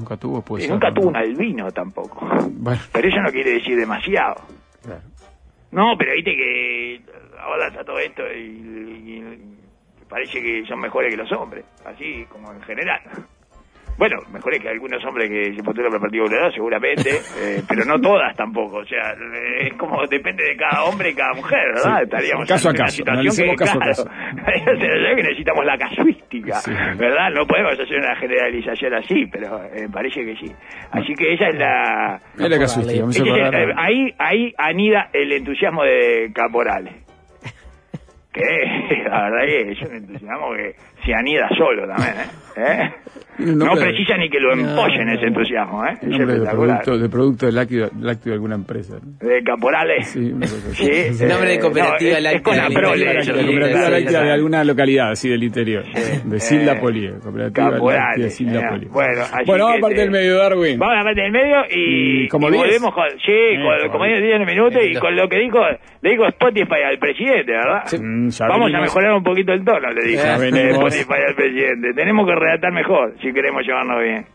Nunca 0.00 0.16
tuvo, 0.16 0.42
pues. 0.42 0.68
nunca 0.68 0.92
tuvo 0.92 1.08
un 1.08 1.16
albino 1.16 1.70
tampoco. 1.72 2.26
Bueno, 2.50 2.80
Pero 2.92 3.08
eso 3.08 3.20
no 3.20 3.30
quiere 3.30 3.52
decir 3.52 3.76
demasiado. 3.78 4.36
claro. 4.82 5.02
No, 5.72 5.96
pero 5.96 6.12
viste 6.14 6.34
que 6.34 7.00
ahora 7.38 7.68
está 7.68 7.84
todo 7.84 7.98
esto 8.00 8.22
y, 8.34 8.40
y 8.40 10.06
parece 10.08 10.42
que 10.42 10.64
son 10.66 10.80
mejores 10.80 11.10
que 11.14 11.16
los 11.16 11.30
hombres, 11.32 11.64
así 11.84 12.24
como 12.28 12.52
en 12.52 12.60
general. 12.62 13.00
Bueno, 14.00 14.16
mejores 14.32 14.60
que 14.62 14.68
algunos 14.70 15.04
hombres 15.04 15.28
que 15.28 15.54
se 15.54 15.62
postulan 15.62 15.90
para 15.92 15.96
el 15.96 16.00
Partido 16.00 16.24
Colorado, 16.24 16.50
seguramente, 16.52 17.10
eh, 17.38 17.60
pero 17.68 17.84
no 17.84 18.00
todas 18.00 18.34
tampoco. 18.34 18.78
O 18.78 18.84
sea, 18.86 19.12
es 19.60 19.74
como 19.74 20.06
depende 20.06 20.42
de 20.42 20.56
cada 20.56 20.84
hombre 20.84 21.10
y 21.10 21.14
cada 21.14 21.34
mujer, 21.34 21.60
¿verdad? 21.74 21.98
Sí, 21.98 22.04
Estaríamos 22.04 22.48
caso 22.48 22.68
a 22.68 22.70
ante 22.70 22.80
una 22.80 22.86
caso, 22.86 22.96
situación 22.96 23.48
que, 23.50 23.56
caso 23.56 23.76
a 23.76 23.80
claro, 23.82 23.90
caso. 23.92 24.04
que 25.16 25.22
necesitamos 25.22 25.64
la 25.66 25.76
casuística, 25.76 26.54
Sí. 26.60 26.72
¿verdad? 26.96 27.28
No 27.34 27.46
podemos 27.46 27.72
hacer 27.78 27.98
una 27.98 28.16
generalización 28.16 28.94
así, 28.94 29.26
pero 29.30 29.62
eh, 29.64 29.86
parece 29.92 30.24
que 30.24 30.34
sí. 30.36 30.50
Así 30.92 31.12
que 31.14 31.34
esa 31.34 31.48
es 31.48 31.56
la, 31.58 32.20
Es 32.38 32.48
la 32.50 32.58
casuística, 32.58 33.04
me 33.04 33.10
es 33.10 33.20
acordar. 33.20 33.54
eh, 33.54 33.74
ahí, 33.76 34.14
ahí 34.18 34.54
anida 34.56 35.10
el 35.12 35.30
entusiasmo 35.32 35.84
de 35.84 36.30
Caporales. 36.34 36.94
Que 38.32 38.42
la 39.08 39.28
verdad 39.28 39.44
que 39.44 39.72
es 39.72 39.82
un 39.82 39.96
entusiasmo 39.96 40.52
que 40.54 40.76
se 41.04 41.14
anida 41.14 41.48
solo 41.56 41.86
también, 41.86 42.14
¿eh? 42.16 42.30
¿Eh? 42.56 42.90
El 43.38 43.56
No 43.56 43.74
de- 43.74 43.80
precisa 43.80 44.18
ni 44.18 44.28
que 44.28 44.38
lo 44.38 44.52
empollen 44.52 45.06
no, 45.06 45.14
ese 45.14 45.26
entusiasmo, 45.28 45.86
¿eh? 45.86 45.92
Es 45.94 46.02
el 46.02 46.10
nombre 46.10 46.38
de 46.40 46.46
producto, 46.50 46.98
de 46.98 47.08
producto 47.08 47.46
de 47.46 47.52
lácteo, 47.52 47.88
lácteo 47.98 48.30
de 48.32 48.34
alguna 48.34 48.54
empresa. 48.56 48.96
¿no? 49.02 49.26
De 49.26 49.42
Caporales. 49.42 50.08
Sí, 50.08 50.34
así. 50.42 50.56
Sí, 50.74 50.90
eh, 51.24 51.26
Nombre 51.26 51.50
de 51.52 51.58
cooperativa 51.60 52.14
no, 52.16 52.20
láctea 52.20 52.32
Es 52.36 52.42
con 52.42 52.56
la 52.58 52.68
prole, 52.68 53.14
La 53.14 53.22
sí, 53.22 53.30
cooperativa 53.32 53.84
sí, 53.86 53.90
láctea 53.92 54.20
sí. 54.20 54.26
de 54.26 54.32
alguna 54.32 54.64
localidad, 54.64 55.14
sí, 55.14 55.28
del 55.30 55.42
interior. 55.44 55.84
De 56.24 56.36
Eh, 56.36 56.40
Silda 56.40 56.78
Polie. 56.78 57.12
Cooperativa 57.22 57.70
Caporales, 57.70 58.04
láctea 58.08 58.24
de 58.24 58.30
Silda 58.30 58.60
eh, 58.60 58.68
Polie. 58.68 58.88
bueno, 58.90 59.20
así 59.22 59.44
bueno, 59.46 59.64
vamos 59.64 59.78
a 59.78 59.80
partir 59.80 59.96
te- 59.96 60.02
del 60.02 60.10
medio, 60.10 60.36
Darwin. 60.36 60.78
Vamos 60.78 60.96
a 61.00 61.04
parte 61.04 61.20
del 61.22 61.32
medio 61.32 61.56
y, 61.70 62.24
Y 62.24 62.28
como 62.28 62.48
y 62.50 62.56
volvemos 62.58 62.92
con, 62.92 63.08
sí, 63.24 63.32
con, 63.56 63.78
como 63.88 63.92
como 63.92 64.04
diez. 64.04 64.20
10 64.22 64.46
minutos 64.46 64.82
y 64.82 64.86
Lindo. 64.86 65.00
con 65.00 65.16
lo 65.16 65.28
que 65.30 65.38
dijo, 65.38 65.58
le 66.02 66.10
dijo 66.10 66.26
Spotify 66.26 66.82
al 66.86 66.98
presidente, 66.98 67.52
¿verdad? 67.52 67.84
Mm, 67.98 68.28
Vamos 68.40 68.74
a 68.74 68.80
mejorar 68.80 69.12
un 69.14 69.22
poquito 69.24 69.52
el 69.54 69.64
tono, 69.64 69.88
le 69.92 70.04
dije 70.10 70.28
Venimos. 70.90 71.00
Spotify 71.00 71.28
al 71.28 71.34
presidente. 71.34 71.94
Tenemos 71.94 72.26
que 72.26 72.34
redactar 72.34 72.72
mejor 72.72 73.14
si 73.22 73.32
queremos 73.32 73.62
llevarnos 73.62 74.02
bien. 74.02 74.26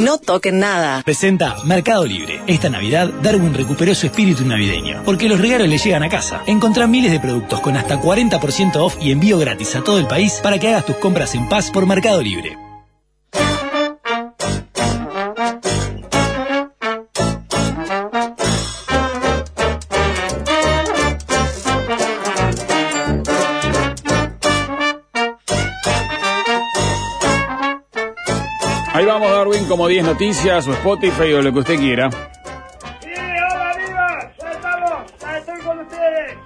No 0.00 0.18
toquen 0.18 0.58
nada. 0.58 1.02
Presenta 1.04 1.56
Mercado 1.64 2.04
Libre. 2.04 2.40
Esta 2.46 2.68
Navidad, 2.68 3.08
Darwin 3.22 3.54
recuperó 3.54 3.94
su 3.94 4.06
espíritu 4.06 4.44
navideño, 4.44 5.02
porque 5.04 5.28
los 5.28 5.40
regalos 5.40 5.68
le 5.68 5.78
llegan 5.78 6.02
a 6.02 6.08
casa. 6.08 6.42
Encontrá 6.46 6.86
miles 6.86 7.12
de 7.12 7.20
productos 7.20 7.60
con 7.60 7.76
hasta 7.76 8.00
40% 8.00 8.76
off 8.76 8.96
y 9.00 9.10
envío 9.10 9.38
gratis 9.38 9.74
a 9.76 9.82
todo 9.82 9.98
el 9.98 10.06
país 10.06 10.40
para 10.42 10.58
que 10.58 10.68
hagas 10.68 10.84
tus 10.84 10.96
compras 10.96 11.34
en 11.34 11.48
paz 11.48 11.70
por 11.70 11.86
Mercado 11.86 12.20
Libre. 12.20 12.65
Como 29.76 29.88
10 29.88 30.06
noticias 30.06 30.66
o 30.68 30.72
Spotify 30.72 31.34
o 31.34 31.42
lo 31.42 31.52
que 31.52 31.58
usted 31.58 31.76
quiera. 31.76 32.08
Sí, 32.10 33.10
hola 33.12 33.70
amigos, 33.72 34.22
ya 34.40 34.50
estamos, 34.52 35.20
ya 35.20 35.36
estoy 35.36 35.60
con 35.60 35.78
ustedes. 35.80 36.38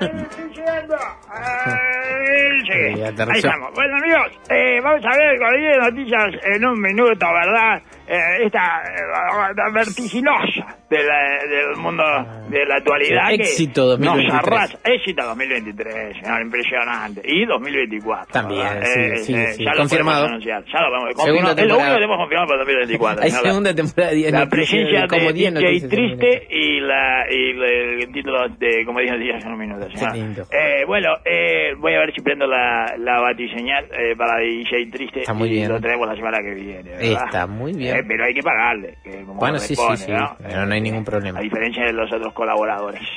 Estoy 0.00 0.54
llegando. 0.54 0.96
Ahí. 1.28 2.62
Sí. 2.68 3.02
Ahí 3.02 3.38
estamos. 3.38 3.74
Bueno 3.74 3.96
amigos, 3.96 4.30
eh, 4.50 4.78
vamos 4.80 5.04
a 5.04 5.18
ver 5.18 5.38
con 5.40 5.58
10 5.58 5.78
noticias 5.78 6.26
en 6.54 6.64
un 6.64 6.80
minuto, 6.80 7.26
¿verdad? 7.26 7.82
Eh, 8.08 8.46
esta 8.46 8.82
eh, 8.88 9.54
vertiginosa 9.74 10.76
de 10.88 11.04
la- 11.04 11.44
del 11.46 11.76
mundo 11.76 12.02
de 12.48 12.64
la 12.64 12.76
actualidad. 12.76 13.30
Éxito 13.32 13.86
2023. 13.86 14.32
Nos 14.32 14.42
arrasa. 14.42 14.78
Éxito 14.84 15.22
2023, 15.26 16.16
señor, 16.22 16.40
impresionante. 16.42 17.20
Y 17.24 17.44
2024. 17.44 18.32
También, 18.32 18.62
¿verdad? 18.64 18.82
sí, 18.84 19.00
Eh, 19.00 19.16
sí, 19.18 19.34
eh, 19.34 19.46
sí, 19.52 19.64
ya 19.64 19.72
lo 19.72 19.76
confirmado. 19.78 20.24
anunciar, 20.26 20.64
Ya 20.64 20.80
lo 20.80 20.88
podemos. 20.88 21.10
Es 21.10 21.16
lo 21.26 21.32
único 21.34 21.48
que 21.48 21.62
tenemos 21.94 22.16
confirmado 22.18 22.46
para 22.48 22.58
2024. 22.60 23.22
Hay 23.24 23.30
segunda 23.30 23.74
temporada 23.74 24.10
de 24.10 24.16
10 24.16 24.32
La 24.32 24.38
noticias, 24.44 24.68
presencia 24.70 25.00
de 25.02 25.08
como 25.08 25.32
10 25.32 25.34
DJ 25.34 25.50
noticias. 25.60 25.90
Triste 25.90 26.46
y, 26.50 26.80
la, 26.80 27.26
y 27.30 27.52
la- 27.54 27.66
el 28.04 28.12
título 28.12 28.48
de 28.58 28.84
como 28.86 29.00
dije 29.00 29.18
días 29.18 29.44
en 29.44 29.52
un 29.52 29.58
minuto. 29.58 29.88
señor. 29.90 30.12
Qué 30.12 30.18
lindo. 30.18 30.42
Eh, 30.50 30.84
bueno, 30.86 31.10
eh, 31.24 31.74
voy 31.78 31.94
a 31.94 31.98
ver 31.98 32.14
si 32.14 32.22
prendo 32.22 32.46
la, 32.46 32.94
la 32.98 33.20
batiseñal 33.20 33.84
eh, 33.92 34.16
para 34.16 34.38
DJ 34.40 34.86
Triste. 34.90 35.20
Está 35.20 35.34
muy 35.34 35.48
y 35.48 35.52
bien. 35.52 35.68
Lo 35.68 35.80
tenemos 35.80 36.08
la 36.08 36.14
semana 36.16 36.38
que 36.38 36.54
viene. 36.54 36.90
¿verdad? 36.90 37.24
Está 37.26 37.46
muy 37.46 37.72
bien. 37.74 37.97
Eh, 37.98 38.04
pero 38.06 38.24
hay 38.24 38.34
que 38.34 38.42
pagarle. 38.42 38.98
Que 39.02 39.22
como 39.24 39.34
Bueno, 39.40 39.58
sí, 39.58 39.74
sí, 39.74 39.96
sí, 39.96 40.12
¿no? 40.12 40.36
pero 40.38 40.66
no 40.66 40.74
hay 40.74 40.80
ningún 40.80 41.04
problema. 41.04 41.38
A 41.38 41.42
diferencia 41.42 41.84
de 41.84 41.92
los 41.92 42.12
otros 42.12 42.32
colaboradores. 42.34 43.02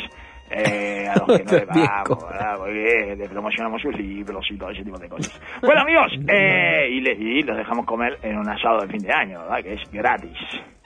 Eh, 0.53 1.07
a 1.07 1.15
los 1.15 1.37
que 1.39 1.45
no 1.45 1.51
le 1.53 1.65
pagamos. 1.65 2.29
¿verdad? 2.29 2.57
Porque 2.57 3.15
le 3.17 3.29
promocionamos 3.29 3.81
sus 3.81 3.97
libros 3.97 4.45
y 4.51 4.57
todo 4.57 4.69
ese 4.71 4.83
tipo 4.83 4.99
de 4.99 5.07
cosas. 5.07 5.41
Bueno, 5.61 5.79
amigos, 5.79 6.11
eh, 6.27 6.89
y, 6.91 6.99
le- 6.99 7.13
y 7.13 7.41
los 7.43 7.55
dejamos 7.55 7.85
comer 7.85 8.17
en 8.21 8.37
un 8.37 8.49
asado 8.49 8.81
de 8.81 8.87
fin 8.89 9.01
de 9.01 9.13
año, 9.13 9.39
¿verdad? 9.43 9.63
Que 9.63 9.73
es 9.75 9.91
gratis. 9.93 10.37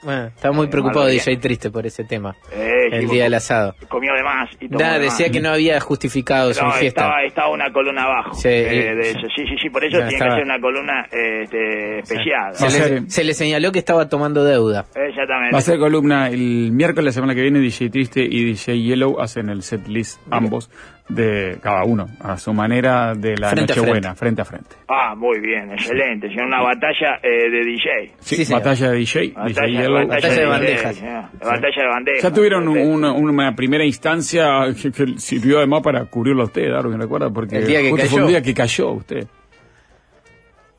Bueno, 0.02 0.26
estaba 0.26 0.54
muy 0.54 0.66
Eh, 0.66 0.70
preocupado 0.70 1.06
DJ 1.06 1.36
Triste 1.38 1.70
por 1.70 1.86
ese 1.86 2.04
tema. 2.04 2.36
Eh, 2.52 2.72
el 2.92 3.08
día 3.08 3.24
del 3.24 3.34
asado. 3.34 3.74
Comió 3.88 4.12
de 4.14 4.22
más 4.22 4.48
y 4.60 4.68
tomó 4.68 4.78
Nada, 4.80 4.98
de 4.98 5.06
más. 5.06 5.18
decía 5.18 5.32
que 5.32 5.40
no 5.40 5.48
había 5.50 5.80
justificado 5.80 6.52
su 6.54 6.62
No, 6.64 6.70
fiesta. 6.72 7.02
estaba, 7.02 7.22
estaba 7.24 7.48
una 7.50 7.72
columna 7.72 8.02
abajo. 8.04 8.34
Sí, 8.34 8.48
eh, 8.48 8.92
y- 8.92 8.96
de 8.96 9.10
eso. 9.10 9.20
Sí, 9.34 9.44
sí, 9.48 9.56
sí, 9.62 9.70
por 9.70 9.82
eso 9.84 9.98
Ya 9.98 10.08
tiene 10.08 10.14
estaba. 10.18 10.30
que 10.36 10.36
ser 10.42 10.44
una 10.44 10.60
columna 10.60 11.06
este, 11.10 11.98
especial. 12.00 12.54
Se 12.54 12.64
le, 12.66 12.70
ser- 12.70 13.10
se 13.10 13.24
le 13.24 13.34
señaló 13.34 13.72
que 13.72 13.78
estaba 13.78 14.08
tomando 14.08 14.44
deuda. 14.44 14.84
Exactamente. 14.94 15.52
Va 15.52 15.58
a 15.58 15.62
ser 15.62 15.78
columna 15.78 16.28
el 16.28 16.70
miércoles 16.72 17.06
la 17.06 17.12
semana 17.12 17.34
que 17.34 17.40
viene. 17.42 17.58
DJ 17.60 17.88
Triste 17.90 18.20
y 18.22 18.44
DJ 18.44 18.78
Yellow 18.78 19.18
hacen 19.20 19.48
el 19.48 19.62
set 19.62 19.88
list 19.88 20.20
ambos 20.30 20.70
de 21.08 21.58
cada 21.62 21.84
uno 21.84 22.06
a 22.20 22.36
su 22.36 22.52
manera 22.52 23.14
de 23.14 23.36
la 23.36 23.50
Frente 23.50 23.76
Nochebuena, 23.76 24.14
frente 24.16 24.42
a 24.42 24.44
frente. 24.44 24.74
Ah, 24.88 25.14
muy 25.16 25.38
bien, 25.40 25.70
excelente. 25.70 26.26
Es 26.26 26.36
una 26.36 26.60
batalla 26.62 27.20
eh, 27.22 27.48
de 27.48 27.64
DJ. 27.64 28.12
Sí, 28.18 28.44
Sí, 28.44 28.52
batalla 28.52 28.90
de 28.90 28.96
DJ, 28.98 29.20
DJ 29.20 29.34
Batalla. 29.34 29.88
Batalla 29.88 30.28
de 30.28 30.34
DJ, 30.34 30.46
bandejas. 30.46 30.96
señor. 30.96 31.24
Batalla 31.40 31.82
de 31.82 31.88
bandejas. 31.88 32.22
Ya 32.22 32.30
tuvieron 32.32 32.68
una, 32.68 33.12
una 33.12 33.54
primera 33.54 33.84
instancia 33.84 34.62
que, 34.82 34.90
que 34.90 35.18
sirvió 35.18 35.58
además 35.58 35.82
para 35.82 36.04
cubrirlo 36.06 36.42
a 36.42 36.46
usted, 36.46 36.70
Darwin, 36.72 37.00
¿recuerda? 37.00 37.30
Porque 37.30 37.58
El 37.58 37.66
día 37.68 37.80
que 37.82 37.90
justo 37.90 38.06
fue 38.06 38.14
un 38.18 38.26
cayó. 38.26 38.28
día 38.38 38.42
que 38.42 38.54
cayó 38.54 38.90
usted. 38.90 39.26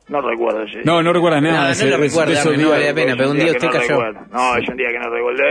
No 0.08 0.20
recuerdo 0.22 0.62
ese. 0.62 0.80
No, 0.84 1.02
no 1.02 1.12
recuerda 1.12 1.40
No, 1.40 1.50
nada. 1.50 1.70
no 1.70 1.74
de 1.76 1.84
lo 1.90 1.98
de 1.98 2.06
ese- 2.06 2.18
recuerda, 2.20 2.50
de 2.50 2.56
no 2.58 2.70
vale 2.70 2.86
la 2.88 2.94
pena, 2.94 3.14
pero 3.16 3.30
un 3.30 3.36
día 3.36 3.46
que 3.46 3.50
usted 3.52 3.66
no 3.66 3.72
cayó. 3.72 3.88
recuerdo. 3.88 4.20
No, 4.32 4.56
es 4.56 4.68
un 4.68 4.76
día 4.76 4.88
que 4.90 4.98
no 4.98 5.10
recuerdo. 5.10 5.42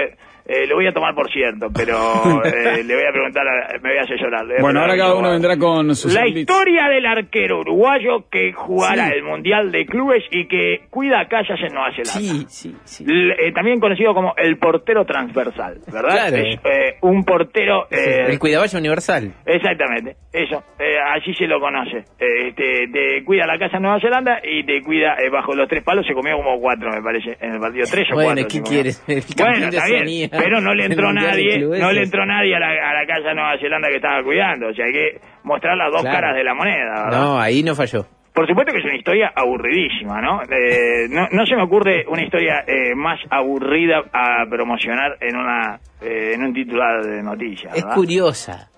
Eh, 0.50 0.66
lo 0.66 0.76
voy 0.76 0.88
a 0.88 0.94
tomar 0.94 1.14
por 1.14 1.30
cierto, 1.32 1.68
pero 1.76 1.96
eh, 2.46 2.82
le 2.84 2.96
voy 2.96 3.04
a 3.04 3.12
preguntar, 3.12 3.46
a- 3.48 3.74
me 3.82 3.90
voy 3.90 3.98
a 3.98 4.02
asesorar. 4.04 4.46
a 4.46 4.62
Bueno, 4.62 4.80
ahora 4.80 4.96
cada 4.96 5.12
a 5.12 5.16
uno 5.16 5.32
vendrá 5.32 5.58
con 5.58 5.94
sus 5.96 6.14
La 6.14 6.26
historia 6.28 6.88
del 6.88 7.06
arquero 7.06 7.60
uruguayo 7.60 8.30
que 8.32 8.54
jugará 8.54 9.08
Sí. 9.08 9.14
el 9.18 9.24
Mundial 9.24 9.72
de 9.72 9.86
Clubes 9.86 10.24
y 10.32 10.48
que 10.48 10.82
cuida 10.90 11.28
calles 11.28 11.60
en 11.62 11.74
Nueva 11.74 11.90
Zelanda. 11.92 12.12
Sí, 12.20 12.46
sí, 12.48 12.76
sí. 12.86 13.06
Eh, 13.08 13.52
también 13.52 13.80
conocido 13.80 14.14
como 14.14 14.34
el 14.38 14.58
portero 14.58 15.04
transversal, 15.06 15.80
¿verdad? 15.92 16.30
Claro. 16.30 16.38
Es 16.38 16.60
eh, 16.64 16.96
un 17.02 17.24
portero... 17.26 17.88
eh, 17.92 18.26
el 18.30 18.40
cuidaballo 18.40 18.80
universal. 18.80 19.34
Exactamente, 19.46 20.16
eso, 20.32 20.64
eh, 20.80 20.98
así 21.16 21.34
se 21.34 21.46
lo 21.48 21.60
conoce. 21.60 22.06
Eh, 22.20 22.54
te, 22.56 22.88
te 22.88 23.24
cuida 23.26 23.46
la 23.46 23.58
casa 23.60 23.78
en 23.78 23.84
Nueva 23.84 24.00
Zelanda 24.00 24.40
y 24.44 24.64
te 24.66 24.82
cuida 24.82 25.16
eh, 25.16 25.30
bajo 25.30 25.54
los 25.54 25.68
tres 25.68 25.84
palos, 25.84 26.06
se 26.08 26.14
comió 26.14 26.38
como 26.38 26.60
cuatro, 26.62 26.90
me 26.90 27.02
parece, 27.02 27.38
en 27.42 27.56
el 27.56 27.60
partido, 27.60 27.86
tres 27.92 28.08
o 28.12 28.16
Bueno, 28.16 28.42
cuatro. 28.42 28.48
¿qué 28.50 28.62
quieres? 28.62 29.04
El 29.08 29.24
Bueno, 29.38 29.68
está 29.68 29.86
bien, 29.88 30.30
pero 30.38 30.62
no 30.62 30.74
le 30.74 30.86
entró 30.86 31.12
nadie, 31.14 31.60
no 31.60 31.92
le 31.92 32.04
entró 32.04 32.26
nadie 32.26 32.56
a 32.56 32.60
la, 32.60 32.68
a 32.70 32.94
la 32.94 33.06
casa 33.08 33.30
de 33.30 33.36
Nueva 33.36 33.58
Zelanda 33.60 33.88
que 33.90 33.96
estaba 33.98 34.24
cuidando, 34.24 34.68
o 34.70 34.74
sea, 34.74 34.86
hay 34.86 34.94
que 34.94 35.20
mostrar 35.44 35.78
las 35.78 35.92
dos 35.92 36.02
Claro. 36.02 36.16
caras 36.16 36.36
de 36.36 36.44
la 36.44 36.54
moneda, 36.54 37.04
¿verdad? 37.06 37.20
No, 37.20 37.40
ahí 37.40 37.64
no 37.64 37.76
falló. 37.76 38.06
Por 38.34 38.48
supuesto 38.48 38.72
que 38.72 38.80
es 38.80 38.86
una 38.86 38.96
historia 38.96 39.32
aburridísima, 39.36 40.22
¿no? 40.22 40.42
Eh, 40.44 41.08
no, 41.10 41.28
no 41.32 41.46
se 41.48 41.56
me 41.56 41.64
ocurre 41.64 42.06
una 42.08 42.24
historia 42.24 42.64
eh, 42.68 42.94
más 42.96 43.20
aburrida 43.32 44.04
a 44.14 44.46
promocionar 44.48 45.18
en 45.22 45.36
una 45.36 45.80
eh, 46.02 46.34
en 46.36 46.44
un 46.44 46.54
titular 46.54 47.02
de 47.04 47.24
noticias, 47.24 47.76
Es 47.76 47.84
curiosa. 47.86 48.70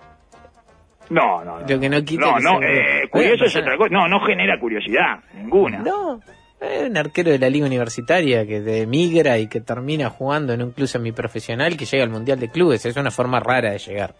No, 1.10 1.44
no, 1.44 1.58
no. 1.60 1.66
Lo 1.68 1.80
que 1.80 1.88
no 1.88 2.02
quita 2.02 2.24
No, 2.24 2.38
no, 2.38 2.62
eh, 2.62 3.08
curioso 3.10 3.44
es 3.44 3.56
otra 3.56 3.76
cosa. 3.76 3.90
No, 3.92 4.06
no 4.08 4.20
genera 4.20 4.58
curiosidad, 4.58 5.18
ninguna. 5.34 5.78
No, 5.80 6.20
es 6.60 6.88
un 6.88 6.96
arquero 6.96 7.30
de 7.30 7.38
la 7.38 7.48
liga 7.50 7.66
universitaria 7.66 8.46
que 8.46 8.56
emigra 8.82 9.38
y 9.38 9.48
que 9.48 9.60
termina 9.60 10.10
jugando 10.10 10.52
en 10.52 10.62
un 10.62 10.72
club 10.72 10.86
semiprofesional 10.88 11.76
que 11.76 11.84
llega 11.86 12.04
al 12.04 12.10
Mundial 12.10 12.38
de 12.38 12.48
Clubes. 12.50 12.84
Es 12.86 12.96
una 12.96 13.10
forma 13.10 13.40
rara 13.40 13.70
de 13.72 13.78
llegar. 13.78 14.14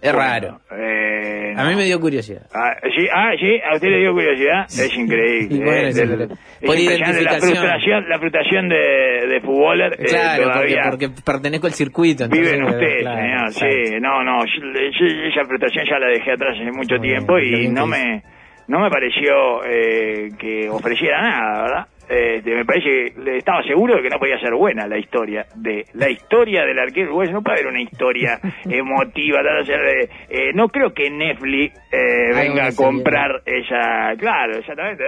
Es 0.00 0.12
Bueno, 0.12 0.18
raro. 0.28 0.60
eh, 0.78 1.54
A 1.56 1.62
no. 1.64 1.70
mí 1.70 1.76
me 1.76 1.84
dio 1.84 1.98
curiosidad. 1.98 2.42
Ah, 2.54 2.76
sí, 2.94 3.08
ah, 3.12 3.32
sí, 3.40 3.58
a 3.68 3.74
usted 3.74 3.88
le 3.88 3.98
dio 4.00 4.12
curiosidad. 4.12 4.66
Es 4.68 4.94
increíble. 4.96 5.56
Bueno, 5.64 5.88
eh, 5.88 5.92
sí, 5.92 6.00
del- 6.00 6.20
es 6.20 7.22
la 7.22 7.38
frustración, 7.40 8.08
la 8.08 8.18
frustración 8.18 8.68
de, 8.68 9.26
de 9.26 9.40
futboler. 9.40 9.92
eh, 9.94 10.04
Claro, 10.04 10.42
porque, 10.44 10.52
todavía 10.52 10.82
porque 10.90 11.08
pertenezco 11.24 11.66
al 11.66 11.72
circuito. 11.72 12.24
entonces, 12.24 12.46
Vive 12.52 12.58
en 12.58 12.64
usted, 12.64 12.98
claro, 13.00 13.20
señor. 13.50 13.52
claro. 13.54 13.72
Sí, 13.86 14.00
no, 14.00 14.22
no. 14.22 14.44
yo- 14.44 14.90
yo- 15.00 15.28
esa 15.32 15.44
frustración 15.46 15.84
ya 15.90 15.98
la 15.98 16.08
dejé 16.08 16.32
atrás 16.32 16.56
hace 16.60 16.72
mucho 16.72 16.96
Muy 16.98 17.08
tiempo 17.08 17.34
bien, 17.36 17.62
y 17.62 17.68
no 17.68 17.86
me, 17.86 18.22
no 18.68 18.80
me 18.80 18.90
pareció 18.90 19.64
eh, 19.64 20.28
que 20.38 20.68
ofreciera 20.68 21.22
nada, 21.22 21.62
¿verdad? 21.62 21.86
Este, 22.08 22.54
me 22.54 22.64
parece 22.64 23.12
que 23.14 23.36
estaba 23.38 23.64
seguro 23.64 23.96
de 23.96 24.02
que 24.02 24.08
no 24.10 24.18
podía 24.20 24.38
ser 24.38 24.54
buena 24.54 24.86
la 24.86 24.96
historia 24.96 25.44
de 25.56 25.84
la 25.94 26.08
historia 26.08 26.64
del 26.64 26.78
arquero 26.78 27.06
uruguayo. 27.08 27.32
No 27.32 27.42
puede 27.42 27.58
haber 27.58 27.72
una 27.72 27.82
historia 27.82 28.38
emotiva. 28.64 29.42
tal, 29.42 29.58
o 29.60 29.64
sea, 29.64 29.76
eh, 29.76 30.08
eh, 30.30 30.52
no 30.54 30.68
creo 30.68 30.94
que 30.94 31.10
Netflix 31.10 31.76
eh, 31.90 32.30
venga 32.32 32.68
a 32.68 32.76
comprar 32.76 33.42
esa. 33.44 34.14
Claro, 34.18 34.56
exactamente. 34.58 35.02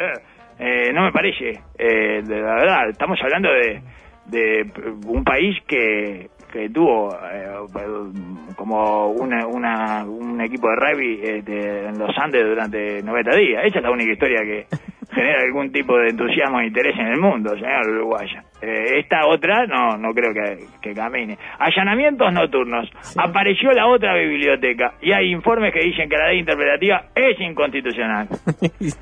eh, 0.59 0.93
no 0.93 1.05
me 1.05 1.13
parece. 1.13 1.51
eh, 1.79 2.21
de 2.25 2.41
la 2.41 2.55
verdad, 2.57 2.89
estamos 2.91 3.19
hablando 3.23 3.49
de, 3.53 3.81
de 4.27 4.65
un 5.07 5.23
país 5.23 5.57
que, 5.69 6.27
que 6.53 6.69
tuvo 6.71 7.15
eh, 7.15 7.47
como 8.57 9.09
una, 9.09 9.47
una, 9.47 10.05
un 10.05 10.41
equipo 10.41 10.69
de 10.69 10.77
rugby 10.77 11.21
este, 11.23 11.87
en 11.87 11.99
los 11.99 12.17
Andes 12.19 12.45
durante 12.45 13.03
90 13.03 13.37
días. 13.37 13.65
Esa 13.65 13.79
es 13.79 13.85
la 13.85 13.91
única 13.91 14.13
historia 14.13 14.41
que 14.43 14.67
genera 15.13 15.43
algún 15.43 15.73
tipo 15.73 15.97
de 15.97 16.11
entusiasmo 16.11 16.61
e 16.61 16.67
interés 16.67 16.99
en 16.99 17.07
el 17.09 17.21
mundo, 17.21 17.51
señor 17.51 17.89
uruguayo. 17.89 18.41
Eh, 18.61 18.99
esta 18.99 19.27
otra 19.27 19.67
no 19.67 19.97
no 19.97 20.13
creo 20.13 20.33
que, 20.33 20.67
que 20.83 20.95
camine. 20.95 21.39
Allanamientos 21.59 22.33
nocturnos. 22.33 22.91
Apareció 23.17 23.73
la 23.73 23.87
otra 23.87 24.15
biblioteca 24.15 24.95
y 25.01 25.13
hay 25.13 25.31
informes 25.31 25.73
que 25.73 25.81
dicen 25.81 26.09
que 26.09 26.17
la 26.17 26.29
ley 26.29 26.41
interpretativa 26.41 27.05
es 27.15 27.41
inconstitucional. 27.41 28.29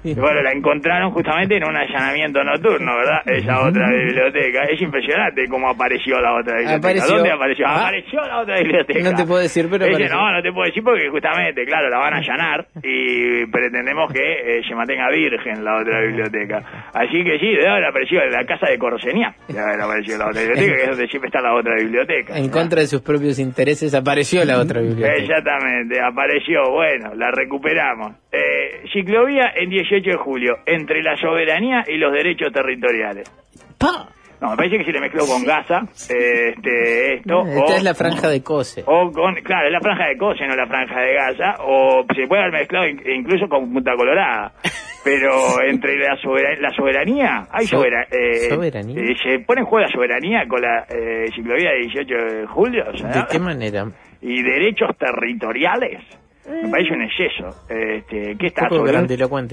Y 0.04 0.14
Bueno, 0.14 0.42
la 0.42 0.52
encontraron 0.52 1.10
justamente 1.10 1.56
en 1.56 1.64
un 1.64 1.76
allanamiento 1.76 2.42
nocturno, 2.42 2.96
¿verdad? 2.96 3.20
Esa 3.26 3.60
otra 3.60 3.88
biblioteca. 3.90 4.64
Es 4.64 4.80
impresionante 4.80 5.46
cómo 5.48 5.68
apareció 5.68 6.20
la 6.20 6.34
otra 6.34 6.58
biblioteca. 6.58 6.76
Apareció. 6.76 7.14
¿Dónde 7.16 7.32
apareció? 7.32 7.66
Ah. 7.66 7.80
Apareció 7.80 8.20
la 8.22 8.40
otra 8.40 8.58
biblioteca. 8.58 9.10
No 9.10 9.16
te 9.16 9.24
puedo 9.24 9.40
decir, 9.40 9.66
pero 9.70 9.84
apareció. 9.84 10.16
no, 10.16 10.32
no 10.32 10.42
te 10.42 10.52
puedo 10.52 10.66
decir 10.66 10.82
porque 10.82 11.08
justamente, 11.08 11.64
claro, 11.64 11.88
la 11.90 11.98
van 11.98 12.14
a 12.14 12.16
allanar 12.18 12.66
y 12.82 13.46
pretendemos 13.46 14.12
que 14.12 14.58
eh, 14.58 14.62
se 14.68 14.74
mantenga 14.74 15.08
virgen 15.10 15.64
la 15.64 15.80
otra 15.80 16.00
biblioteca. 16.00 16.62
Así 16.92 17.22
que 17.24 17.38
sí, 17.38 17.48
debe 17.48 17.68
haber 17.68 17.86
aparecido 17.86 18.22
en 18.22 18.32
la 18.32 18.44
casa 18.44 18.66
de 18.68 18.78
Corsenía. 18.78 19.34
Aparecido 19.48 20.18
la 20.18 20.28
otra 20.28 20.42
biblioteca, 20.42 20.74
que 20.76 20.82
es 20.82 20.88
donde 20.90 21.06
siempre 21.08 21.28
está 21.28 21.40
la 21.40 21.54
otra 21.54 21.74
biblioteca. 21.76 22.36
En 22.38 22.48
contra 22.50 22.80
de 22.80 22.86
sus 22.86 23.00
propios 23.02 23.38
intereses 23.38 23.94
apareció 23.94 24.44
la 24.44 24.58
otra 24.58 24.80
biblioteca. 24.80 25.14
Exactamente, 25.18 26.00
apareció, 26.00 26.70
bueno, 26.72 27.14
la 27.14 27.30
recuperamos. 27.30 28.12
Eh, 28.32 28.82
ciclovía 28.92 29.52
en 29.54 29.70
18 29.70 30.10
de 30.10 30.16
julio, 30.16 30.56
entre 30.66 31.02
la 31.02 31.16
soberanía 31.16 31.84
y 31.86 31.96
los 31.96 32.12
derechos 32.12 32.52
territoriales. 32.52 33.30
¡Pa! 33.78 34.08
No, 34.38 34.50
me 34.50 34.56
parece 34.58 34.76
que 34.76 34.84
se 34.84 34.92
le 34.92 35.00
mezcló 35.00 35.24
con 35.26 35.42
Gaza, 35.44 35.80
este, 35.94 37.14
esto, 37.14 37.40
Esta 37.46 37.60
o, 37.64 37.74
es 37.74 37.82
la 37.82 37.94
franja 37.94 38.28
de 38.28 38.42
Cose. 38.42 38.82
o 38.86 39.10
con, 39.10 39.34
claro, 39.36 39.66
es 39.68 39.72
la 39.72 39.80
franja 39.80 40.08
de 40.08 40.18
Cose, 40.18 40.46
no 40.46 40.54
la 40.54 40.66
franja 40.66 41.00
de 41.00 41.14
Gaza, 41.14 41.54
o 41.64 42.04
se 42.14 42.26
puede 42.26 42.42
haber 42.42 42.52
mezclado 42.52 42.86
in- 42.86 43.00
incluso 43.06 43.48
con 43.48 43.72
Punta 43.72 43.92
Colorada. 43.96 44.52
Pero 45.06 45.62
entre 45.62 45.96
la, 45.98 46.16
sobera- 46.16 46.58
la 46.60 46.70
soberanía, 46.70 47.46
hay 47.52 47.66
So- 47.66 47.78
eh, 47.84 48.48
soberanía. 48.50 49.00
eh, 49.00 49.14
se 49.22 49.38
pone 49.38 49.60
en 49.60 49.66
juego 49.66 49.86
la 49.86 49.92
soberanía 49.92 50.46
con 50.48 50.60
la 50.60 50.84
eh, 50.90 51.26
ciclovía 51.34 51.70
de 51.70 51.78
18 51.78 52.14
de 52.14 52.46
julio, 52.46 52.84
o 52.92 52.96
sea, 52.98 53.08
¿De 53.10 53.24
qué 53.30 53.38
manera? 53.38 53.86
y 54.20 54.42
derechos 54.42 54.90
territoriales. 54.98 56.00
Me 56.48 56.68
parece 56.70 56.92
un 56.92 57.02
exceso. 57.02 57.48
Este, 57.68 58.36
¿Qué 58.38 58.46
está 58.46 58.62
sobre? 58.78 58.92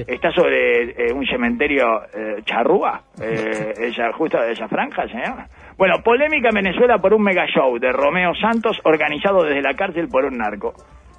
Está 0.08 0.32
sobre 0.32 0.92
eh, 0.92 1.12
un 1.14 1.26
cementerio 1.26 2.04
eh, 2.14 2.42
charrúa, 2.46 3.02
eh, 3.20 3.74
esa, 3.80 4.12
justo 4.14 4.40
de 4.40 4.52
esa 4.52 4.68
franja, 4.68 5.08
señor. 5.08 5.46
Bueno, 5.76 5.96
polémica 6.04 6.50
en 6.50 6.56
Venezuela 6.64 7.00
por 7.00 7.14
un 7.16 7.24
mega 7.24 7.48
show 7.48 7.80
de 7.80 7.92
Romeo 7.92 8.34
Santos 8.36 8.80
organizado 8.84 9.44
desde 9.44 9.62
la 9.64 9.74
cárcel 9.74 10.08
por 10.08 10.26
un 10.26 10.38
narco. 10.38 10.74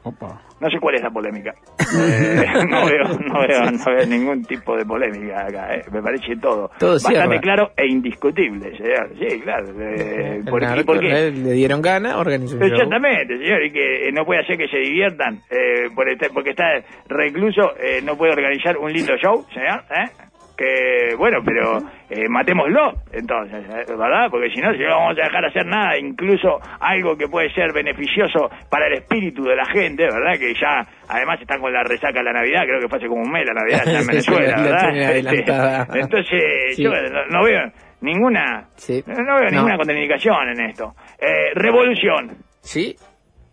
Opa. 0.04 0.38
No 0.60 0.68
sé 0.70 0.78
cuál 0.78 0.94
es 0.96 1.02
la 1.02 1.10
polémica. 1.10 1.54
Eh, 1.98 2.44
no, 2.68 2.84
veo, 2.86 3.04
no, 3.26 3.40
veo, 3.46 3.70
no 3.70 3.84
veo 3.96 4.06
ningún 4.06 4.44
tipo 4.44 4.76
de 4.76 4.84
polémica 4.84 5.46
acá. 5.46 5.74
eh. 5.74 5.84
Me 5.90 6.02
parece 6.02 6.36
todo, 6.36 6.70
Todo 6.78 6.92
bastante 6.92 7.18
cierra. 7.20 7.40
claro 7.40 7.70
e 7.76 7.86
indiscutible, 7.86 8.76
señor. 8.76 9.10
Sí, 9.18 9.40
claro. 9.40 9.66
eh, 9.80 10.36
El 10.38 10.44
¿por, 10.44 10.62
¿Y 10.62 10.66
narco, 10.66 10.84
por 10.84 11.00
qué? 11.00 11.06
eh, 11.28 11.30
Le 11.32 11.52
dieron 11.52 11.80
gana, 11.82 12.18
organizó 12.18 12.54
un 12.56 12.60
show. 12.60 12.68
Exactamente, 12.68 13.38
señor, 13.38 13.64
y 13.64 13.70
que 13.72 14.08
eh, 14.08 14.12
no 14.12 14.24
puede 14.26 14.40
hacer 14.42 14.58
que 14.58 14.68
se 14.68 14.78
diviertan 14.78 15.40
eh, 15.50 15.88
por 15.94 16.08
este- 16.08 16.28
porque 16.30 16.50
está 16.50 16.64
recluso, 17.08 17.72
eh, 17.80 18.00
no 18.04 18.16
puede 18.16 18.32
organizar 18.32 18.76
un 18.76 18.92
lindo 18.92 19.16
show, 19.16 19.44
señor, 19.54 19.84
¿eh? 19.90 20.10
Que, 20.56 21.16
bueno, 21.16 21.38
pero 21.44 21.82
eh, 22.16 22.28
matémoslo, 22.28 22.92
entonces, 23.12 23.64
¿eh? 23.68 23.84
¿verdad? 23.98 24.28
Porque 24.30 24.48
si 24.50 24.60
no, 24.60 24.72
si 24.72 24.78
no 24.78 24.90
vamos 24.90 25.18
a 25.18 25.24
dejar 25.24 25.44
hacer 25.44 25.66
nada, 25.66 25.98
incluso 25.98 26.60
algo 26.80 27.16
que 27.16 27.26
puede 27.26 27.50
ser 27.52 27.72
beneficioso 27.72 28.48
para 28.70 28.86
el 28.86 28.94
espíritu 28.94 29.42
de 29.42 29.56
la 29.56 29.64
gente, 29.66 30.04
¿verdad? 30.04 30.38
Que 30.38 30.54
ya, 30.54 30.86
además, 31.08 31.40
están 31.40 31.60
con 31.60 31.72
la 31.72 31.82
resaca 31.82 32.20
de 32.20 32.24
la 32.24 32.32
Navidad, 32.32 32.62
creo 32.66 32.80
que 32.80 32.88
fue 32.88 32.98
hace 32.98 33.08
como 33.08 33.22
un 33.22 33.30
mes 33.32 33.44
la 33.46 33.54
Navidad 33.54 33.80
allá 33.88 34.00
en 34.00 34.06
Venezuela, 34.14 34.56
la 34.56 34.62
¿verdad? 34.62 35.88
Este, 35.90 36.00
entonces, 36.00 36.42
Sí. 36.76 36.84
yo 36.84 36.90
no, 36.90 37.26
no 37.30 37.44
veo 37.44 37.60
ninguna, 38.00 38.64
Sí. 38.76 39.02
no, 39.06 39.14
no 39.14 39.40
veo 39.40 39.50
ninguna 39.50 39.76
contraindicación 39.76 40.48
en 40.50 40.60
esto. 40.70 40.94
Eh, 41.18 41.50
revolución. 41.54 42.36
¿Sí? 42.60 42.94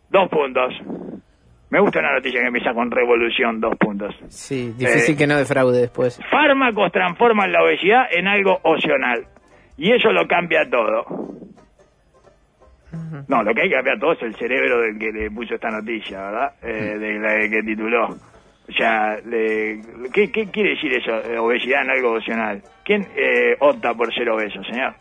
Dos 0.10 0.30
puntos. 0.30 0.74
Me 1.72 1.80
gusta 1.80 2.00
una 2.00 2.14
noticia 2.14 2.42
que 2.42 2.48
empieza 2.48 2.74
con 2.74 2.92
revolución, 2.92 3.60
dos 3.60 3.76
puntos. 3.78 4.14
Sí, 4.28 4.74
difícil 4.78 5.16
Eh. 5.16 5.18
que 5.18 5.26
no 5.28 5.38
defraude 5.38 5.80
después. 5.82 6.20
Fármacos 6.30 6.92
transforman 6.92 7.52
la 7.52 7.64
obesidad 7.64 8.04
en 8.12 8.28
algo 8.28 8.60
opcional. 8.64 9.26
Y 9.78 9.92
eso 9.94 10.12
lo 10.12 10.28
cambia 10.28 10.70
todo. 10.70 11.06
No, 13.30 13.42
lo 13.44 13.54
que 13.54 13.62
hay 13.62 13.70
que 13.70 13.76
cambiar 13.76 14.00
todo 14.00 14.12
es 14.14 14.22
el 14.22 14.36
cerebro 14.36 14.82
del 14.82 15.00
que 15.00 15.12
le 15.12 15.32
puso 15.32 15.56
esta 15.56 15.70
noticia, 15.70 16.20
¿verdad? 16.30 16.52
Eh, 16.62 16.98
de 17.00 17.20
la 17.20 17.50
que 17.50 17.64
tituló. 17.64 18.08
O 18.08 18.74
sea, 18.78 19.18
le- 19.26 19.82
¿qué, 20.14 20.30
qué 20.32 20.48
quiere 20.48 20.72
decir 20.72 20.94
eso? 20.94 21.12
eh, 21.24 21.38
obesidad 21.38 21.84
en 21.84 21.90
algo 21.92 22.14
opcional. 22.16 22.62
¿Quién 22.84 23.08
eh, 23.16 23.56
opta 23.60 23.94
por 23.94 24.14
ser 24.14 24.30
obeso, 24.30 24.62
señor? 24.66 24.94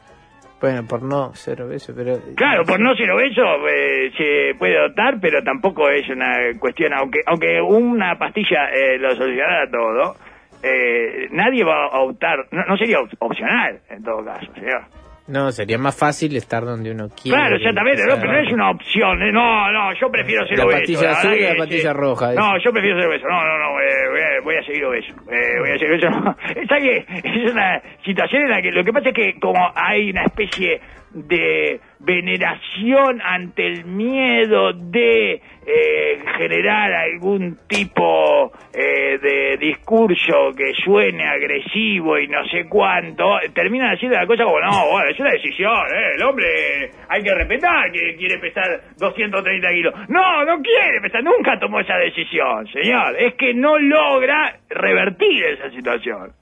Bueno, 0.60 0.82
por 0.86 1.02
no 1.02 1.32
ser 1.34 1.62
obeso, 1.62 1.92
pero... 1.96 2.18
Claro, 2.36 2.64
por 2.64 2.78
no 2.80 2.94
ser 2.94 3.10
obeso 3.10 3.42
eh, 3.68 4.10
se 4.16 4.58
puede 4.58 4.78
optar, 4.84 5.18
pero 5.20 5.42
tampoco 5.42 5.88
es 5.88 6.06
una 6.10 6.36
cuestión, 6.58 6.92
aunque 6.92 7.20
aunque 7.26 7.60
una 7.62 8.18
pastilla 8.18 8.68
eh, 8.70 8.98
lo 8.98 9.14
solucionara 9.16 9.70
todo, 9.70 10.16
eh, 10.62 11.28
nadie 11.30 11.64
va 11.64 11.86
a 11.86 12.00
optar, 12.00 12.36
no, 12.50 12.62
no 12.66 12.76
sería 12.76 13.00
op- 13.00 13.08
opcional 13.20 13.80
en 13.88 14.02
todo 14.02 14.22
caso, 14.24 14.52
señor. 14.54 14.82
No, 15.30 15.52
sería 15.52 15.78
más 15.78 15.96
fácil 15.96 16.34
estar 16.36 16.64
donde 16.64 16.90
uno 16.90 17.08
quiere. 17.08 17.38
Claro, 17.38 17.56
exactamente, 17.56 18.02
no, 18.06 18.16
pero 18.20 18.32
no 18.32 18.38
es 18.40 18.52
una 18.52 18.70
opción, 18.70 19.22
eh, 19.22 19.30
no, 19.32 19.70
no, 19.72 19.92
yo 19.94 20.10
prefiero 20.10 20.46
ser 20.46 20.58
La 20.58 20.64
obeso. 20.64 20.78
pastilla 20.80 21.00
verdad 21.00 21.18
azul 21.18 21.34
y 21.34 21.40
la 21.42 21.52
que 21.52 21.58
pastilla 21.58 21.92
roja, 21.92 22.32
No, 22.34 22.58
yo 22.58 22.72
prefiero 22.72 22.98
ser 23.00 23.08
obeso, 23.08 23.26
no, 23.28 23.44
no, 23.46 23.58
no, 23.58 23.80
eh, 23.80 24.10
voy, 24.10 24.20
a, 24.20 24.40
voy 24.42 24.56
a 24.56 24.62
seguir 24.64 24.84
obeso, 24.84 25.12
eh, 25.30 25.58
voy 25.60 25.70
a 25.70 25.78
seguir 25.78 26.04
obeso. 26.04 26.36
¿Sabes 26.68 26.82
qué? 26.84 27.04
Es 27.44 27.52
una 27.52 27.80
situación 28.04 28.42
en 28.42 28.50
la 28.50 28.60
que 28.62 28.72
lo 28.72 28.82
que 28.84 28.92
pasa 28.92 29.08
es 29.10 29.14
que 29.14 29.34
como 29.40 29.60
hay 29.74 30.10
una 30.10 30.24
especie 30.24 30.80
de 31.12 31.80
veneración 31.98 33.20
ante 33.22 33.66
el 33.66 33.84
miedo 33.84 34.72
de 34.72 35.42
eh, 35.66 36.22
generar 36.38 36.92
algún 36.92 37.58
tipo 37.68 38.52
eh, 38.72 39.18
de 39.18 39.56
discurso 39.58 40.52
que 40.56 40.72
suene 40.84 41.28
agresivo 41.28 42.18
y 42.18 42.28
no 42.28 42.46
sé 42.48 42.66
cuánto, 42.68 43.38
terminan 43.52 43.94
haciendo 43.94 44.16
la 44.16 44.26
cosa 44.26 44.44
como, 44.44 44.60
no, 44.60 44.90
bueno, 44.90 45.10
es 45.10 45.20
una 45.20 45.30
decisión, 45.30 45.86
eh, 45.94 46.14
el 46.16 46.22
hombre 46.22 46.90
hay 47.08 47.22
que 47.22 47.34
respetar 47.34 47.92
que 47.92 48.16
quiere 48.16 48.38
pesar 48.38 48.80
230 48.96 49.68
kilos. 49.70 49.94
No, 50.08 50.44
no 50.44 50.62
quiere 50.62 51.00
pesar, 51.02 51.22
nunca 51.22 51.58
tomó 51.58 51.80
esa 51.80 51.96
decisión, 51.96 52.66
señor. 52.68 53.16
Es 53.18 53.34
que 53.34 53.52
no 53.52 53.78
logra 53.78 54.56
revertir 54.70 55.44
esa 55.44 55.70
situación. 55.70 56.39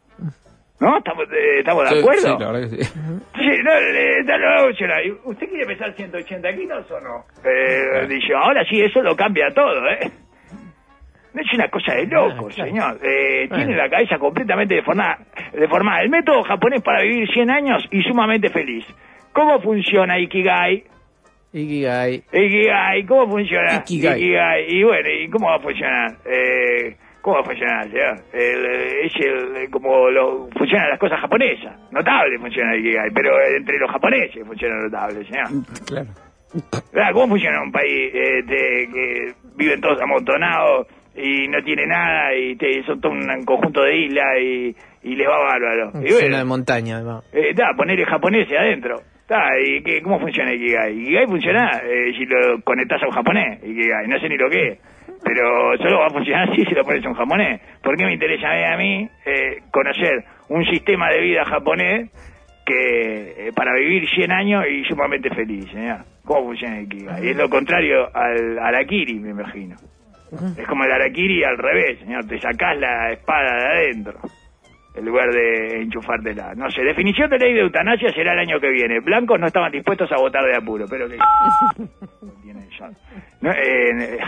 ¿No? 0.81 0.99
¿Estamos, 0.99 1.25
eh, 1.33 1.59
¿estamos 1.59 1.85
de 1.85 1.91
Sí, 1.91 1.99
acuerdo? 1.99 2.21
sí, 2.39 2.45
la 2.45 2.53
verdad 2.53 2.71
que 2.71 2.77
sí. 2.77 2.83
Sí, 2.85 3.63
no, 3.65 3.81
le- 3.81 4.23
da 4.25 4.39
la 4.39 4.65
opción 4.65 4.91
ahí. 4.93 5.13
¿Usted 5.25 5.49
quiere 5.49 5.67
pesar 5.67 5.93
180 5.95 6.55
kilos 6.55 6.89
o 6.91 7.01
no? 7.01 7.25
Eh, 7.45 8.07
dice, 8.09 8.33
ahora 8.35 8.65
sí, 8.65 8.81
eso 8.81 9.03
lo 9.03 9.17
cambia 9.17 9.53
todo, 9.53 9.89
¿eh? 9.89 10.09
No 11.35 11.43
es 11.43 11.53
una 11.53 11.69
cosa 11.69 11.95
de 11.95 12.07
loco, 12.07 12.47
Ah, 12.49 12.55
claro. 12.55 12.71
señor. 12.71 12.99
Eh, 13.03 13.49
Tiene 13.53 13.77
la 13.77 13.89
cabeza 13.91 14.19
completamente 14.19 14.77
deformada, 14.77 15.19
deformada. 15.53 16.01
El 16.03 16.11
método 16.11 16.43
japonés 16.45 16.81
para 16.83 17.03
vivir 17.03 17.29
100 17.33 17.51
años 17.51 17.87
y 17.91 18.03
sumamente 18.03 18.49
feliz. 18.49 18.85
¿Cómo 19.33 19.61
funciona 19.61 20.19
Ikigai? 20.19 20.85
Ikigai. 21.53 22.23
Ikigai, 22.33 23.05
¿cómo 23.05 23.29
funciona? 23.33 23.77
Ikigai. 23.87 24.65
Y 24.69 24.83
bueno, 24.85 25.09
¿y 25.11 25.29
cómo 25.29 25.49
va 25.49 25.57
a 25.57 25.61
funcionar? 25.61 26.17
Eh, 26.25 26.97
¿Cómo 27.23 27.37
va 27.37 27.43
a 27.43 27.45
funcionar, 27.45 27.85
señor? 27.91 28.17
El, 28.33 28.65
eh, 28.67 29.07
es 29.07 29.13
el, 29.17 29.71
como 29.71 30.09
lo, 30.11 30.49
funcionan 30.57 30.89
las 30.91 30.99
cosas 30.99 31.21
japonesas. 31.21 31.77
Notable 31.91 32.39
funciona 32.39 32.73
el 32.75 32.81
Ikigai, 32.81 33.11
pero 33.15 33.31
entre 33.57 33.79
los 33.79 33.91
japoneses 33.91 34.47
funciona 34.47 34.77
notable, 34.83 35.25
señor. 35.25 35.47
Claro. 35.87 36.09
¿Cómo 37.13 37.29
funciona 37.29 37.63
un 37.63 37.73
país 37.73 38.11
eh, 38.15 38.43
de- 38.45 38.89
que 38.93 39.33
viven 39.57 39.81
todos 39.81 40.01
amontonados 40.01 40.87
y 41.15 41.49
no 41.49 41.63
tiene 41.63 41.87
nada 41.87 42.35
y 42.35 42.57
te, 42.57 42.83
son 42.85 43.01
todo 43.01 43.13
un 43.13 43.45
conjunto 43.45 43.83
de 43.83 43.97
islas 43.97 44.27
y, 44.41 44.77
y 45.03 45.17
les 45.17 45.29
va 45.29 45.39
bárbaro? 45.39 45.91
Y 46.03 46.13
bueno, 46.13 46.39
de 46.39 46.45
montaña, 46.45 46.97
además. 46.97 47.25
eh, 47.33 47.51
está, 47.51 47.73
ponerle 47.77 48.07
japoneses 48.07 48.57
adentro. 48.59 49.01
Está, 49.29 49.61
¿y 49.61 49.83
qué, 49.83 50.01
cómo 50.01 50.19
funciona 50.19 50.55
Ikigai? 50.55 51.03
Ikigai 51.03 51.27
funciona 51.27 51.83
eh, 51.85 52.15
si 52.17 52.25
lo 52.25 52.63
conectás 52.65 53.03
a 53.03 53.09
un 53.09 53.13
japonés, 53.13 53.63
Ikigai, 53.63 54.09
no 54.09 54.19
sé 54.19 54.27
ni 54.27 54.39
lo 54.39 54.49
que 54.49 54.69
es. 54.69 54.79
Pero 55.23 55.77
solo 55.77 55.99
va 55.99 56.07
a 56.07 56.11
funcionar 56.11 56.49
así 56.49 56.65
si 56.67 56.75
lo 56.75 56.83
pones 56.83 57.05
a 57.05 57.11
un 57.11 57.15
japonés. 57.15 57.61
¿Por 57.83 57.95
qué 57.99 58.07
me 58.07 58.15
interesa 58.15 58.49
a 58.49 58.77
mí 58.79 59.07
eh, 59.27 59.59
conocer 59.71 60.25
un 60.49 60.65
sistema 60.65 61.11
de 61.11 61.21
vida 61.21 61.45
japonés 61.45 62.11
que 62.65 63.49
eh, 63.49 63.53
para 63.55 63.75
vivir 63.75 64.09
100 64.09 64.33
años 64.33 64.65
y 64.67 64.83
sumamente 64.85 65.29
feliz, 65.29 65.71
señor? 65.73 65.99
¿Cómo 66.25 66.47
funciona 66.47 66.79
el 66.79 66.85
Ikigai? 66.85 67.29
Es 67.29 67.37
lo 67.37 67.51
contrario 67.51 68.09
al 68.15 68.59
Arakiri, 68.59 69.19
me 69.19 69.33
imagino. 69.33 69.77
Es 70.57 70.67
como 70.67 70.85
el 70.85 70.93
Arakiri 70.93 71.45
al 71.45 71.59
revés, 71.59 71.99
señor. 71.99 72.27
Te 72.27 72.41
sacás 72.41 72.79
la 72.79 73.13
espada 73.13 73.57
de 73.57 73.67
adentro 73.67 74.21
en 74.99 75.05
lugar 75.05 75.31
de 75.33 75.83
enchufártela. 75.83 76.55
No 76.55 76.71
sé, 76.71 76.83
definición 76.83 77.31
de 77.31 77.39
ley 77.39 77.55
de 77.55 77.61
eutanasia 77.61 78.13
será 78.13 78.33
el 78.33 78.41
año 78.41 78.61
que 78.61 78.71
viene. 78.71 79.01
Blancos 79.01 79.39
no 79.39 79.47
estaban 79.47 79.73
dispuestos 79.73 80.11
a 80.13 80.17
votar 80.17 80.45
de 80.45 80.57
apuro, 80.57 80.87
pero 80.89 81.09
que... 81.09 81.19
No, 83.41 83.51
eh, 83.51 84.19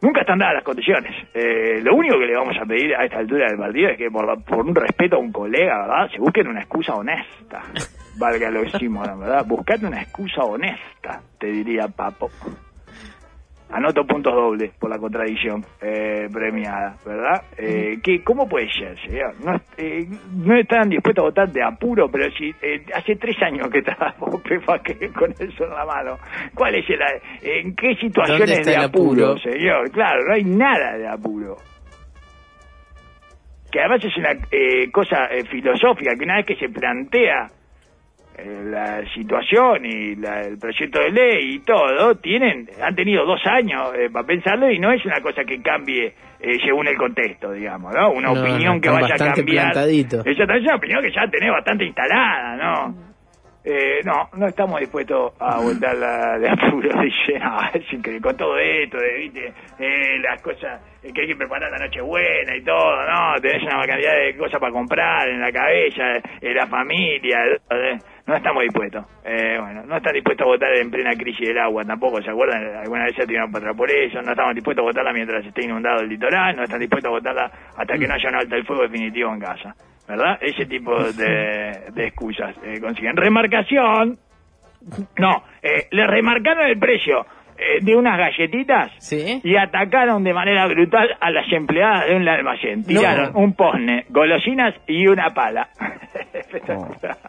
Nunca 0.00 0.20
están 0.20 0.38
dadas 0.38 0.54
las 0.54 0.64
condiciones. 0.64 1.12
Eh, 1.34 1.80
lo 1.82 1.96
único 1.96 2.18
que 2.18 2.26
le 2.26 2.36
vamos 2.36 2.56
a 2.60 2.64
pedir 2.64 2.94
a 2.94 3.04
esta 3.04 3.18
altura 3.18 3.48
del 3.48 3.58
partido 3.58 3.90
es 3.90 3.98
que 3.98 4.10
por, 4.10 4.44
por 4.44 4.64
un 4.64 4.74
respeto 4.74 5.16
a 5.16 5.18
un 5.18 5.32
colega, 5.32 5.86
¿verdad? 5.86 6.10
Se 6.12 6.20
busquen 6.20 6.46
una 6.46 6.60
excusa 6.60 6.94
honesta. 6.94 7.62
Valga 8.16 8.50
lo 8.50 8.62
decimos, 8.62 9.06
¿verdad? 9.18 9.44
Buscate 9.46 9.86
una 9.86 10.00
excusa 10.02 10.42
honesta, 10.42 11.20
te 11.38 11.48
diría 11.48 11.88
Papo. 11.88 12.30
Anoto 13.70 14.06
puntos 14.06 14.32
dobles 14.34 14.72
por 14.78 14.88
la 14.88 14.98
contradicción 14.98 15.62
eh, 15.82 16.26
premiada, 16.32 16.96
¿verdad? 17.04 17.42
Eh, 17.58 17.98
que, 18.02 18.24
¿Cómo 18.24 18.48
puede 18.48 18.72
ser, 18.72 18.98
señor? 19.00 19.34
No, 19.44 19.60
eh, 19.76 20.06
no 20.32 20.58
están 20.58 20.88
dispuestos 20.88 21.22
a 21.22 21.26
votar 21.26 21.52
de 21.52 21.62
apuro, 21.62 22.08
pero 22.10 22.30
si 22.30 22.48
eh, 22.62 22.82
hace 22.94 23.16
tres 23.16 23.36
años 23.42 23.68
que 23.68 23.80
está 23.80 24.14
que 24.84 25.08
con 25.10 25.32
eso 25.32 25.64
en 25.64 25.70
la 25.70 25.84
mano. 25.84 26.16
¿Cuál 26.54 26.76
es 26.76 26.86
el, 26.88 27.00
¿En 27.42 27.76
qué 27.76 27.88
¿Dónde 27.88 28.00
situaciones 28.00 28.66
de 28.66 28.76
apuro, 28.76 29.32
apuro? 29.32 29.38
señor? 29.38 29.90
Claro, 29.90 30.24
no 30.26 30.34
hay 30.34 30.44
nada 30.44 30.96
de 30.96 31.06
apuro. 31.06 31.56
Que 33.70 33.80
además 33.80 34.02
es 34.02 34.16
una 34.16 34.30
eh, 34.50 34.90
cosa 34.90 35.26
eh, 35.30 35.44
filosófica, 35.44 36.14
que 36.16 36.24
una 36.24 36.36
vez 36.36 36.46
que 36.46 36.56
se 36.56 36.70
plantea 36.70 37.48
la 38.44 39.02
situación 39.14 39.84
y 39.84 40.14
la- 40.16 40.42
el 40.42 40.58
proyecto 40.58 41.00
de 41.00 41.10
ley 41.10 41.54
y 41.54 41.58
todo, 41.60 42.14
tienen, 42.16 42.68
han 42.82 42.94
tenido 42.94 43.24
dos 43.26 43.40
años 43.46 43.92
eh, 43.98 44.08
para 44.12 44.26
pensarlo 44.26 44.70
y 44.70 44.78
no 44.78 44.92
es 44.92 45.04
una 45.04 45.20
cosa 45.20 45.44
que 45.44 45.60
cambie 45.60 46.14
eh, 46.40 46.56
según 46.64 46.86
el 46.86 46.96
contexto, 46.96 47.50
digamos, 47.52 47.92
¿no? 47.92 48.10
Una 48.12 48.32
No, 48.32 48.40
opinión 48.40 48.76
no, 48.76 48.80
que 48.80 48.88
vaya 48.90 49.14
a 49.14 49.18
cambiar. 49.34 49.72
plantaditos. 49.72 50.24
Esa 50.26 50.44
es 50.44 50.62
una 50.62 50.76
opinión 50.76 51.02
que 51.02 51.10
ya 51.12 51.26
tenés 51.28 51.50
bastante 51.50 51.84
instalada, 51.84 52.56
¿no? 52.56 53.07
Eh, 53.64 54.00
no, 54.04 54.28
no 54.36 54.46
estamos 54.46 54.80
dispuestos 54.80 55.32
a 55.40 55.60
voltar 55.60 55.96
la 55.96 56.38
de 56.38 56.48
apuro, 56.48 56.88
dice, 57.02 57.38
no, 57.38 57.58
es 57.74 57.92
increíble, 57.92 58.22
con 58.22 58.36
todo 58.36 58.56
esto, 58.56 58.98
de, 58.98 59.14
viste, 59.18 59.52
eh, 59.78 60.18
las 60.20 60.40
cosas 60.40 60.80
eh, 61.02 61.12
que 61.12 61.22
hay 61.22 61.26
que 61.26 61.36
preparar 61.36 61.70
la 61.70 61.78
noche 61.78 62.00
buena 62.00 62.56
y 62.56 62.62
todo, 62.62 63.04
no, 63.04 63.40
tenés 63.42 63.62
una 63.64 63.84
cantidad 63.84 64.14
de 64.14 64.36
cosas 64.36 64.60
para 64.60 64.72
comprar 64.72 65.28
en 65.28 65.40
la 65.40 65.50
cabeza, 65.50 66.16
eh, 66.40 66.54
la 66.54 66.66
familia, 66.68 67.40
eh, 67.70 67.98
no 68.26 68.36
estamos 68.36 68.62
dispuestos, 68.62 69.04
eh, 69.24 69.58
bueno, 69.60 69.82
no 69.84 69.96
están 69.96 70.14
dispuestos 70.14 70.46
a 70.46 70.50
votar 70.50 70.74
en 70.76 70.90
plena 70.90 71.10
crisis 71.16 71.48
del 71.48 71.58
agua 71.58 71.84
tampoco, 71.84 72.22
¿se 72.22 72.30
acuerdan? 72.30 72.76
Alguna 72.76 73.04
vez 73.06 73.16
se 73.16 73.26
tiraron 73.26 73.50
para 73.50 73.74
por 73.74 73.90
eso, 73.90 74.22
no 74.22 74.30
estamos 74.30 74.54
dispuestos 74.54 74.82
a 74.82 74.86
votarla 74.86 75.12
mientras 75.12 75.44
esté 75.44 75.64
inundado 75.64 76.00
el 76.00 76.08
litoral, 76.08 76.54
no 76.56 76.62
están 76.62 76.78
dispuestos 76.78 77.08
a 77.08 77.12
votarla 77.12 77.50
hasta 77.76 77.98
que 77.98 78.06
no 78.06 78.14
haya 78.14 78.28
un 78.28 78.36
alta 78.36 78.56
el 78.56 78.64
fuego 78.64 78.82
definitivo 78.82 79.32
en 79.34 79.40
casa. 79.40 79.74
¿Verdad? 80.08 80.38
Ese 80.40 80.66
tipo 80.66 80.96
de, 81.12 81.90
de 81.92 82.06
excusas 82.06 82.56
eh, 82.64 82.80
consiguen. 82.80 83.16
Remarcación. 83.16 84.18
No, 85.18 85.44
eh, 85.62 85.88
le 85.90 86.06
remarcaron 86.06 86.66
el 86.66 86.78
precio 86.78 87.26
eh, 87.58 87.78
de 87.82 87.96
unas 87.96 88.16
galletitas 88.18 88.90
¿Sí? 88.98 89.40
y 89.42 89.56
atacaron 89.56 90.22
de 90.24 90.32
manera 90.32 90.66
brutal 90.66 91.08
a 91.20 91.30
las 91.30 91.50
empleadas 91.52 92.06
de 92.08 92.16
un 92.16 92.28
almacén. 92.28 92.84
Tiraron 92.84 93.32
un 93.34 93.54
posne, 93.54 94.04
golosinas 94.08 94.74
y 94.86 95.06
una 95.06 95.34
pala. 95.34 95.68
Espectacular. 96.32 97.16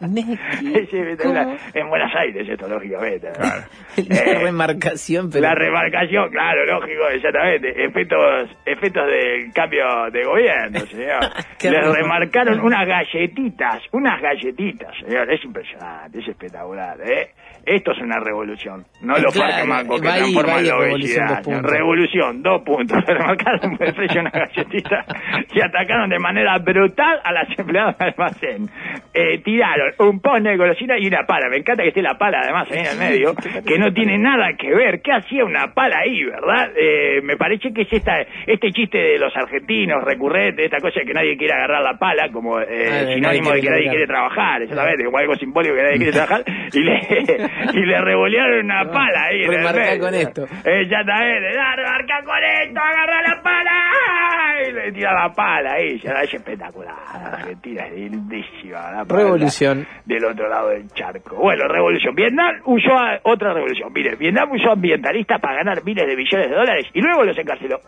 En 1.74 1.88
Buenos 1.88 2.12
Aires 2.14 2.48
esto, 2.48 2.68
lógicamente. 2.68 3.28
Claro. 3.32 3.62
La 4.08 4.16
Eh, 4.16 4.38
remarcación, 4.44 5.30
pero... 5.30 5.42
la 5.42 5.54
remarcación, 5.54 6.30
claro, 6.30 6.64
lógico, 6.66 7.08
exactamente. 7.08 7.84
Efectos, 7.84 8.50
efectos 8.66 9.06
del 9.06 9.52
cambio 9.52 9.84
de 10.12 10.24
gobierno, 10.24 10.80
señor. 10.80 11.20
Les 11.62 11.94
remarcaron 11.94 12.60
unas 12.60 12.86
galletitas, 12.86 13.82
unas 13.92 14.20
galletitas, 14.20 14.92
señor. 15.04 15.30
Es 15.32 15.44
impresionante, 15.44 16.18
es 16.20 16.28
espectacular, 16.28 16.96
¿eh? 17.02 17.30
Esto 17.64 17.92
es 17.92 17.98
una 17.98 18.18
revolución. 18.20 18.84
No 19.02 19.18
lo 19.18 19.30
claro, 19.30 19.52
ahí, 19.54 20.19
transforma 20.20 20.56
revolución, 20.58 20.92
obesidad. 20.92 21.28
dos 21.28 21.40
puntos. 21.44 21.70
Revolución, 21.72 22.42
dos 22.42 22.62
puntos. 22.62 22.98
Le 23.08 23.14
remarcaron 23.14 23.78
el 23.80 24.08
de 24.08 24.20
una 24.20 24.30
galletita 24.30 25.04
y 25.52 25.60
atacaron 25.60 26.10
de 26.10 26.18
manera 26.18 26.58
brutal 26.58 27.20
a 27.24 27.32
las 27.32 27.58
empleadas 27.58 27.98
del 27.98 28.08
almacén. 28.08 28.68
Eh, 29.12 29.38
tiraron 29.42 29.92
un 29.98 30.20
posne 30.20 30.50
de 30.50 30.56
golosina 30.56 30.98
y 30.98 31.06
una 31.06 31.24
pala. 31.26 31.48
Me 31.48 31.58
encanta 31.58 31.82
que 31.82 31.88
esté 31.88 32.02
la 32.02 32.16
pala 32.18 32.40
además 32.42 32.68
ahí 32.70 32.78
en 32.80 32.86
el 32.86 32.98
medio, 32.98 33.34
que 33.66 33.78
no 33.78 33.92
tiene 33.92 34.18
nada 34.18 34.52
que 34.58 34.74
ver. 34.74 35.00
¿Qué 35.02 35.12
hacía 35.12 35.44
una 35.44 35.72
pala 35.74 35.98
ahí, 36.00 36.24
verdad? 36.24 36.70
Eh, 36.76 37.20
me 37.22 37.36
parece 37.36 37.72
que 37.72 37.82
es 37.82 37.92
esta, 37.92 38.20
este 38.46 38.70
chiste 38.72 38.98
de 38.98 39.18
los 39.18 39.34
argentinos 39.36 40.02
recurrente, 40.04 40.64
esta 40.64 40.78
cosa 40.78 41.00
de 41.00 41.06
que 41.06 41.14
nadie 41.14 41.36
quiere 41.36 41.54
agarrar 41.54 41.82
la 41.82 41.98
pala 41.98 42.28
como 42.32 42.60
eh, 42.60 42.88
Ah, 42.90 43.14
sinónimo 43.14 43.52
de 43.52 43.60
que 43.60 43.70
nadie 43.70 43.88
quiere 43.88 44.06
trabajar, 44.06 44.62
exactamente, 44.62 45.04
como 45.04 45.18
algo 45.18 45.34
simbólico 45.36 45.74
que 45.74 45.82
nadie 45.82 45.96
quiere 45.96 46.12
trabajar, 46.12 46.42
y 46.72 46.80
le, 46.80 47.00
y 47.74 47.86
le 47.86 48.00
revolearon 48.00 48.64
una 48.64 48.84
pala 48.90 49.24
ahí. 49.30 49.42
en 49.42 49.52
el 49.52 49.56
Remarca 49.58 49.80
medio. 49.80 50.00
Con 50.10 50.20
esto. 50.20 50.42
Exactamente, 50.42 51.56
da, 51.56 51.76
remarca 51.76 52.24
con 52.24 52.42
esto, 52.62 52.80
agarra 52.80 53.22
la 53.22 53.42
pala, 53.42 54.68
y 54.68 54.72
le 54.72 54.92
tira 54.92 55.12
la 55.12 55.32
pala 55.32 55.78
ya 56.02 56.22
es 56.22 56.34
espectacular, 56.34 56.94
la 57.14 57.28
Argentina 57.38 57.86
es 57.86 57.92
lindísima. 57.92 58.90
la 58.90 59.04
Revolución. 59.04 59.86
Del 60.04 60.24
otro 60.24 60.48
lado 60.48 60.68
del 60.70 60.88
charco. 60.88 61.36
Bueno, 61.36 61.66
revolución. 61.68 62.14
Vietnam 62.14 62.60
usó 62.64 62.92
a 62.96 63.18
otra 63.24 63.52
revolución. 63.54 63.92
Mire, 63.92 64.16
Vietnam 64.16 64.50
usó 64.52 64.72
ambientalistas 64.72 65.40
para 65.40 65.56
ganar 65.56 65.84
miles 65.84 66.06
de 66.06 66.16
billones 66.16 66.50
de 66.50 66.56
dólares 66.56 66.86
y 66.92 67.00
luego 67.00 67.24
los 67.24 67.38
encarceló. 67.38 67.80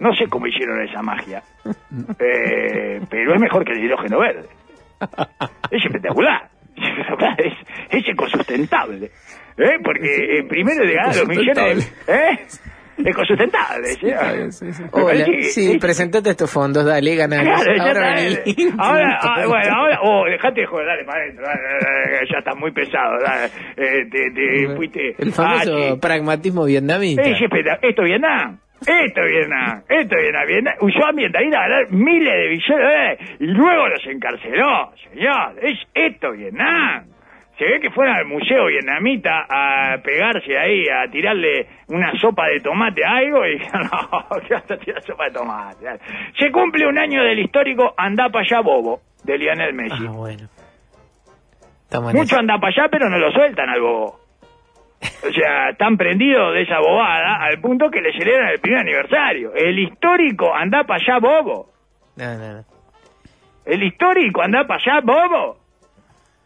No 0.00 0.14
sé 0.14 0.26
cómo 0.28 0.46
hicieron 0.46 0.82
esa 0.82 1.02
magia, 1.02 1.42
eh, 2.18 3.00
pero 3.08 3.34
es 3.34 3.40
mejor 3.40 3.64
que 3.64 3.72
el 3.72 3.84
hidrógeno 3.84 4.18
verde. 4.18 4.48
Es 5.70 5.84
espectacular. 5.84 6.48
Es, 6.74 6.88
espectacular, 6.88 7.36
es, 7.38 7.54
es 7.90 8.04
ecosustentable. 8.54 9.10
¿eh? 9.58 9.78
Porque 9.82 10.38
eh, 10.38 10.44
primero 10.44 10.84
de 10.86 10.94
ganar 10.94 11.16
los 11.16 11.28
millones... 11.28 11.94
¿eh? 12.08 12.38
Ecosustentable, 13.04 13.86
¿sí? 13.94 14.06
Hola, 14.92 15.24
sí, 15.42 15.72
es- 15.72 15.80
presentate 15.80 16.30
estos 16.30 16.50
fondos, 16.50 16.84
dale. 16.84 17.16
Claro, 17.16 17.34
ya 17.34 17.82
Ahora 17.82 18.22
eh. 18.22 18.42
Ahora, 18.78 19.18
ah, 19.22 19.46
bueno, 19.46 19.74
ahora, 19.74 19.98
oh, 20.02 20.24
dejate 20.26 20.60
de 20.60 20.66
joder, 20.66 20.86
dale 20.86 21.04
para 21.04 21.22
adentro, 21.22 21.42
dale, 21.44 21.62
dale, 21.62 22.10
dale, 22.10 22.28
ya 22.30 22.38
estás 22.38 22.56
muy 22.56 22.70
pesado, 22.70 23.18
dale, 23.24 23.46
eh, 23.76 24.06
te, 24.10 24.30
te 24.30 24.76
fuiste. 24.76 25.14
El 25.18 25.32
famoso 25.32 25.76
ah, 25.76 25.90
sí. 25.92 25.98
pragmatismo 26.00 26.64
vietnamita. 26.66 27.22
Eh, 27.22 27.34
sí, 27.38 27.44
espera, 27.44 27.78
esto 27.80 28.02
es 28.02 28.08
Vietnam. 28.08 28.58
Esto 28.80 29.20
es 29.22 29.30
Vietnam, 29.30 29.82
esto 29.88 30.16
es 30.16 30.22
Vietnam, 30.22 30.46
Vietnam 30.48 30.74
usó 30.80 31.06
ambientalista 31.06 31.58
a 31.58 31.68
ganar 31.68 31.90
miles 31.92 32.32
de 32.34 32.48
billones 32.48 32.68
de 32.68 32.82
dólares 32.84 33.18
y 33.38 33.46
luego 33.46 33.88
los 33.88 34.06
encarceló, 34.06 34.92
señor. 35.10 35.54
Es 35.62 35.78
esto 35.94 36.32
Vietnam. 36.32 37.04
Se 37.58 37.64
ve 37.64 37.80
que 37.80 37.90
fueron 37.90 38.16
al 38.16 38.24
museo 38.24 38.66
vietnamita 38.66 39.46
a 39.48 39.98
pegarse 40.02 40.56
ahí, 40.58 40.84
a 40.88 41.10
tirarle 41.10 41.66
una 41.88 42.12
sopa 42.18 42.46
de 42.48 42.60
tomate 42.60 43.04
a 43.04 43.16
algo 43.16 43.44
y 43.46 43.52
dijeron, 43.58 43.90
no, 43.92 44.40
¿qué 44.40 44.54
vas 44.54 44.70
a 44.70 44.76
tirar 44.76 45.02
sopa 45.02 45.24
de 45.24 45.30
tomate? 45.30 45.86
Se 46.38 46.50
cumple 46.50 46.86
un 46.86 46.98
año 46.98 47.22
del 47.22 47.40
histórico 47.40 47.94
Andá 47.96 48.30
para 48.30 48.44
allá 48.44 48.60
bobo, 48.60 49.00
de 49.24 49.38
Lionel 49.38 49.74
Messi. 49.74 50.06
Ah, 50.08 50.12
bueno. 50.12 50.48
Estamos 51.84 52.14
Mucho 52.14 52.38
anda 52.38 52.58
para 52.58 52.68
allá, 52.68 52.88
pero 52.90 53.10
no 53.10 53.18
lo 53.18 53.30
sueltan 53.32 53.68
al 53.68 53.80
bobo. 53.80 54.22
O 55.02 55.32
sea, 55.32 55.70
están 55.70 55.96
prendidos 55.96 56.54
de 56.54 56.62
esa 56.62 56.78
bobada 56.78 57.36
al 57.42 57.60
punto 57.60 57.90
que 57.90 58.00
le 58.00 58.12
celebran 58.12 58.48
el 58.48 58.60
primer 58.60 58.80
aniversario. 58.80 59.52
El 59.54 59.78
histórico 59.78 60.54
anda 60.54 60.84
para 60.84 61.02
allá, 61.02 61.18
bobo. 61.18 61.68
No, 62.16 62.38
no, 62.38 62.52
no. 62.54 62.64
El 63.64 63.82
histórico 63.82 64.42
anda 64.42 64.66
para 64.66 64.80
allá, 64.80 65.00
bobo. 65.04 65.61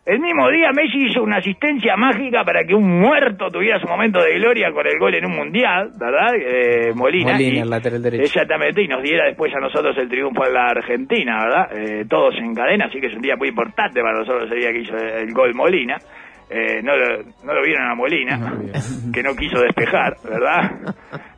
El 0.07 0.21
mismo 0.21 0.49
día 0.51 0.71
Messi 0.73 1.07
hizo 1.07 1.21
una 1.25 1.39
asistencia 1.39 1.97
mágica 1.97 2.45
para 2.45 2.63
que 2.65 2.75
un 2.77 3.01
muerto 3.01 3.49
tuviera 3.51 3.81
su 3.81 3.89
momento 3.89 4.21
de 4.23 4.35
gloria 4.39 4.71
con 4.71 4.87
el 4.87 4.97
gol 5.01 5.13
en 5.17 5.27
un 5.27 5.35
mundial, 5.37 5.91
¿verdad? 5.99 6.29
Eh, 6.37 6.93
Molina. 6.95 7.33
Molina, 7.33 7.57
y- 7.57 7.59
el 7.59 7.69
lateral 7.69 8.01
derecho. 8.03 8.23
Exactamente, 8.23 8.83
y 8.83 8.87
nos 8.87 9.03
diera 9.03 9.25
después 9.27 9.53
a 9.53 9.59
nosotros 9.59 9.97
el 9.99 10.09
triunfo 10.09 10.47
en 10.47 10.55
la 10.55 10.67
Argentina, 10.69 11.39
¿verdad? 11.45 11.69
Eh, 11.77 12.05
todos 12.09 12.37
en 12.39 12.55
cadena, 12.55 12.85
así 12.85 13.01
que 13.01 13.09
es 13.09 13.15
un 13.15 13.21
día 13.23 13.35
muy 13.35 13.49
importante 13.49 14.01
para 14.01 14.17
nosotros 14.21 14.49
el 14.53 14.61
día 14.61 14.71
que 14.71 14.79
hizo 14.83 14.97
el 14.97 15.33
gol 15.33 15.53
Molina. 15.55 15.97
Eh, 16.49 16.81
no, 16.85 16.97
lo, 16.97 17.25
no 17.45 17.55
lo 17.55 17.63
vieron 17.65 17.91
a 17.91 17.95
Molina, 17.97 18.37
No 18.39 18.53
que 19.13 19.23
no 19.25 19.35
quiso 19.35 19.61
despejar, 19.61 20.15
¿verdad? 20.23 20.71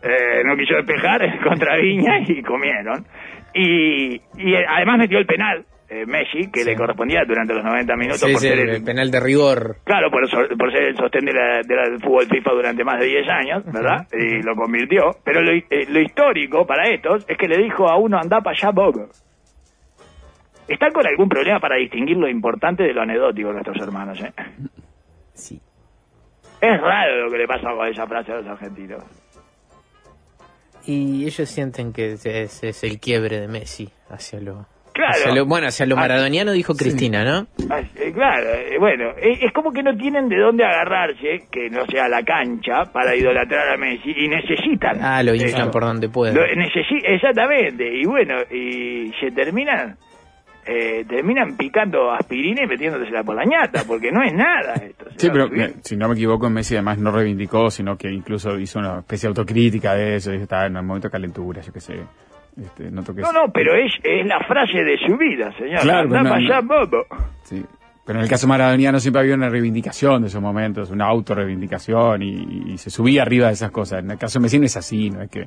Eh, 0.02 0.42
no 0.44 0.54
quiso 0.58 0.74
despejar 0.74 1.22
contra 1.42 1.76
Viña 1.78 2.20
y 2.26 2.42
comieron. 2.42 3.06
Y, 3.54 4.16
y 4.36 4.54
además 4.68 4.98
metió 4.98 5.16
el 5.18 5.24
penal, 5.24 5.64
eh, 5.90 6.04
Messi, 6.06 6.50
que 6.50 6.60
Sí. 6.60 6.66
le 6.66 6.76
correspondía 6.76 7.24
durante 7.26 7.54
los 7.54 7.64
90 7.64 7.96
minutos 7.96 8.20
Sí, 8.20 8.32
por 8.32 8.40
sí, 8.40 8.48
ser 8.48 8.58
el 8.58 8.68
el, 8.70 8.84
penal 8.84 9.10
de 9.10 9.20
rigor. 9.20 9.76
Claro, 9.84 10.10
por, 10.10 10.28
so- 10.28 10.56
por 10.58 10.70
ser 10.70 10.82
el 10.82 10.96
sostén 10.96 11.24
de 11.24 11.32
la- 11.32 11.62
de 11.62 11.90
del 11.90 12.00
fútbol 12.00 12.26
FIFA 12.26 12.50
durante 12.52 12.84
más 12.84 13.00
de 13.00 13.06
10 13.06 13.28
años, 13.28 13.64
¿verdad? 13.66 14.06
Y 14.12 14.42
lo 14.42 14.54
convirtió. 14.54 15.12
Pero 15.24 15.40
lo, 15.42 15.50
eh, 15.52 15.86
lo 15.88 16.00
histórico 16.00 16.66
para 16.66 16.88
estos 16.90 17.24
es 17.28 17.36
que 17.38 17.48
le 17.48 17.56
dijo 17.62 17.88
a 17.88 17.96
uno, 17.96 18.18
anda 18.18 18.40
para 18.40 18.56
allá, 18.56 18.70
Bob. 18.70 19.08
¿Están 20.68 20.92
con 20.92 21.06
algún 21.06 21.28
problema 21.30 21.58
para 21.60 21.76
distinguir 21.76 22.18
lo 22.18 22.28
importante 22.28 22.82
de 22.82 22.92
lo 22.92 23.00
anecdótico 23.00 23.50
nuestros 23.52 23.78
hermanos, 23.80 24.20
eh? 24.20 24.32
Sí. 25.32 25.58
Es 26.60 26.80
raro 26.80 27.24
lo 27.24 27.30
que 27.30 27.38
le 27.38 27.46
pasa 27.46 27.70
con 27.74 27.86
esa 27.86 28.06
frase 28.06 28.32
a 28.32 28.36
los 28.36 28.46
argentinos. 28.48 29.02
Y 30.84 31.24
ellos 31.24 31.48
sienten 31.48 31.92
que 31.92 32.12
es, 32.12 32.26
es- 32.26 32.62
es 32.64 32.84
el 32.84 32.98
quiebre 33.00 33.40
de 33.40 33.48
Messi 33.48 33.88
hacia 34.10 34.40
lo... 34.40 34.66
Claro. 34.98 35.12
Hacia 35.14 35.32
lo- 35.32 35.46
bueno, 35.46 35.68
hacia 35.68 35.86
lo 35.86 35.96
Ah, 35.96 36.00
maradoniano 36.00 36.50
dijo 36.50 36.74
Cristina, 36.74 37.22
¿no? 37.24 37.46
Ah, 37.70 37.80
eh, 37.94 38.10
Claro, 38.12 38.48
eh, 38.52 38.76
bueno, 38.80 39.10
eh, 39.16 39.38
es 39.42 39.52
como 39.52 39.70
que 39.70 39.80
no 39.80 39.96
tienen 39.96 40.28
de 40.28 40.36
dónde 40.38 40.64
agarrarse, 40.64 41.44
que 41.52 41.70
no 41.70 41.86
sea 41.86 42.08
la 42.08 42.24
cancha, 42.24 42.86
para 42.92 43.14
idolatrar 43.14 43.68
a 43.74 43.76
Messi, 43.76 44.10
y 44.10 44.26
necesitan. 44.26 44.98
Ah, 45.00 45.22
lo 45.22 45.36
inflan 45.36 45.70
por 45.70 45.84
donde 45.84 46.08
pueden. 46.08 46.34
Lo 46.34 46.42
necesi- 46.42 47.00
exactamente, 47.04 47.88
y 47.96 48.04
bueno, 48.06 48.34
y 48.50 49.12
se 49.20 49.30
terminan, 49.30 49.96
eh, 50.66 51.04
terminan 51.08 51.56
picando 51.56 52.10
aspirina 52.10 52.64
y 52.64 52.66
metiéndosela 52.66 53.22
por 53.22 53.36
la 53.36 53.44
ñata, 53.44 53.84
porque 53.86 54.10
no 54.10 54.24
es 54.24 54.32
nada 54.34 54.74
esto. 54.74 55.04
Sí, 55.16 55.28
pero 55.30 55.46
eh, 55.54 55.74
si 55.84 55.96
no 55.96 56.08
me 56.08 56.14
equivoco, 56.14 56.50
Messi 56.50 56.74
además 56.74 56.98
no 56.98 57.12
reivindicó, 57.12 57.70
sino 57.70 57.96
que 57.96 58.10
incluso 58.10 58.58
hizo 58.58 58.80
una 58.80 58.98
especie 58.98 59.28
de 59.28 59.30
autocrítica 59.30 59.94
de 59.94 60.16
eso, 60.16 60.32
dijo, 60.32 60.42
estaba 60.42 60.66
en 60.66 60.76
un 60.76 60.84
momento 60.84 61.06
de 61.06 61.12
calentura, 61.12 61.62
yo 61.62 61.72
qué 61.72 61.80
sé. 61.80 61.94
Este, 62.60 62.90
No, 62.90 63.02
es- 63.02 63.06
no, 63.32 63.52
pero 63.52 63.74
es, 63.74 63.92
es 64.02 64.26
la 64.26 64.40
frase 64.40 64.82
de 64.82 64.98
su 65.06 65.16
vida, 65.16 65.52
señor. 65.56 65.80
Claro, 65.82 66.00
Andá 66.08 66.22
no- 66.22 66.30
pa' 66.30 66.36
allá, 66.36 66.60
no. 66.60 66.68
bobo. 66.86 67.06
Sí. 67.44 67.64
Pero 68.04 68.18
en 68.20 68.24
el 68.24 68.30
caso 68.30 68.48
maradoniano 68.48 68.98
siempre 69.00 69.20
había 69.20 69.34
una 69.34 69.48
reivindicación 69.50 70.22
de 70.22 70.28
esos 70.28 70.40
momentos, 70.40 70.90
una 70.90 71.04
autorreivindicación 71.06 72.22
y, 72.22 72.72
y 72.72 72.78
se 72.78 72.88
subía 72.90 73.22
arriba 73.22 73.48
de 73.48 73.52
esas 73.52 73.70
cosas. 73.70 74.02
En 74.02 74.10
el 74.10 74.18
caso 74.18 74.38
de 74.38 74.44
Messi 74.44 74.58
no 74.58 74.64
es 74.64 74.76
así, 74.78 75.10
no 75.10 75.20
es 75.22 75.30
que 75.30 75.44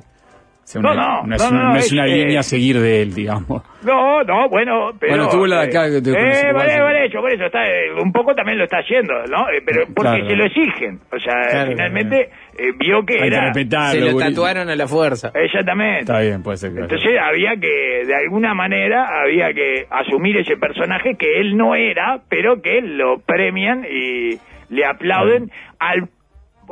sea 0.64 0.80
No, 0.80 0.92
una, 0.92 1.22
no, 1.24 1.34
es, 1.34 1.42
no, 1.42 1.48
una, 1.50 1.62
no, 1.64 1.68
no 1.70 1.76
es 1.76 1.86
es, 1.86 1.92
una 1.92 2.06
eh, 2.06 2.08
línea 2.16 2.40
a 2.40 2.42
seguir 2.42 2.78
de 2.80 3.02
él, 3.02 3.14
digamos. 3.14 3.62
No, 3.82 4.22
no, 4.22 4.48
bueno, 4.48 4.92
pero... 4.98 5.12
Bueno, 5.16 5.28
tuvo 5.30 5.46
la 5.46 5.62
de 5.62 5.66
acá, 5.66 5.86
Eh, 5.86 5.90
de- 5.90 6.00
de- 6.00 6.10
eh, 6.12 6.14
de- 6.46 6.52
por, 6.52 6.62
de- 6.62 7.06
eso, 7.06 7.20
por 7.20 7.32
eso, 7.32 7.44
está, 7.46 7.66
eh, 7.66 7.92
un 8.00 8.12
poco 8.12 8.34
también 8.34 8.58
lo 8.58 8.64
está 8.64 8.78
haciendo, 8.78 9.12
¿no? 9.28 9.48
Eh, 9.50 9.60
pero 9.66 9.86
porque 9.94 10.10
Claro. 10.22 10.28
se 10.28 10.36
lo 10.36 10.44
exigen. 10.46 11.00
O 11.12 11.18
sea, 11.18 11.34
Claro, 11.50 11.70
finalmente 11.72 12.30
eh, 12.56 12.72
vio 12.78 13.04
que 13.04 13.14
Hay 13.14 13.20
que 13.22 13.26
era... 13.26 13.44
respetarlo. 13.46 14.06
Se 14.06 14.12
lo 14.12 14.18
tatuaron 14.18 14.68
a 14.70 14.76
la 14.76 14.86
fuerza. 14.86 15.32
Exactamente. 15.34 16.00
Está 16.02 16.20
bien, 16.20 16.42
puede 16.42 16.56
ser. 16.58 16.72
que- 16.72 16.80
Entonces 16.80 17.10
había 17.20 17.56
que, 17.56 18.04
de 18.06 18.14
alguna 18.14 18.54
manera, 18.54 19.08
había 19.22 19.52
que 19.52 19.86
asumir 19.90 20.36
ese 20.38 20.56
personaje 20.56 21.16
que 21.18 21.40
él 21.40 21.56
no 21.56 21.74
era, 21.74 22.20
pero 22.28 22.62
que 22.62 22.80
lo 22.82 23.18
premian 23.18 23.84
y 23.84 24.38
le 24.70 24.84
aplauden 24.86 25.50
al... 25.80 26.08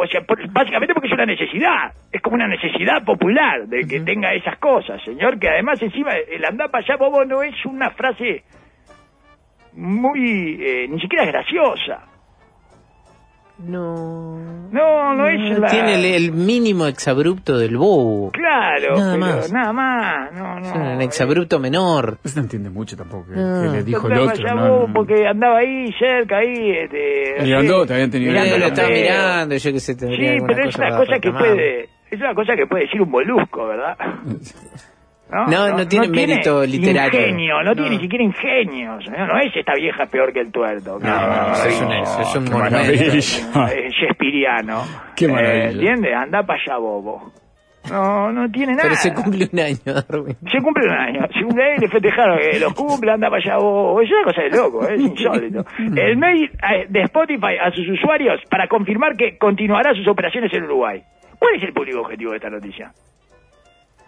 O 0.02 0.06
sea, 0.06 0.22
por- 0.22 0.46
básicamente 0.50 0.94
porque 0.94 1.08
es 1.08 1.12
una 1.14 1.26
necesidad, 1.26 1.92
es 2.10 2.22
como 2.22 2.36
una 2.36 2.48
necesidad 2.48 3.04
popular 3.04 3.66
de 3.66 3.86
que 3.86 4.00
tenga 4.00 4.32
esas 4.32 4.56
cosas, 4.58 5.02
señor, 5.04 5.38
que 5.38 5.48
además 5.48 5.80
encima 5.82 6.12
el 6.16 6.42
andar 6.44 6.70
para 6.70 6.82
allá, 6.84 6.96
bobo, 6.96 7.24
no 7.26 7.42
es 7.42 7.54
una 7.66 7.90
frase 7.90 8.42
muy, 9.74 10.58
eh, 10.60 10.86
ni 10.88 10.98
siquiera 11.00 11.24
es 11.24 11.32
graciosa. 11.32 12.06
No. 13.64 14.38
No, 14.72 15.14
no 15.14 15.28
es 15.28 15.58
la... 15.58 15.68
Tiene 15.68 15.94
el, 15.96 16.04
el 16.24 16.32
mínimo 16.32 16.86
exabrupto 16.86 17.58
del 17.58 17.76
bobo. 17.76 18.30
Claro, 18.30 18.96
Nada 18.96 19.12
pero 19.14 19.18
más. 19.36 19.52
nada 19.52 19.72
más, 19.72 20.32
no, 20.32 20.60
no. 20.60 20.66
Es 20.66 20.72
un 20.74 21.02
exabrupto 21.02 21.58
menor. 21.58 22.18
No 22.22 22.30
se 22.30 22.40
entiende 22.40 22.70
mucho 22.70 22.96
tampoco 22.96 23.26
que, 23.30 23.36
No. 23.36 23.62
que 23.62 23.68
le 23.78 23.82
dijo 23.84 24.06
el 24.08 24.18
otro. 24.18 24.54
¿no? 24.54 24.86
No, 24.86 24.92
porque 24.94 25.26
andaba 25.26 25.58
ahí 25.58 25.92
cerca, 25.98 26.38
ahí. 26.38 26.70
Este, 26.70 27.36
El 27.42 27.50
grandote, 27.50 27.92
habían 27.94 28.10
tenido- 28.10 28.32
mirando 28.32 28.56
Eh, 28.56 28.58
lo 28.60 28.66
estaba 28.66 28.88
mirando, 28.88 29.56
yo 29.56 29.72
que 29.72 29.80
sé, 29.80 29.92
Sí, 29.94 29.98
pero 30.46 30.68
es 30.68 30.76
una 30.76 30.96
cosa 30.96 31.18
que 31.20 31.30
puede, 31.32 31.82
es 32.10 32.20
una 32.20 32.34
cosa 32.34 32.52
que 32.56 32.66
puede 32.66 32.84
decir 32.84 33.02
un 33.02 33.10
molusco, 33.10 33.66
¿verdad? 33.66 33.96
No, 35.32 35.68
no 35.76 35.86
tiene 35.88 36.08
mérito 36.08 36.64
literario. 36.64 37.20
Ingenio, 37.20 37.62
no, 37.62 37.72
tiene 37.74 37.90
No. 37.90 37.96
ni 37.96 38.02
siquiera 38.02 38.24
ingenio. 38.24 38.98
señor, 39.02 39.28
No 39.28 39.38
es 39.40 39.54
esta 39.56 39.74
vieja 39.74 40.06
peor 40.06 40.32
que 40.32 40.40
el 40.40 40.50
tuerto. 40.52 40.98
que 40.98 41.06
No, 41.06 41.52
es 41.52 41.80
un- 41.80 41.92
es 41.92 42.36
un. 42.36 42.46
Eh, 43.70 43.88
Shakespeareano. 43.90 44.82
Qué 45.16 45.28
maravilla. 45.28 45.64
Eh, 45.64 45.70
¿Entiendes? 45.72 46.12
Anda 46.16 46.42
para 46.42 46.60
allá, 46.60 46.76
bobo. 46.78 47.32
No, 47.90 48.30
no 48.30 48.50
tiene 48.50 48.72
nada. 48.74 48.82
Pero 48.82 48.94
se 48.96 49.12
cumple 49.14 49.48
un 49.50 49.58
año, 49.58 49.78
Darwin. 49.84 50.36
Se 50.52 50.58
cumple 50.60 50.84
un 50.86 50.92
año, 50.92 51.20
se 51.32 51.42
cumple 51.42 51.64
año 51.64 51.74
y 51.78 51.80
le 51.80 51.88
festejaron 51.88 52.38
que 52.38 52.60
los 52.60 52.74
cumple, 52.74 53.10
anda 53.10 53.30
para 53.30 53.42
allá, 53.42 53.56
bobo. 53.56 54.00
es 54.02 54.10
una 54.10 54.24
cosa 54.24 54.42
de 54.42 54.50
loco, 54.50 54.86
¿eh? 54.86 54.94
es 54.96 55.00
insólito. 55.00 55.64
El 55.78 56.16
mail 56.18 56.50
eh, 56.74 56.86
de 56.88 57.02
Spotify 57.04 57.56
a 57.60 57.70
sus 57.72 57.88
usuarios 57.88 58.40
para 58.50 58.68
confirmar 58.68 59.16
que 59.16 59.38
continuará 59.38 59.94
sus 59.94 60.06
operaciones 60.08 60.52
en 60.52 60.64
Uruguay. 60.64 61.02
¿Cuál 61.38 61.54
es 61.56 61.62
el 61.62 61.72
público 61.72 62.00
objetivo 62.00 62.32
de 62.32 62.36
esta 62.36 62.50
noticia? 62.50 62.92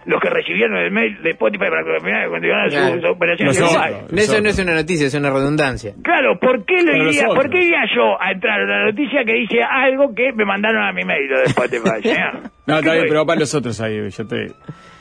Los 0.04 0.20
que 0.20 0.30
recibieron 0.30 0.76
el 0.78 0.90
mail 0.90 1.22
de 1.22 1.30
Spotify 1.30 1.66
para 1.70 1.84
que 1.84 2.28
continuarán 2.28 2.70
sus 2.70 2.80
Claro. 2.80 3.12
operaciones. 3.12 3.60
No, 3.60 4.18
Eso 4.18 4.40
no 4.40 4.48
es 4.48 4.58
una 4.58 4.74
noticia, 4.74 5.06
es 5.06 5.14
una 5.14 5.30
redundancia. 5.30 5.94
Claro, 6.02 6.38
¿por 6.40 6.64
qué, 6.64 6.82
lo 6.82 6.96
iría. 7.08 7.26
¿por 7.26 7.48
qué 7.50 7.58
iría 7.58 7.84
yo 7.94 8.20
a 8.20 8.32
entrar 8.32 8.60
a 8.60 8.64
una 8.64 8.84
noticia 8.86 9.24
que 9.24 9.32
dice 9.34 9.62
algo 9.62 10.12
que 10.14 10.32
me 10.32 10.44
mandaron 10.44 10.82
a 10.82 10.92
mi 10.92 11.04
mail 11.04 11.28
de 11.28 11.42
Spotify? 11.44 12.00
No, 12.64 12.74
¿Qué 12.74 12.80
está 12.80 12.94
bien, 12.94 13.06
pero 13.08 13.26
para 13.26 13.40
los 13.40 13.54
otros 13.56 13.80
ahí, 13.80 14.08
yo 14.10 14.26
te... 14.26 14.52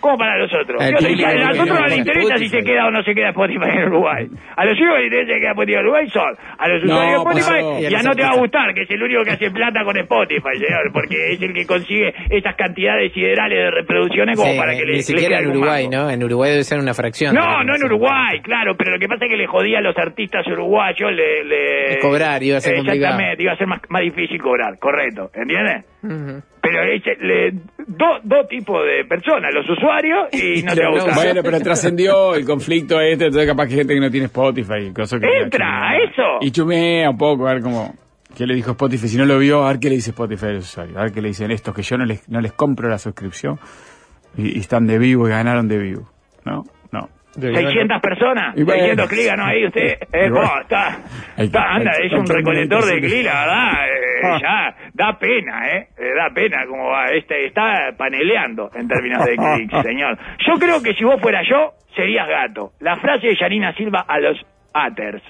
¿Cómo 0.01 0.17
para 0.17 0.37
los 0.37 0.51
otros? 0.53 0.81
Yo 0.81 0.97
que 0.97 1.25
a 1.25 1.29
que 1.31 1.39
nosotros 1.45 1.79
no 1.79 1.85
les 1.87 1.97
interesa 1.99 2.37
si 2.37 2.49
se 2.49 2.63
queda 2.63 2.87
o 2.87 2.91
no 2.91 3.03
se 3.03 3.13
queda 3.13 3.29
Spotify 3.29 3.69
en 3.71 3.83
Uruguay. 3.87 4.27
A 4.57 4.65
los 4.65 4.77
únicos 4.79 4.95
que 4.97 5.01
les 5.03 5.11
interesa 5.13 5.33
que 5.33 5.39
queda 5.39 5.51
Spotify 5.51 5.73
en 5.77 5.79
Uruguay 5.85 6.09
son 6.09 6.33
a 6.57 6.67
los 6.67 6.83
usuarios 6.83 7.11
de 7.11 7.17
Spotify 7.17 7.61
pasó. 7.61 7.79
y 7.79 7.85
a 7.85 7.89
los 7.91 8.03
no 8.03 8.11
te 8.15 8.21
va 8.23 8.29
a 8.29 8.35
gustar, 8.37 8.73
que 8.73 8.81
es 8.81 8.89
el 8.91 9.03
único 9.03 9.23
que 9.23 9.31
hace 9.31 9.51
plata 9.51 9.83
con 9.83 9.97
Spotify, 9.97 10.53
señor, 10.57 10.91
porque 10.91 11.33
es 11.33 11.41
el 11.41 11.53
que 11.53 11.65
consigue 11.65 12.13
esas 12.29 12.55
cantidades 12.55 13.13
siderales 13.13 13.57
de 13.57 13.71
reproducciones 13.71 14.35
como 14.37 14.55
para 14.57 14.73
que 14.75 14.85
le 14.85 14.93
ni 14.93 15.01
siquiera 15.03 15.39
en 15.39 15.49
Uruguay. 15.49 15.87
¿no? 15.87 16.09
En 16.09 16.23
Uruguay 16.23 16.51
debe 16.51 16.63
ser 16.63 16.79
una 16.79 16.93
fracción. 16.93 17.35
No, 17.35 17.63
no 17.63 17.75
en 17.75 17.83
Uruguay, 17.83 18.39
claro, 18.41 18.75
pero 18.75 18.91
lo 18.91 18.99
que 18.99 19.07
pasa 19.07 19.25
es 19.25 19.31
que 19.31 19.37
le 19.37 19.47
jodía 19.47 19.77
a 19.77 19.81
los 19.81 19.97
artistas 19.97 20.45
uruguayos, 20.47 21.11
le... 21.13 21.43
le- 21.45 21.99
Cobrar, 21.99 22.41
iba 22.43 22.57
a 22.57 22.61
ser 22.61 22.75
complicado. 22.75 23.03
Exactamente, 23.05 23.43
iba 23.43 23.53
a 23.53 23.57
ser 23.57 23.67
más, 23.67 23.81
más 23.89 24.01
difícil 24.01 24.41
cobrar, 24.41 24.77
correcto, 24.79 25.29
¿entiendes? 25.35 25.85
Pero 26.61 26.83
es, 26.83 27.01
le- 27.19 27.51
dos 27.87 28.19
dos 28.23 28.47
tipos 28.47 28.83
de 28.85 29.03
personas, 29.05 29.51
los 29.53 29.67
usuarios 29.69 30.27
y 30.33 30.61
no 30.63 30.73
te 30.75 30.81
va 30.83 30.89
a 30.89 30.91
gustar. 30.91 31.15
Bueno, 31.15 31.41
pero 31.43 31.59
trascendió 31.59 32.35
el 32.35 32.45
conflicto 32.45 32.99
este, 33.01 33.25
entonces 33.25 33.49
capaz 33.49 33.65
que 33.67 33.71
hay 33.73 33.77
gente 33.79 33.93
que 33.95 33.99
no 33.99 34.11
tiene 34.11 34.25
Spotify 34.27 34.87
y 34.89 34.93
cosas 34.93 35.19
que... 35.19 35.27
Entra, 35.41 35.97
eso. 35.97 36.23
Y 36.41 36.51
chumea 36.51 37.09
un 37.09 37.17
poco, 37.17 37.47
a 37.47 37.53
ver 37.53 37.63
cómo... 37.63 37.95
¿Qué 38.37 38.45
le 38.47 38.55
dijo 38.55 38.71
Spotify? 38.71 39.07
Si 39.09 39.17
no 39.17 39.25
lo 39.25 39.37
vio, 39.39 39.63
a 39.65 39.69
ver 39.69 39.79
qué 39.79 39.89
le 39.89 39.95
dice 39.95 40.11
Spotify 40.11 40.45
a 40.45 40.51
los 40.53 40.65
usuarios. 40.69 40.95
A 40.97 41.03
ver 41.03 41.11
qué 41.11 41.21
le 41.21 41.27
dicen 41.29 41.51
estos, 41.51 41.75
que 41.75 41.81
yo 41.81 41.97
no 41.97 42.05
les, 42.05 42.29
no 42.29 42.39
les 42.39 42.53
compro 42.53 42.87
la 42.87 42.97
suscripción 42.97 43.59
y, 44.37 44.55
y 44.57 44.59
están 44.61 44.87
de 44.87 44.97
vivo 44.99 45.27
y 45.27 45.31
ganaron 45.31 45.67
de 45.67 45.77
vivo. 45.77 46.09
¿No? 46.45 46.63
No. 46.91 47.09
600 47.33 48.01
personas, 48.01 48.57
Y 48.57 48.63
bueno. 48.63 48.81
600 48.81 49.09
clics 49.09 49.27
ganó 49.27 49.45
ahí 49.45 49.65
usted. 49.65 49.97
Eh, 50.13 50.29
bueno. 50.29 50.49
oh, 50.53 50.61
está, 50.61 50.99
está, 51.37 51.73
anda, 51.73 51.91
es 52.03 52.11
un 52.13 52.25
recolector 52.25 52.85
de 52.85 52.99
clics, 52.99 53.23
la 53.25 53.39
verdad. 53.41 53.87
eh, 53.87 53.97
Ah. 54.23 54.37
ya, 54.39 54.75
da 54.93 55.17
pena, 55.17 55.67
¿eh? 55.75 55.87
Da 56.13 56.29
pena 56.33 56.65
como 56.67 56.89
va. 56.89 57.05
Este, 57.07 57.45
está 57.45 57.91
paneleando 57.97 58.69
en 58.73 58.87
términos 58.87 59.25
de 59.25 59.35
clics, 59.35 59.81
señor. 59.83 60.17
Yo 60.45 60.53
creo 60.59 60.81
que 60.81 60.93
si 60.93 61.03
vos 61.03 61.21
fueras 61.21 61.47
yo, 61.49 61.71
serías 61.95 62.27
gato. 62.27 62.71
La 62.79 62.95
frase 62.97 63.27
de 63.27 63.35
Yanina 63.35 63.73
Silva 63.75 64.05
a 64.07 64.19
los 64.19 64.37
haters. 64.73 65.23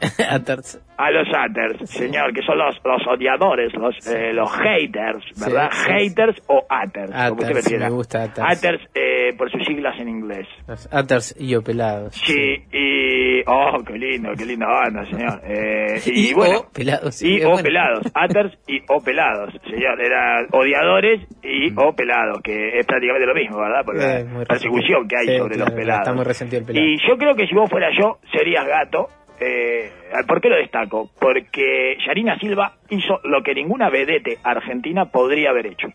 Aters- 0.18 0.80
A 0.96 1.10
los 1.10 1.26
haters, 1.28 1.90
señor, 1.90 2.32
que 2.32 2.42
son 2.42 2.58
los, 2.58 2.76
los 2.84 3.06
odiadores, 3.06 3.72
los, 3.74 3.94
eh, 4.06 4.32
los 4.32 4.50
haters, 4.52 5.24
¿verdad? 5.40 5.70
Sí, 5.72 5.78
sí. 5.84 5.90
haters 5.92 6.42
o 6.46 6.66
como 6.68 6.84
usted 6.86 7.46
Haters, 7.46 7.52
prefiera. 7.52 7.84
me 7.86 7.92
gusta 7.94 8.20
haters. 8.22 8.46
Haters, 8.48 8.82
eh, 8.94 9.34
por 9.36 9.50
sus 9.50 9.64
siglas 9.66 9.98
en 10.00 10.08
inglés. 10.08 10.46
Los 10.66 10.88
Aters 10.92 11.34
y 11.38 11.54
opelados. 11.54 12.14
Sí, 12.14 12.56
y... 12.72 13.42
Oh, 13.46 13.78
qué 13.86 13.94
lindo, 13.94 14.30
qué 14.36 14.44
linda 14.44 14.66
banda, 14.66 15.04
señor. 15.06 15.40
Eh, 15.48 16.00
y, 16.06 16.30
Y 16.30 16.34
bueno, 16.34 16.58
o 16.58 16.72
pelados, 16.72 17.14
sí, 17.14 17.28
y 17.34 17.36
es 17.38 17.44
o 17.46 17.50
bueno. 17.50 17.62
pelados, 17.64 18.00
haters 18.14 18.58
y 18.66 18.80
o 18.88 19.00
pelados, 19.02 19.54
señor. 19.70 20.00
Eran 20.00 20.46
odiadores 20.52 21.26
y 21.42 21.72
o 21.76 21.92
pelados, 21.94 22.40
que 22.42 22.78
es 22.78 22.86
prácticamente 22.86 23.26
lo 23.26 23.34
mismo, 23.34 23.58
¿verdad? 23.58 23.84
Por 23.84 23.96
la 23.96 24.44
persecución 24.46 25.08
que 25.08 25.16
hay 25.16 25.38
sobre 25.38 25.54
Sí, 25.54 25.60
los 25.60 25.70
pelados. 25.70 26.00
está 26.02 26.14
muy 26.14 26.24
resentido 26.24 26.60
el 26.60 26.66
pelado. 26.66 26.86
Y 26.86 26.96
yo 27.08 27.16
creo 27.16 27.34
que 27.34 27.46
si 27.46 27.54
vos 27.54 27.70
fueras 27.70 27.92
yo, 27.98 28.18
serías 28.32 28.66
gato. 28.66 29.08
Eh, 29.40 29.90
¿Por 30.26 30.40
qué 30.40 30.48
lo 30.48 30.56
destaco? 30.56 31.10
Porque 31.18 31.96
Yarina 32.06 32.38
Silva 32.38 32.74
hizo 32.90 33.20
lo 33.24 33.42
que 33.42 33.54
ninguna 33.54 33.88
vedete 33.90 34.38
argentina 34.42 35.06
podría 35.06 35.50
haber 35.50 35.66
hecho. 35.66 35.88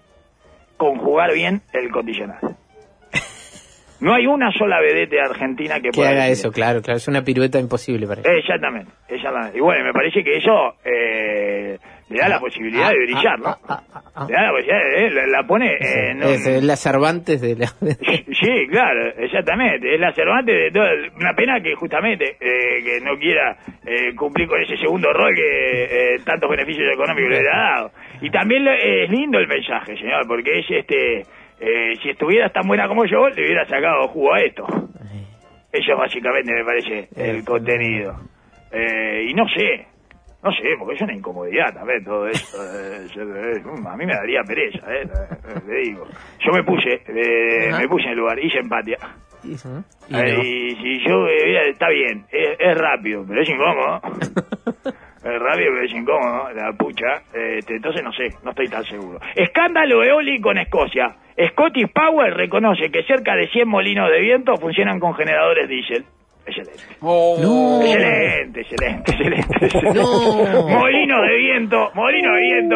Conjugar 0.78 1.34
bien 1.34 1.62
el 1.74 1.92
condicional. 1.92 2.40
No 4.04 4.14
hay 4.14 4.28
una 4.28 4.52
sola 4.52 4.82
vedete 4.82 5.18
argentina 5.22 5.76
que, 5.76 5.84
Que 5.84 5.92
pueda 5.92 6.10
haga 6.10 6.28
eso, 6.28 6.52
claro, 6.52 6.82
claro. 6.82 6.98
Es 6.98 7.08
una 7.08 7.24
pirueta 7.24 7.58
imposible 7.58 8.06
para 8.06 8.20
ella. 8.20 8.34
Exactamente, 8.38 8.92
exactamente. 9.08 9.58
Y 9.58 9.62
bueno, 9.62 9.86
me 9.86 9.94
parece 9.94 10.26
que 10.26 10.38
eso 10.38 10.76
eh, 10.84 11.78
le 12.10 12.20
da 12.20 12.30
la 12.30 12.40
posibilidad 12.40 12.90
de 12.92 12.98
brillar, 13.06 13.40
¿no? 13.40 13.48
Ah, 13.50 13.58
ah, 13.70 13.82
ah, 13.94 14.02
ah. 14.16 14.26
Le 14.28 14.34
da 14.36 14.42
la 14.44 14.52
posibilidad, 14.52 14.80
de- 14.84 15.06
eh, 15.06 15.10
la, 15.12 15.28
la 15.28 15.44
pone 15.48 15.78
en 15.80 16.18
un- 16.18 16.24
Es, 16.24 16.64
la 16.64 16.76
Cervantes 16.76 17.42
de 17.42 17.56
la... 17.56 17.68
Sí, 18.34 18.68
claro, 18.70 19.08
exactamente. 19.18 19.94
Es 19.96 20.00
la 20.00 20.12
Cervantes 20.14 20.56
de 20.56 20.72
todo. 20.72 20.86
Una 21.18 21.34
pena 21.34 21.62
que 21.62 21.74
justamente 21.76 22.36
eh, 22.40 22.84
que 22.84 23.00
no 23.02 23.18
quiera 23.18 23.58
eh, 23.86 24.14
cumplir 24.16 24.48
con 24.48 24.62
ese 24.62 24.78
segundo 24.78 25.12
rol 25.14 25.34
que 25.36 25.84
eh, 25.86 26.18
tantos 26.26 26.50
beneficios 26.50 26.92
económicos 26.94 27.30
le 27.32 27.40
ha 27.40 27.70
dado. 27.76 27.92
Y 28.22 28.30
también 28.30 28.68
es 28.68 29.10
lindo 29.10 29.40
el 29.40 29.48
mensaje, 29.48 29.96
señor, 29.98 30.28
porque 30.28 30.60
es 30.60 30.66
este. 30.70 31.20
eh, 31.60 31.94
si 32.02 32.10
estuvieras 32.10 32.52
tan 32.54 32.68
buena 32.68 32.88
como 32.88 33.06
yo, 33.06 33.30
le 33.30 33.44
hubiera 33.46 33.66
sacado 33.66 34.08
jugo 34.10 34.34
a 34.34 34.40
esto. 34.40 34.66
Eso 35.72 35.96
básicamente 35.98 36.54
me 36.54 36.64
parece 36.64 37.08
el 37.16 37.44
contenido. 37.44 38.16
Eh, 38.72 39.26
y 39.30 39.34
no 39.34 39.48
sé, 39.50 39.86
no 40.44 40.52
sé, 40.52 40.76
porque 40.78 40.96
es 40.96 41.02
una 41.02 41.14
incomodidad 41.14 41.74
también 41.74 42.04
todo 42.04 42.28
esto. 42.28 42.58
eh, 42.62 43.08
eh, 43.16 43.64
a 43.88 43.96
mí 43.96 44.06
me 44.06 44.14
daría 44.14 44.44
pereza, 44.44 44.80
eh, 44.94 45.04
eh, 45.04 45.60
le 45.68 45.76
digo. 45.82 46.06
Yo 46.40 46.52
me 46.52 46.64
puse, 46.64 47.02
eh, 47.08 47.72
me 47.78 47.88
puse 47.88 48.06
en 48.06 48.12
el 48.12 48.18
lugar, 48.18 48.38
hice 48.40 48.60
empatia. 48.60 48.98
Y, 50.10 50.76
si 50.76 51.00
yo, 51.06 51.28
está 51.28 51.90
bien, 51.90 52.26
es, 52.32 52.58
es 52.60 52.78
rápido, 52.78 53.26
pero 53.28 53.42
es 53.42 53.50
incómodo. 53.50 54.02
es 55.24 55.40
rápido, 55.40 55.72
pero 55.74 55.84
es 55.84 55.94
incómodo, 55.94 56.52
la 56.54 56.74
pucha. 56.74 57.24
Este, 57.34 57.76
entonces 57.76 58.04
no 58.04 58.12
sé, 58.12 58.28
no 58.44 58.52
estoy 58.52 58.68
tan 58.68 58.84
seguro. 58.84 59.20
Escándalo 59.36 60.04
eólico 60.04 60.52
en 60.52 60.60
Escocia. 60.60 61.16
Scottish 61.52 61.92
Power 61.92 62.34
reconoce 62.36 62.92
que 62.92 63.04
cerca 63.04 63.36
de 63.36 63.48
100 63.48 63.68
molinos 63.68 64.10
de 64.12 64.20
viento 64.20 64.56
funcionan 64.58 65.00
con 65.00 65.14
generadores 65.16 65.68
diésel. 65.68 66.06
Excelente. 66.64 66.96
Oh. 67.02 67.82
Excelente, 67.84 68.62
excelente, 68.62 69.12
excelente. 69.12 69.66
excelente. 69.66 70.00
No. 70.00 70.68
Molino 70.68 71.22
de 71.22 71.38
viento, 71.38 71.92
molino 71.94 72.34
de 72.34 72.42
viento. 72.42 72.76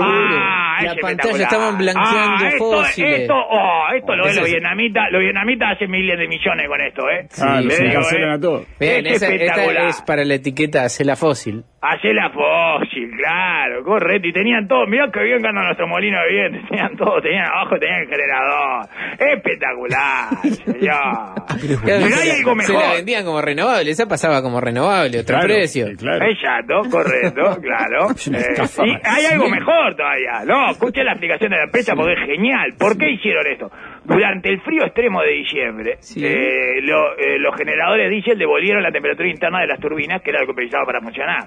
Ah, 0.00 0.78
La 0.82 0.92
es 0.92 0.98
pantalla 1.00 1.42
estaban 1.44 1.78
blanqueando 1.78 2.44
ah, 2.44 2.48
esto, 2.48 2.72
fósiles. 2.72 3.20
Esto, 3.20 3.34
oh, 3.34 3.84
esto 3.96 4.16
lo 4.16 4.24
ven 4.24 4.36
los 4.36 4.44
vietnamitas. 4.50 5.04
Los 5.10 5.20
vietnamitas 5.20 5.68
hacen 5.76 5.90
miles 5.90 6.18
de 6.18 6.26
millones 6.28 6.66
con 6.68 6.80
esto, 6.80 7.02
¿eh? 7.10 7.28
Ah, 7.40 7.58
Sí, 7.60 7.64
los 7.64 7.74
sí. 7.74 7.84
cancelan 7.92 8.30
a 8.32 8.40
todos. 8.40 8.66
Bien, 8.80 9.06
es 9.06 9.12
esa, 9.14 9.26
esta 9.28 9.34
espectacular. 9.44 9.86
es 9.88 10.02
para 10.02 10.24
la 10.24 10.34
etiqueta 10.34 10.82
Hacela 10.84 11.16
Fósil. 11.16 11.64
Hacé 11.86 12.14
la 12.14 12.30
fósil, 12.30 13.10
claro, 13.14 13.84
correcto. 13.84 14.26
Y 14.26 14.32
tenían 14.32 14.66
todo, 14.66 14.86
mirá 14.86 15.10
que 15.12 15.20
bien 15.22 15.44
anda 15.44 15.64
nuestro 15.64 15.86
molino 15.86 16.16
de 16.22 16.28
viento. 16.32 16.66
Tenían 16.70 16.96
todo, 16.96 17.20
tenían 17.20 17.44
abajo, 17.44 17.76
tenían 17.78 18.00
el 18.00 18.08
generador. 18.08 18.86
Espectacular, 19.18 20.28
señor. 20.64 21.82
Pero 21.84 21.96
hay 22.06 22.30
algo 22.30 22.60
Se 22.62 22.72
la 22.72 22.78
mejor. 22.78 22.96
vendían 22.96 23.24
como 23.26 23.40
renovable, 23.42 23.90
esa 23.90 24.06
pasaba 24.06 24.40
como 24.42 24.60
renovable, 24.60 25.20
otro 25.20 25.34
Claro, 25.36 25.46
precio. 25.54 25.86
claro. 25.98 26.24
Exacto, 26.24 26.74
correcto, 26.90 27.60
claro. 27.62 28.08
Eh, 28.32 28.86
y 28.86 28.90
hay 29.06 29.26
algo 29.32 29.48
mejor 29.50 29.94
todavía. 29.96 30.44
No, 30.46 30.70
escuché 30.70 31.04
la 31.04 31.12
explicación 31.12 31.50
de 31.50 31.56
la 31.58 31.64
empresa 31.64 31.94
porque 31.94 32.14
es 32.14 32.26
genial. 32.26 32.72
¿Por 32.78 32.96
qué 32.96 33.10
hicieron 33.10 33.46
esto? 33.46 33.70
Durante 34.04 34.48
el 34.50 34.60
frío 34.62 34.84
extremo 34.84 35.20
de 35.22 35.30
diciembre, 35.32 35.96
Sí. 36.00 36.24
eh, 36.24 36.80
lo- 36.82 37.16
eh, 37.18 37.38
los 37.38 37.54
generadores 37.56 38.10
diésel 38.10 38.38
devolvieron 38.38 38.82
la 38.82 38.90
temperatura 38.90 39.28
interna 39.28 39.60
de 39.60 39.66
las 39.66 39.80
turbinas, 39.80 40.22
que 40.22 40.30
era 40.30 40.40
lo 40.40 40.46
que 40.46 40.54
precisaba 40.54 40.84
para 40.86 41.00
funcionar. 41.00 41.44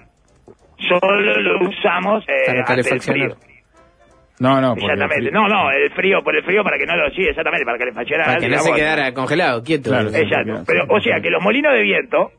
Solo 0.77 1.41
lo 1.41 1.67
usamos 1.69 2.23
eh, 2.27 2.33
Para 2.45 2.63
calefaccionar. 2.63 3.29
frío. 3.31 3.37
No, 4.39 4.61
no, 4.61 4.73
Exactamente. 4.75 5.31
No, 5.31 5.47
no, 5.47 5.71
el 5.71 5.89
frío, 5.93 6.21
por 6.23 6.35
el 6.35 6.43
frío, 6.43 6.63
para 6.63 6.77
que 6.77 6.85
no 6.85 6.95
lo... 6.95 7.09
Sí, 7.09 7.23
exactamente, 7.23 7.65
para 7.65 7.79
que 7.79 7.85
le 7.85 7.93
fallara 7.93 8.25
Para 8.25 8.39
que 8.39 8.47
no 8.49 8.59
se 8.59 8.71
quedara 8.73 9.11
congelado, 9.13 9.63
quieto. 9.63 9.89
Claro. 9.89 10.09
Exacto. 10.09 10.63
Pero, 10.67 10.85
o 10.89 10.99
sea, 11.01 11.19
que 11.19 11.31
los 11.31 11.41
molinos 11.41 11.73
de 11.73 11.81
viento, 11.81 12.31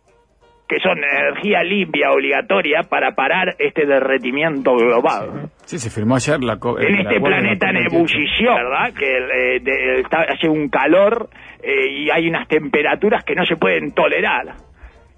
que 0.68 0.78
son 0.78 0.96
energía 0.98 1.64
limpia 1.64 2.12
obligatoria 2.12 2.84
para 2.84 3.16
parar 3.16 3.56
este 3.58 3.84
derretimiento 3.84 4.76
global. 4.76 5.50
Sí, 5.64 5.80
se 5.80 5.90
firmó 5.90 6.14
ayer 6.14 6.38
la 6.44 6.58
co- 6.58 6.78
En 6.78 6.92
la 6.94 7.00
este 7.10 7.20
planeta 7.20 7.72
la 7.72 7.80
en 7.80 7.86
COP28. 7.86 7.94
ebullición, 7.96 8.54
¿verdad? 8.54 8.92
Que 8.96 9.16
eh, 9.56 9.60
de- 9.60 10.00
está- 10.00 10.22
hace 10.32 10.48
un 10.48 10.68
calor 10.68 11.28
eh, 11.64 11.88
y 11.90 12.10
hay 12.10 12.28
unas 12.28 12.46
temperaturas 12.46 13.24
que 13.24 13.34
no 13.34 13.44
se 13.44 13.56
pueden 13.56 13.90
tolerar. 13.92 14.54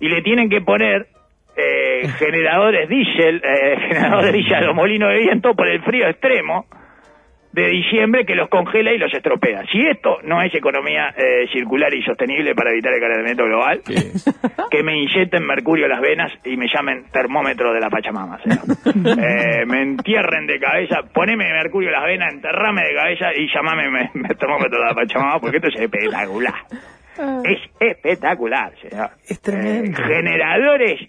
Y 0.00 0.08
le 0.08 0.22
tienen 0.22 0.48
que 0.48 0.62
poner 0.62 1.08
eh, 1.60 2.08
generadores 2.18 2.88
diésel, 2.88 3.42
eh, 3.44 3.76
generadores 3.88 4.32
diésel 4.32 4.66
los 4.66 4.74
molinos 4.74 5.10
de 5.10 5.18
viento 5.18 5.54
por 5.54 5.68
el 5.68 5.82
frío 5.82 6.06
extremo 6.08 6.66
de 7.52 7.66
diciembre 7.68 8.24
que 8.24 8.36
los 8.36 8.48
congela 8.48 8.92
y 8.92 8.98
los 8.98 9.12
estropea. 9.12 9.64
Si 9.72 9.84
esto 9.84 10.18
no 10.22 10.40
es 10.40 10.54
economía 10.54 11.12
eh, 11.16 11.48
circular 11.52 11.92
y 11.92 12.00
sostenible 12.04 12.54
para 12.54 12.70
evitar 12.70 12.92
el 12.92 13.00
calentamiento 13.00 13.44
global, 13.44 13.80
que 14.70 14.82
me 14.84 14.96
inyecten 14.96 15.44
mercurio 15.44 15.86
a 15.86 15.88
las 15.88 16.00
venas 16.00 16.30
y 16.44 16.56
me 16.56 16.68
llamen 16.72 17.06
termómetro 17.12 17.72
de 17.72 17.80
la 17.80 17.90
Pachamama. 17.90 18.38
señor. 18.42 18.60
Eh, 19.20 19.64
me 19.66 19.82
entierren 19.82 20.46
de 20.46 20.60
cabeza, 20.60 20.98
poneme 21.12 21.44
mercurio 21.52 21.88
a 21.88 21.92
las 21.92 22.04
venas, 22.04 22.32
enterrame 22.34 22.82
de 22.82 22.94
cabeza 22.94 23.26
y 23.36 23.48
llamame 23.52 23.90
me- 23.90 24.10
me- 24.14 24.28
termómetro 24.36 24.78
de 24.78 24.84
la 24.86 24.94
Pachamama 24.94 25.40
porque 25.40 25.56
esto 25.56 25.68
es 25.70 25.80
espectacular. 25.80 26.54
Es 27.44 27.58
espectacular, 27.80 28.72
señor. 28.80 29.10
Es 29.28 29.40
tremendo. 29.42 30.00
Eh, 30.00 30.04
generadores 30.06 31.00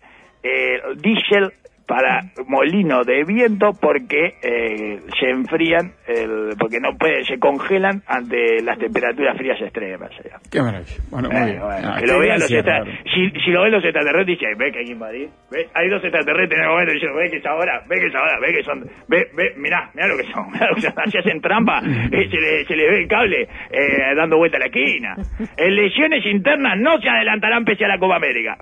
eh, 0.43 0.79
diésel 0.97 1.51
para 1.87 2.21
molino 2.47 3.03
de 3.03 3.25
viento 3.25 3.71
porque 3.81 4.35
eh, 4.41 4.99
se 5.19 5.29
enfrían, 5.29 5.91
el- 6.07 6.55
porque 6.57 6.79
no 6.79 6.95
puede, 6.97 7.25
se 7.25 7.37
congelan 7.37 8.01
ante 8.07 8.61
las 8.63 8.79
temperaturas 8.79 9.35
frías 9.35 9.59
extremas. 9.59 10.09
señor. 10.15 10.39
Qué 10.49 10.61
maravilla. 10.61 10.95
Bueno, 11.09 11.27
muy 11.27 11.35
Bueno, 11.37 11.51
bien. 11.51 11.61
bueno, 11.61 11.89
Ah, 11.91 11.99
que 11.99 12.07
lo 12.07 12.19
vean 12.19 12.39
los 12.39 12.49
extra- 12.51 12.83
si, 13.13 13.29
si 13.43 13.51
lo 13.51 13.63
ven 13.63 13.71
los 13.73 13.83
extraterrestres 13.83 14.39
dicen, 14.39 14.57
ve 14.57 14.71
que 14.71 14.79
hay 14.79 14.85
que 14.85 14.91
invadir, 14.93 15.29
ve, 15.51 15.67
hay 15.73 15.89
dos 15.89 16.01
extraterrestres 16.01 16.59
en 16.59 16.63
el 16.63 16.69
momento 16.71 16.93
diciendo, 16.93 17.17
ve 17.17 17.29
que 17.29 17.37
es 17.37 17.45
ahora, 17.45 17.81
ve 17.89 17.95
que 17.99 18.07
es 18.07 18.15
ahora, 18.15 18.39
ve 18.39 18.53
que 18.53 18.63
son, 18.63 18.79
ve, 19.09 19.27
ve, 19.35 19.53
mirá, 19.57 19.91
mirá 19.93 20.07
lo 20.07 20.15
que 20.17 20.31
son, 20.31 20.49
mirá 20.53 20.69
lo 20.69 20.75
que 20.75 20.81
son, 20.81 20.93
así 20.95 21.17
hacen 21.17 21.41
trampa, 21.41 21.79
eh, 21.83 22.29
se, 22.31 22.37
le, 22.39 22.63
se 22.67 22.75
les 22.77 22.89
ve 22.89 23.01
el 23.01 23.07
cable 23.09 23.41
eh, 23.69 24.15
dando 24.15 24.37
vuelta 24.37 24.55
a 24.55 24.59
la 24.61 24.67
esquina. 24.67 25.15
En 25.57 25.75
lesiones 25.75 26.25
internas 26.25 26.79
no 26.79 27.01
se 27.01 27.09
adelantarán 27.09 27.65
pese 27.65 27.83
a 27.83 27.89
la 27.89 27.97
Copa 27.99 28.15
América. 28.15 28.55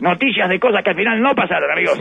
Noticias 0.00 0.48
de 0.48 0.58
cosas 0.60 0.82
que 0.82 0.90
al 0.90 0.96
final 0.96 1.20
no 1.20 1.34
pasaron, 1.34 1.70
amigos. 1.70 1.98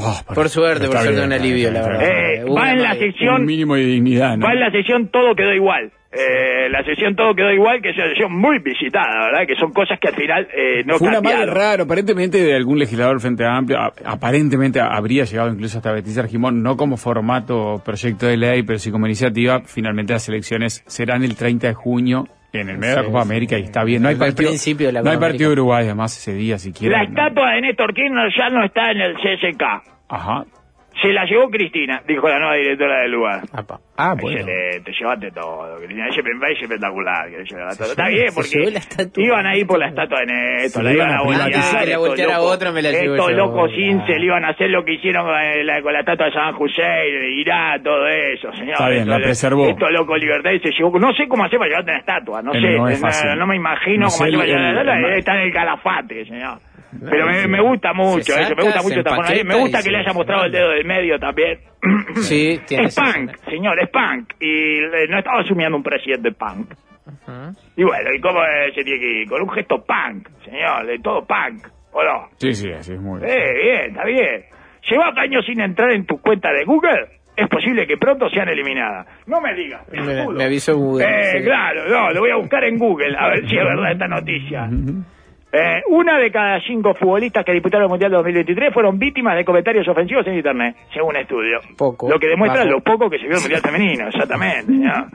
Oh, 0.00 0.16
Por 0.32 0.48
suerte, 0.48 0.86
por 0.86 0.96
suerte, 0.98 1.12
bien, 1.12 1.24
un 1.24 1.32
alivio, 1.32 1.72
la 1.72 1.82
verdad. 1.82 2.02
Eh, 2.04 2.44
va 2.44 2.52
una 2.52 2.72
en 2.72 2.82
la 2.82 2.94
sección 2.94 3.40
Un 3.40 3.46
mínimo 3.46 3.74
de 3.74 3.84
dignidad, 3.84 4.36
¿no? 4.36 4.46
Va 4.46 4.52
en 4.52 4.60
la 4.60 4.70
sesión 4.70 5.08
Todo 5.08 5.34
quedó 5.34 5.52
igual. 5.52 5.90
Eh, 6.12 6.68
la 6.70 6.84
sesión 6.84 7.16
Todo 7.16 7.34
quedó 7.34 7.50
igual, 7.52 7.82
que 7.82 7.90
es 7.90 7.96
una 7.96 8.08
sesión 8.10 8.32
muy 8.32 8.60
visitada, 8.60 9.26
¿verdad? 9.26 9.46
Que 9.46 9.56
son 9.56 9.72
cosas 9.72 9.98
que 10.00 10.06
al 10.08 10.14
final 10.14 10.46
eh, 10.56 10.84
no 10.86 10.98
Fue 10.98 11.08
una 11.08 11.20
madre 11.20 11.38
cambiaron. 11.38 11.54
raro, 11.56 11.84
aparentemente 11.84 12.38
de 12.40 12.54
algún 12.54 12.78
legislador 12.78 13.14
del 13.14 13.20
Frente 13.20 13.44
Amplio, 13.44 13.76
a- 13.78 13.92
aparentemente 14.04 14.80
habría 14.80 15.24
llegado 15.24 15.50
incluso 15.50 15.78
hasta 15.78 15.90
Beatriz 15.92 16.16
Argimón, 16.18 16.62
no 16.62 16.76
como 16.76 16.96
formato 16.96 17.82
proyecto 17.84 18.26
de 18.26 18.36
ley, 18.36 18.62
pero 18.62 18.78
sí 18.78 18.92
como 18.92 19.06
iniciativa. 19.06 19.62
Finalmente 19.64 20.12
las 20.12 20.28
elecciones 20.28 20.84
serán 20.86 21.24
el 21.24 21.34
30 21.34 21.66
de 21.66 21.74
junio 21.74 22.28
en 22.52 22.68
el 22.68 22.78
medio 22.78 22.96
de 22.96 23.02
la 23.02 23.06
Copa 23.06 23.22
sí. 23.22 23.28
América 23.28 23.58
y 23.58 23.62
está 23.62 23.84
bien. 23.84 24.02
No 24.02 24.08
hay 24.08 24.16
partido, 24.16 24.48
principio 24.48 24.86
de 24.86 24.92
la 24.94 25.02
no 25.02 25.10
hay 25.10 25.18
partido 25.18 25.48
América. 25.48 25.62
Uruguay 25.62 25.84
además 25.84 26.16
ese 26.16 26.34
día 26.34 26.58
siquiera. 26.58 26.98
La 26.98 27.04
no. 27.04 27.10
estatua 27.10 27.50
de 27.52 27.60
Néstor 27.60 27.94
Kirchner 27.94 28.32
ya 28.36 28.48
no 28.48 28.64
está 28.64 28.90
en 28.90 29.00
el 29.00 29.14
CSK. 29.14 29.62
Ajá. 30.08 30.44
Se 31.00 31.12
la 31.12 31.24
llevó 31.26 31.48
Cristina, 31.48 32.02
dijo 32.08 32.28
la 32.28 32.38
nueva 32.40 32.54
directora 32.54 33.02
del 33.02 33.12
lugar. 33.12 33.42
Apa. 33.52 33.78
Ah, 33.96 34.14
bueno. 34.20 34.38
Excelente, 34.40 34.92
llevate 34.98 35.30
todo, 35.30 35.76
Cristina. 35.78 36.08
Ese 36.08 36.20
es 36.20 36.62
espectacular. 36.62 37.28
que 37.30 37.44
todo. 37.76 37.90
Está 37.90 38.08
bien, 38.08 38.26
porque 38.34 38.48
llevó 38.50 38.70
la 38.70 38.80
iban 39.22 39.46
a 39.46 39.56
ir 39.56 39.66
por 39.66 39.78
la 39.78 39.88
estatua 39.88 40.20
de 40.20 40.26
Néstor, 40.26 40.70
Se 40.70 40.82
la 40.82 40.90
la 40.90 40.94
iban 40.96 41.10
a 41.10 41.18
a 41.18 41.22
voltear. 41.22 41.50
la 41.50 41.56
estos 41.94 42.08
volteara 42.08 42.34
locos- 42.38 42.54
otra, 42.54 42.72
me 42.72 42.82
la 42.82 42.90
llevo 42.90 43.14
Estos 43.14 43.30
yo. 43.30 43.36
locos. 43.36 43.70
Ince 43.76 44.12
le 44.18 44.24
iban 44.26 44.44
a 44.44 44.48
hacer 44.48 44.70
lo 44.70 44.84
que 44.84 44.92
hicieron 44.94 45.24
con 45.26 45.34
eh, 45.40 45.64
la, 45.64 45.82
con 45.82 45.92
la 45.92 46.00
estatua 46.00 46.26
de 46.26 46.32
San 46.32 46.54
Hussein, 46.54 47.24
Irán, 47.38 47.82
todo 47.82 48.06
eso, 48.08 48.52
señor. 48.52 48.72
Está 48.72 48.88
bien, 48.88 49.00
Esto 49.02 49.10
la 49.10 49.18
preservó. 49.18 49.68
Estos 49.68 49.90
locos 49.92 50.18
libertades 50.18 50.62
se 50.62 50.70
llevó. 50.72 50.98
No 50.98 51.12
sé 51.14 51.28
cómo 51.28 51.44
hacer 51.44 51.58
para 51.58 51.68
llevarte 51.70 51.90
una 51.92 52.00
estatua, 52.00 52.42
no 52.42 52.52
Eh, 52.54 52.60
sé. 52.60 52.76
no 52.76 53.36
no, 53.36 53.46
me 53.46 53.56
imagino 53.56 54.06
No 54.06 54.10
cómo 54.10 54.24
hacer 54.24 54.34
para 54.34 54.44
el- 54.44 54.50
llevar 54.50 54.84
la 54.86 54.94
estatua. 54.96 55.14
Está 55.16 55.34
en 55.34 55.40
el 55.42 55.52
calafate, 55.52 56.24
señor. 56.26 56.58
Pero 57.10 57.26
me, 57.26 57.46
me 57.48 57.60
gusta 57.60 57.92
mucho 57.92 58.32
eso, 58.32 58.54
me 58.56 58.62
saca, 58.62 58.62
gusta 58.62 58.82
mucho 58.82 58.98
esta 59.00 59.10
forma. 59.14 59.30
empaqueta 59.30 59.54
Me 59.54 59.60
gusta 59.60 59.82
que 59.82 59.90
le 59.90 59.98
haya 59.98 60.12
mostrado 60.12 60.44
el 60.44 60.52
dedo 60.52 60.70
del 60.70 60.84
medio 60.84 61.18
también. 61.18 61.58
Sí, 62.16 62.58
tiene 62.66 62.86
es 62.86 62.96
punk, 62.96 63.36
señor, 63.48 63.78
es 63.80 63.88
punk. 63.90 64.32
Y 64.40 64.78
eh, 64.78 65.06
no 65.08 65.18
estaba 65.18 65.40
asumiendo 65.40 65.76
un 65.76 65.82
presidente 65.82 66.32
punk. 66.32 66.72
Y 67.76 67.84
bueno, 67.84 68.10
¿y 68.14 68.20
cómo 68.20 68.40
eh, 68.42 68.72
se 68.74 68.82
tiene 68.82 68.98
que 69.00 69.20
ir? 69.22 69.28
Con 69.28 69.42
un 69.42 69.50
gesto 69.50 69.84
punk, 69.84 70.28
señor, 70.44 70.86
de 70.86 70.98
todo 70.98 71.24
punk, 71.26 71.66
¿o 71.92 72.02
no? 72.02 72.28
Sí, 72.38 72.52
sí, 72.52 72.70
así 72.72 72.94
es 72.94 73.00
muy 73.00 73.20
bien. 73.20 73.30
Eh, 73.30 73.52
bien, 73.62 73.90
está 73.90 74.04
bien. 74.04 74.44
Llevas 74.90 75.16
años 75.18 75.44
sin 75.46 75.60
entrar 75.60 75.90
en 75.92 76.06
tu 76.06 76.20
cuenta 76.20 76.50
de 76.52 76.64
Google, 76.64 77.06
es 77.36 77.48
posible 77.48 77.86
que 77.86 77.96
pronto 77.96 78.28
sean 78.30 78.48
eliminadas. 78.48 79.06
No 79.26 79.40
me 79.40 79.54
digas, 79.54 79.82
Me, 79.92 80.26
me 80.26 80.44
avisó 80.44 80.76
Google. 80.76 81.04
Eh, 81.04 81.38
sí. 81.38 81.44
claro, 81.44 81.88
no, 81.88 82.10
lo 82.10 82.20
voy 82.20 82.30
a 82.30 82.36
buscar 82.36 82.64
en 82.64 82.78
Google 82.78 83.16
a 83.16 83.28
ver 83.28 83.48
si 83.48 83.56
es 83.56 83.64
verdad 83.64 83.92
esta 83.92 84.08
noticia. 84.08 84.68
Eh, 85.50 85.82
una 85.88 86.18
de 86.18 86.30
cada 86.30 86.60
cinco 86.60 86.94
futbolistas 86.94 87.44
que 87.44 87.52
disputaron 87.52 87.84
el 87.84 87.90
Mundial 87.90 88.10
de 88.10 88.16
2023 88.18 88.72
fueron 88.72 88.98
víctimas 88.98 89.34
de 89.34 89.44
comentarios 89.44 89.88
ofensivos 89.88 90.26
en 90.26 90.34
Internet, 90.34 90.76
según 90.92 91.16
estudio. 91.16 91.60
Poco. 91.76 92.08
Lo 92.10 92.18
que 92.18 92.28
demuestra 92.28 92.64
Bajo. 92.64 92.72
lo 92.72 92.80
poco 92.80 93.08
que 93.08 93.18
se 93.18 93.26
vio 93.26 93.36
el 93.36 93.40
Mundial 93.40 93.62
Femenino, 93.62 94.08
exactamente. 94.08 94.70
¿no? 94.72 95.08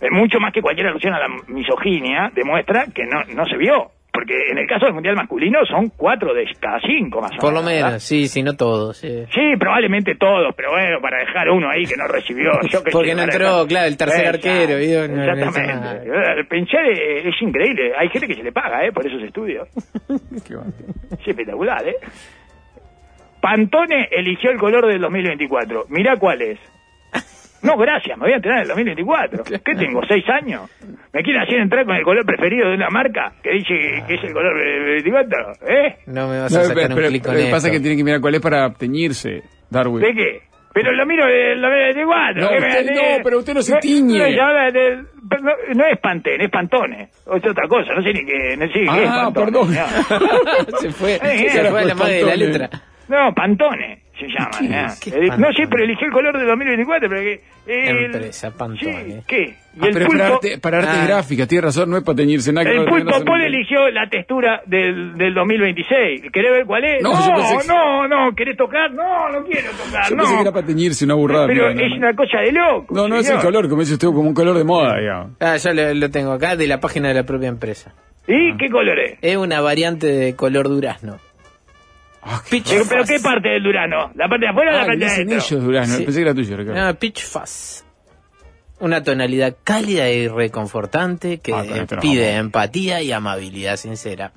Eh, 0.00 0.10
mucho 0.10 0.38
más 0.38 0.52
que 0.52 0.62
cualquier 0.62 0.88
alusión 0.88 1.14
a 1.14 1.18
la 1.18 1.28
misoginia, 1.48 2.30
demuestra 2.34 2.86
que 2.94 3.04
no, 3.06 3.22
no 3.34 3.44
se 3.46 3.56
vio. 3.56 3.90
Porque 4.12 4.34
en 4.50 4.58
el 4.58 4.66
caso 4.66 4.84
del 4.84 4.92
Mundial 4.94 5.16
masculino 5.16 5.64
son 5.64 5.88
cuatro 5.96 6.34
de 6.34 6.44
cada 6.60 6.78
cinco, 6.80 7.20
más 7.22 7.30
o 7.30 7.32
menos. 7.32 7.40
Por 7.44 7.52
lo 7.54 7.62
¿verdad? 7.64 7.86
menos, 7.86 8.02
sí, 8.02 8.28
sí, 8.28 8.42
no 8.42 8.54
todos. 8.56 8.98
sí. 8.98 9.24
Sí, 9.32 9.56
probablemente 9.58 10.14
todos, 10.16 10.54
pero 10.54 10.70
bueno, 10.72 10.98
para 11.00 11.18
dejar 11.20 11.48
uno 11.48 11.70
ahí 11.70 11.86
que 11.86 11.96
no 11.96 12.06
recibió. 12.06 12.50
Yo 12.70 12.84
que 12.84 12.90
Porque 12.90 13.14
no 13.14 13.22
entró, 13.22 13.38
dejar- 13.64 13.66
claro, 13.68 13.86
el 13.88 13.96
tercer 13.96 14.26
arquero, 14.28 14.76
¿vio? 14.78 15.08
No- 15.08 15.22
exactamente. 15.24 16.08
Eh, 16.40 16.44
Pensar 16.44 16.84
eh, 16.84 17.26
es 17.28 17.40
increíble. 17.40 17.92
Hay 17.96 18.08
gente 18.10 18.26
que 18.28 18.34
se 18.34 18.42
le 18.42 18.52
paga, 18.52 18.84
¿eh? 18.84 18.92
Por 18.92 19.06
esos 19.06 19.22
estudios. 19.22 19.66
Qué. 20.46 20.54
Es 21.18 21.28
espectacular, 21.28 21.88
¿eh? 21.88 21.96
Pantone 23.40 24.08
eligió 24.12 24.50
el 24.50 24.58
color 24.58 24.86
del 24.86 25.00
2024. 25.00 25.86
Mirá 25.88 26.16
cuál 26.16 26.42
es. 26.42 26.58
No, 27.62 27.76
gracias, 27.76 28.18
me 28.18 28.24
voy 28.24 28.32
a 28.32 28.36
entrenar 28.36 28.58
en 28.58 28.62
el 28.62 28.68
2024. 28.68 29.44
¿Qué 29.64 29.74
tengo? 29.76 30.00
¿Seis 30.08 30.24
años? 30.28 30.62
¿Me 31.12 31.22
quieren 31.22 31.42
hacer 31.42 31.58
entrar 31.60 31.84
con 31.84 31.94
el 31.96 32.02
color 32.02 32.24
preferido 32.26 32.68
de 32.68 32.74
una 32.74 32.88
marca 32.90 33.32
que 33.42 33.50
dice 33.52 34.02
que 34.06 34.14
es 34.14 34.24
el 34.24 34.32
color 34.32 34.58
del 34.58 35.02
2024? 35.04 35.52
¿Eh? 35.68 35.96
No 36.06 36.28
me 36.28 36.40
vas 36.40 36.52
No, 36.52 36.58
a 36.58 36.62
sacar 36.62 36.74
pero, 36.74 36.88
un 36.88 36.94
pero- 36.96 37.08
clic 37.08 37.24
con 37.24 37.34
lo 37.34 37.40
que 37.40 37.50
pasa 37.50 37.70
que 37.70 37.80
tiene 37.80 37.96
que 37.96 38.04
mirar 38.04 38.20
cuál 38.20 38.34
es 38.34 38.40
para 38.40 38.72
teñirse, 38.72 39.42
Darwin. 39.70 40.00
¿De 40.02 40.12
qué? 40.14 40.40
Pero 40.74 40.90
lo 40.92 41.04
miro 41.04 41.24
en 41.28 41.50
el 41.52 41.60
2024. 41.60 42.40
No, 42.40 42.50
no, 42.50 43.22
pero 43.22 43.38
usted 43.38 43.52
no 43.54 43.60
se 43.62 43.76
tiñe. 43.76 44.18
No, 44.18 44.24
pero 45.28 45.42
no, 45.42 45.50
no 45.74 45.84
es 45.86 45.98
Pantene, 46.00 46.44
es 46.46 46.50
Pantone. 46.50 47.08
O 47.26 47.36
es 47.36 47.46
otra 47.46 47.68
cosa, 47.68 47.92
no 47.94 48.02
sé 48.02 48.12
ni 48.14 48.24
qué, 48.24 48.56
no 48.56 48.66
sé 48.68 48.72
qué 48.72 48.84
es 48.84 49.08
Ah, 49.10 49.30
Pantone. 49.32 49.46
perdón. 49.52 49.74
No. 49.74 50.78
se 50.78 50.90
fue, 50.92 51.14
Eh, 51.16 51.50
se 51.50 51.64
fue 51.66 51.80
a 51.82 51.84
la 51.84 51.94
madre 51.94 52.14
de 52.14 52.24
la 52.24 52.36
letra. 52.36 52.70
No, 53.08 53.34
Pantone 53.34 54.02
se 54.26 54.32
llama. 54.68 54.94
¿Qué 55.00 55.10
¿eh? 55.10 55.26
Eh, 55.26 55.30
no 55.38 55.48
pero 55.70 55.84
eligió 55.84 56.06
el 56.06 56.12
color 56.12 56.38
de 56.38 56.44
2024. 56.46 57.08
Pero 57.08 57.20
que, 57.20 57.40
el- 57.66 58.04
Empresa, 58.06 58.50
Pantone. 58.50 59.04
Sí, 59.04 59.16
¿qué? 59.26 59.42
Y 59.74 59.78
Ah, 59.80 59.86
el 59.86 59.92
pero 59.94 60.04
es 60.04 60.10
para 60.12 60.28
pulpo, 60.28 60.34
arte, 60.34 60.58
para 60.58 60.78
arte 60.78 60.90
Ah. 60.92 61.06
gráfica, 61.06 61.46
tiene 61.46 61.62
razón, 61.62 61.88
no 61.90 61.96
es 61.96 62.02
para 62.04 62.16
teñirse 62.16 62.52
nada. 62.52 62.70
el 62.70 62.84
pulpo 62.84 63.24
no 63.24 63.36
eligió 63.36 63.88
la 63.90 64.06
textura 64.08 64.60
del, 64.66 65.16
del 65.16 65.32
2026. 65.32 66.24
¿Querés 66.30 66.52
ver 66.52 66.66
cuál 66.66 66.84
es? 66.84 67.02
No, 67.02 67.12
No, 67.12 67.36
que- 67.36 67.66
no, 67.68 68.06
no, 68.08 68.34
¿querés 68.34 68.56
tocar? 68.58 68.92
No, 68.92 69.30
no 69.30 69.42
quiero 69.44 69.70
tocar, 69.70 70.10
Yo 70.10 70.16
no. 70.16 70.22
pensé 70.24 70.34
que 70.36 70.42
era 70.42 70.52
para 70.52 70.66
teñirse, 70.66 71.04
una 71.06 71.14
burrada. 71.14 71.46
pero 71.46 71.70
es 71.70 71.90
no. 71.90 71.96
una 71.96 72.14
cosa 72.14 72.38
de 72.40 72.52
loco. 72.52 72.94
No, 72.94 73.08
no 73.08 73.16
es 73.16 73.30
el 73.30 73.38
color, 73.38 73.68
como 73.68 73.80
dice 73.80 73.94
usted, 73.94 74.08
como 74.08 74.20
un 74.28 74.34
color 74.34 74.58
de 74.58 74.64
moda, 74.64 74.98
digamos. 74.98 75.30
Ah, 75.40 75.56
yo 75.56 75.72
lo, 75.72 75.94
lo 75.94 76.10
tengo 76.10 76.32
acá 76.32 76.54
de 76.54 76.66
la 76.66 76.78
página 76.78 77.08
de 77.08 77.14
la 77.14 77.24
propia 77.24 77.48
empresa. 77.48 77.94
¿Y 78.28 78.56
qué 78.58 78.68
color 78.68 78.98
es? 79.00 79.18
Es 79.22 79.36
una 79.36 79.60
variante 79.62 80.06
de 80.06 80.36
color 80.36 80.68
durazno. 80.68 81.16
Ah, 82.24 82.40
qué- 82.48 82.62
Pero, 82.68 82.84
pero 82.88 83.04
¿qué 83.04 83.18
parte 83.18 83.48
del 83.48 83.62
Durano? 83.64 84.12
¿La 84.14 84.28
parte 84.28 84.44
de 84.46 84.50
afuera 84.50 84.70
o 84.70 84.74
la 84.74 84.82
Ah, 84.82 84.86
parte 84.86 85.04
de 85.04 85.10
adentro? 85.10 85.36
ellos, 85.38 85.64
Durazno. 85.64 85.96
Sí. 85.96 86.04
Pensé 86.04 86.18
que 86.20 86.24
era 86.24 86.34
tuyo, 86.34 86.56
Ricardo. 86.56 86.80
Ah, 86.80 86.94
Peach 86.94 87.22
Fuzz. 87.24 87.84
Una 88.80 89.02
tonalidad 89.02 89.56
cálida 89.64 90.08
y 90.10 90.28
reconfortante 90.28 91.38
que 91.40 91.52
Ah, 91.52 91.62
no 91.64 92.00
pide 92.00 92.26
vamos. 92.32 92.40
empatía 92.46 93.02
y 93.02 93.12
amabilidad 93.12 93.76
sincera. 93.76 94.32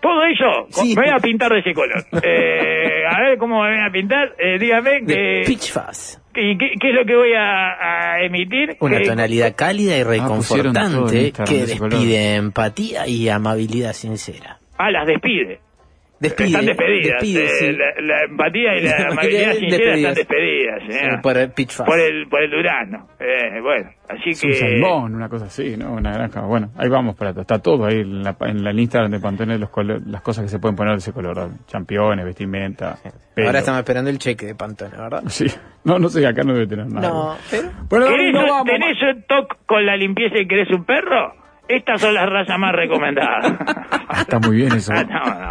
Todo 0.00 0.22
eso, 0.24 0.66
Sí. 0.70 0.94
me 0.94 1.02
voy 1.02 1.10
a 1.10 1.18
pintar 1.18 1.52
de 1.52 1.58
ese 1.60 1.74
color. 1.74 2.04
Eh, 2.22 3.02
a 3.08 3.20
ver 3.22 3.38
cómo 3.38 3.62
me 3.62 3.70
voy 3.70 3.86
a 3.88 3.90
pintar. 3.92 4.34
Eh, 4.38 4.58
dígame 4.58 5.00
De 5.02 5.06
que, 5.06 5.42
Peach 5.46 5.72
Fuzz. 5.72 6.18
que- 6.32 6.56
que- 6.58 6.74
qué 6.80 6.88
es 6.90 6.94
lo 6.94 7.04
que 7.04 7.16
voy 7.16 7.32
a, 7.34 8.14
a 8.14 8.22
emitir. 8.22 8.76
Una 8.80 8.98
Que- 8.98 9.04
tonalidad 9.04 9.54
cálida 9.56 9.96
y 9.96 10.00
en 10.02 10.08
reconfortante 10.08 11.20
Instagram 11.22 11.46
que 11.48 11.66
despide 11.66 12.34
empatía 12.36 13.06
y 13.08 13.28
amabilidad 13.28 13.92
sincera. 13.92 14.58
Ah, 14.76 14.90
las 14.92 15.06
despide. 15.06 15.60
Despide, 16.20 16.48
están 16.48 16.66
despedidas. 16.66 17.12
despide, 17.22 17.44
eh, 17.44 17.48
sí. 17.48 17.72
la, 17.72 18.02
la 18.16 18.24
empatía 18.24 18.76
y 18.76 18.80
la 18.82 18.90
La 18.98 19.06
amabilidad 19.12 19.52
sincera 19.54 19.94
están 19.94 20.14
despedidas. 20.14 20.82
Sí, 20.88 20.98
por 21.22 21.36
el 21.38 21.52
Fuzz. 21.52 21.82
por 21.86 22.00
el, 22.00 22.28
por 22.28 22.42
el 22.42 22.50
Durano. 22.50 23.06
Eh, 23.20 23.60
bueno, 23.62 23.90
así 24.08 24.30
Es 24.30 24.42
un 24.44 24.50
que... 24.50 24.56
salmón, 24.56 25.14
una 25.14 25.28
cosa 25.28 25.44
así, 25.46 25.76
¿no? 25.76 25.92
Una 25.92 26.12
granja. 26.12 26.40
Bueno, 26.42 26.70
ahí 26.76 26.88
vamos 26.88 27.14
para 27.16 27.30
Está 27.30 27.60
todo 27.60 27.86
ahí 27.86 28.00
en 28.00 28.22
la, 28.24 28.36
en 28.40 28.64
la 28.64 28.72
Instagram 28.72 29.12
de 29.12 29.20
Pantone, 29.20 29.58
los 29.58 29.70
color- 29.70 30.02
las 30.06 30.20
cosas 30.22 30.44
que 30.44 30.48
se 30.48 30.58
pueden 30.58 30.74
poner 30.76 30.94
de 30.94 30.98
ese 30.98 31.12
color. 31.12 31.36
¿no? 31.36 31.58
Championes, 31.66 32.24
vestimenta. 32.24 32.96
pelo. 33.34 33.46
Ahora 33.46 33.60
estamos 33.60 33.78
esperando 33.80 34.10
el 34.10 34.18
cheque 34.18 34.46
de 34.46 34.54
Pantone, 34.56 34.96
¿verdad? 34.96 35.22
Sí. 35.28 35.46
No, 35.84 35.98
no 36.00 36.08
sé, 36.08 36.26
acá 36.26 36.42
no 36.42 36.52
debe 36.52 36.66
tener 36.66 36.86
nada. 36.86 37.08
No, 37.08 37.36
pero... 37.50 37.68
Bueno, 37.88 38.06
¿Querés 38.08 38.32
no 38.32 38.40
un- 38.40 38.48
vamos. 38.48 38.66
¿Tenés 38.66 38.96
un 39.14 39.22
toque 39.22 39.56
con 39.66 39.86
la 39.86 39.96
limpieza 39.96 40.34
y 40.40 40.48
querés 40.48 40.68
un 40.70 40.84
perro? 40.84 41.34
Estas 41.68 42.00
son 42.00 42.14
las 42.14 42.28
razas 42.28 42.58
más 42.58 42.72
recomendadas. 42.72 43.52
Está 44.20 44.38
muy 44.38 44.56
bien 44.56 44.72
eso. 44.72 44.92
Ah, 44.94 45.04
no, 45.04 45.24
no, 45.24 45.50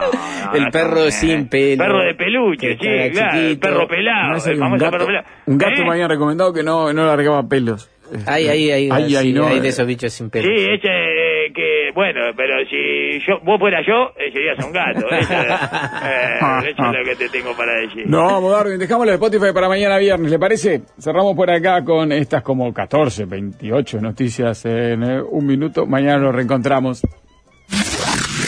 no, 0.52 0.54
El 0.56 0.72
perro 0.72 1.12
sin 1.12 1.48
pelo. 1.48 1.84
Perro 1.84 2.00
de 2.00 2.16
peluche, 2.16 2.78
sí, 2.80 3.12
claro. 3.12 3.38
El 3.38 3.60
perro 3.60 3.88
pelado, 3.88 4.34
el 4.46 4.58
famoso 4.58 4.84
gato, 4.86 4.92
perro 4.98 5.06
pelado. 5.06 5.26
un 5.46 5.58
gato 5.58 5.82
¿Eh? 5.82 5.84
me 5.84 5.92
habían 5.92 6.10
recomendado 6.10 6.54
que 6.54 6.64
no, 6.64 6.92
no 6.92 7.06
largaba 7.06 7.48
pelos. 7.48 7.90
Hay, 8.26 8.48
hay, 8.48 8.72
hay, 8.72 8.90
Ahí, 8.92 9.10
sí, 9.10 9.16
ahí, 9.16 9.34
no, 9.34 9.48
hay 9.48 9.60
de 9.60 9.70
esos 9.70 9.86
bichos 9.86 10.14
sin 10.14 10.30
pelo. 10.30 10.48
Sí, 10.48 10.66
ese 10.66 10.88
eh, 10.88 11.52
que, 11.54 11.92
bueno, 11.94 12.22
pero 12.36 12.54
si 12.70 13.20
yo, 13.26 13.40
vos 13.44 13.60
fuera 13.60 13.82
yo, 13.86 14.14
eh, 14.18 14.32
serías 14.32 14.64
un 14.64 14.72
gato. 14.72 15.08
Eso, 15.18 15.34
eh, 15.34 16.70
eso 16.70 16.84
es 16.84 16.98
lo 16.98 17.04
que 17.04 17.16
te 17.16 17.30
tengo 17.30 17.56
para 17.56 17.74
decir. 17.82 18.08
No, 18.08 18.26
vamos, 18.26 18.52
Darwin, 18.52 18.80
dejamos 18.80 19.08
el 19.08 19.14
Spotify 19.14 19.54
para 19.54 19.68
mañana 19.68 19.98
viernes, 19.98 20.32
¿le 20.32 20.40
parece? 20.40 20.82
Cerramos 21.00 21.36
por 21.36 21.50
acá 21.50 21.84
con 21.84 22.12
estas 22.12 22.44
como 22.44 22.74
14, 22.74 23.26
28 23.26 24.02
noticias 24.02 24.66
en 24.66 25.04
eh, 25.04 25.22
un 25.22 25.46
minuto. 25.46 25.86
Mañana 25.86 26.20
nos 26.20 26.36
reencontramos. 26.36 27.02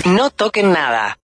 No 0.06 0.30
toquen 0.30 0.72
nada. 0.72 1.18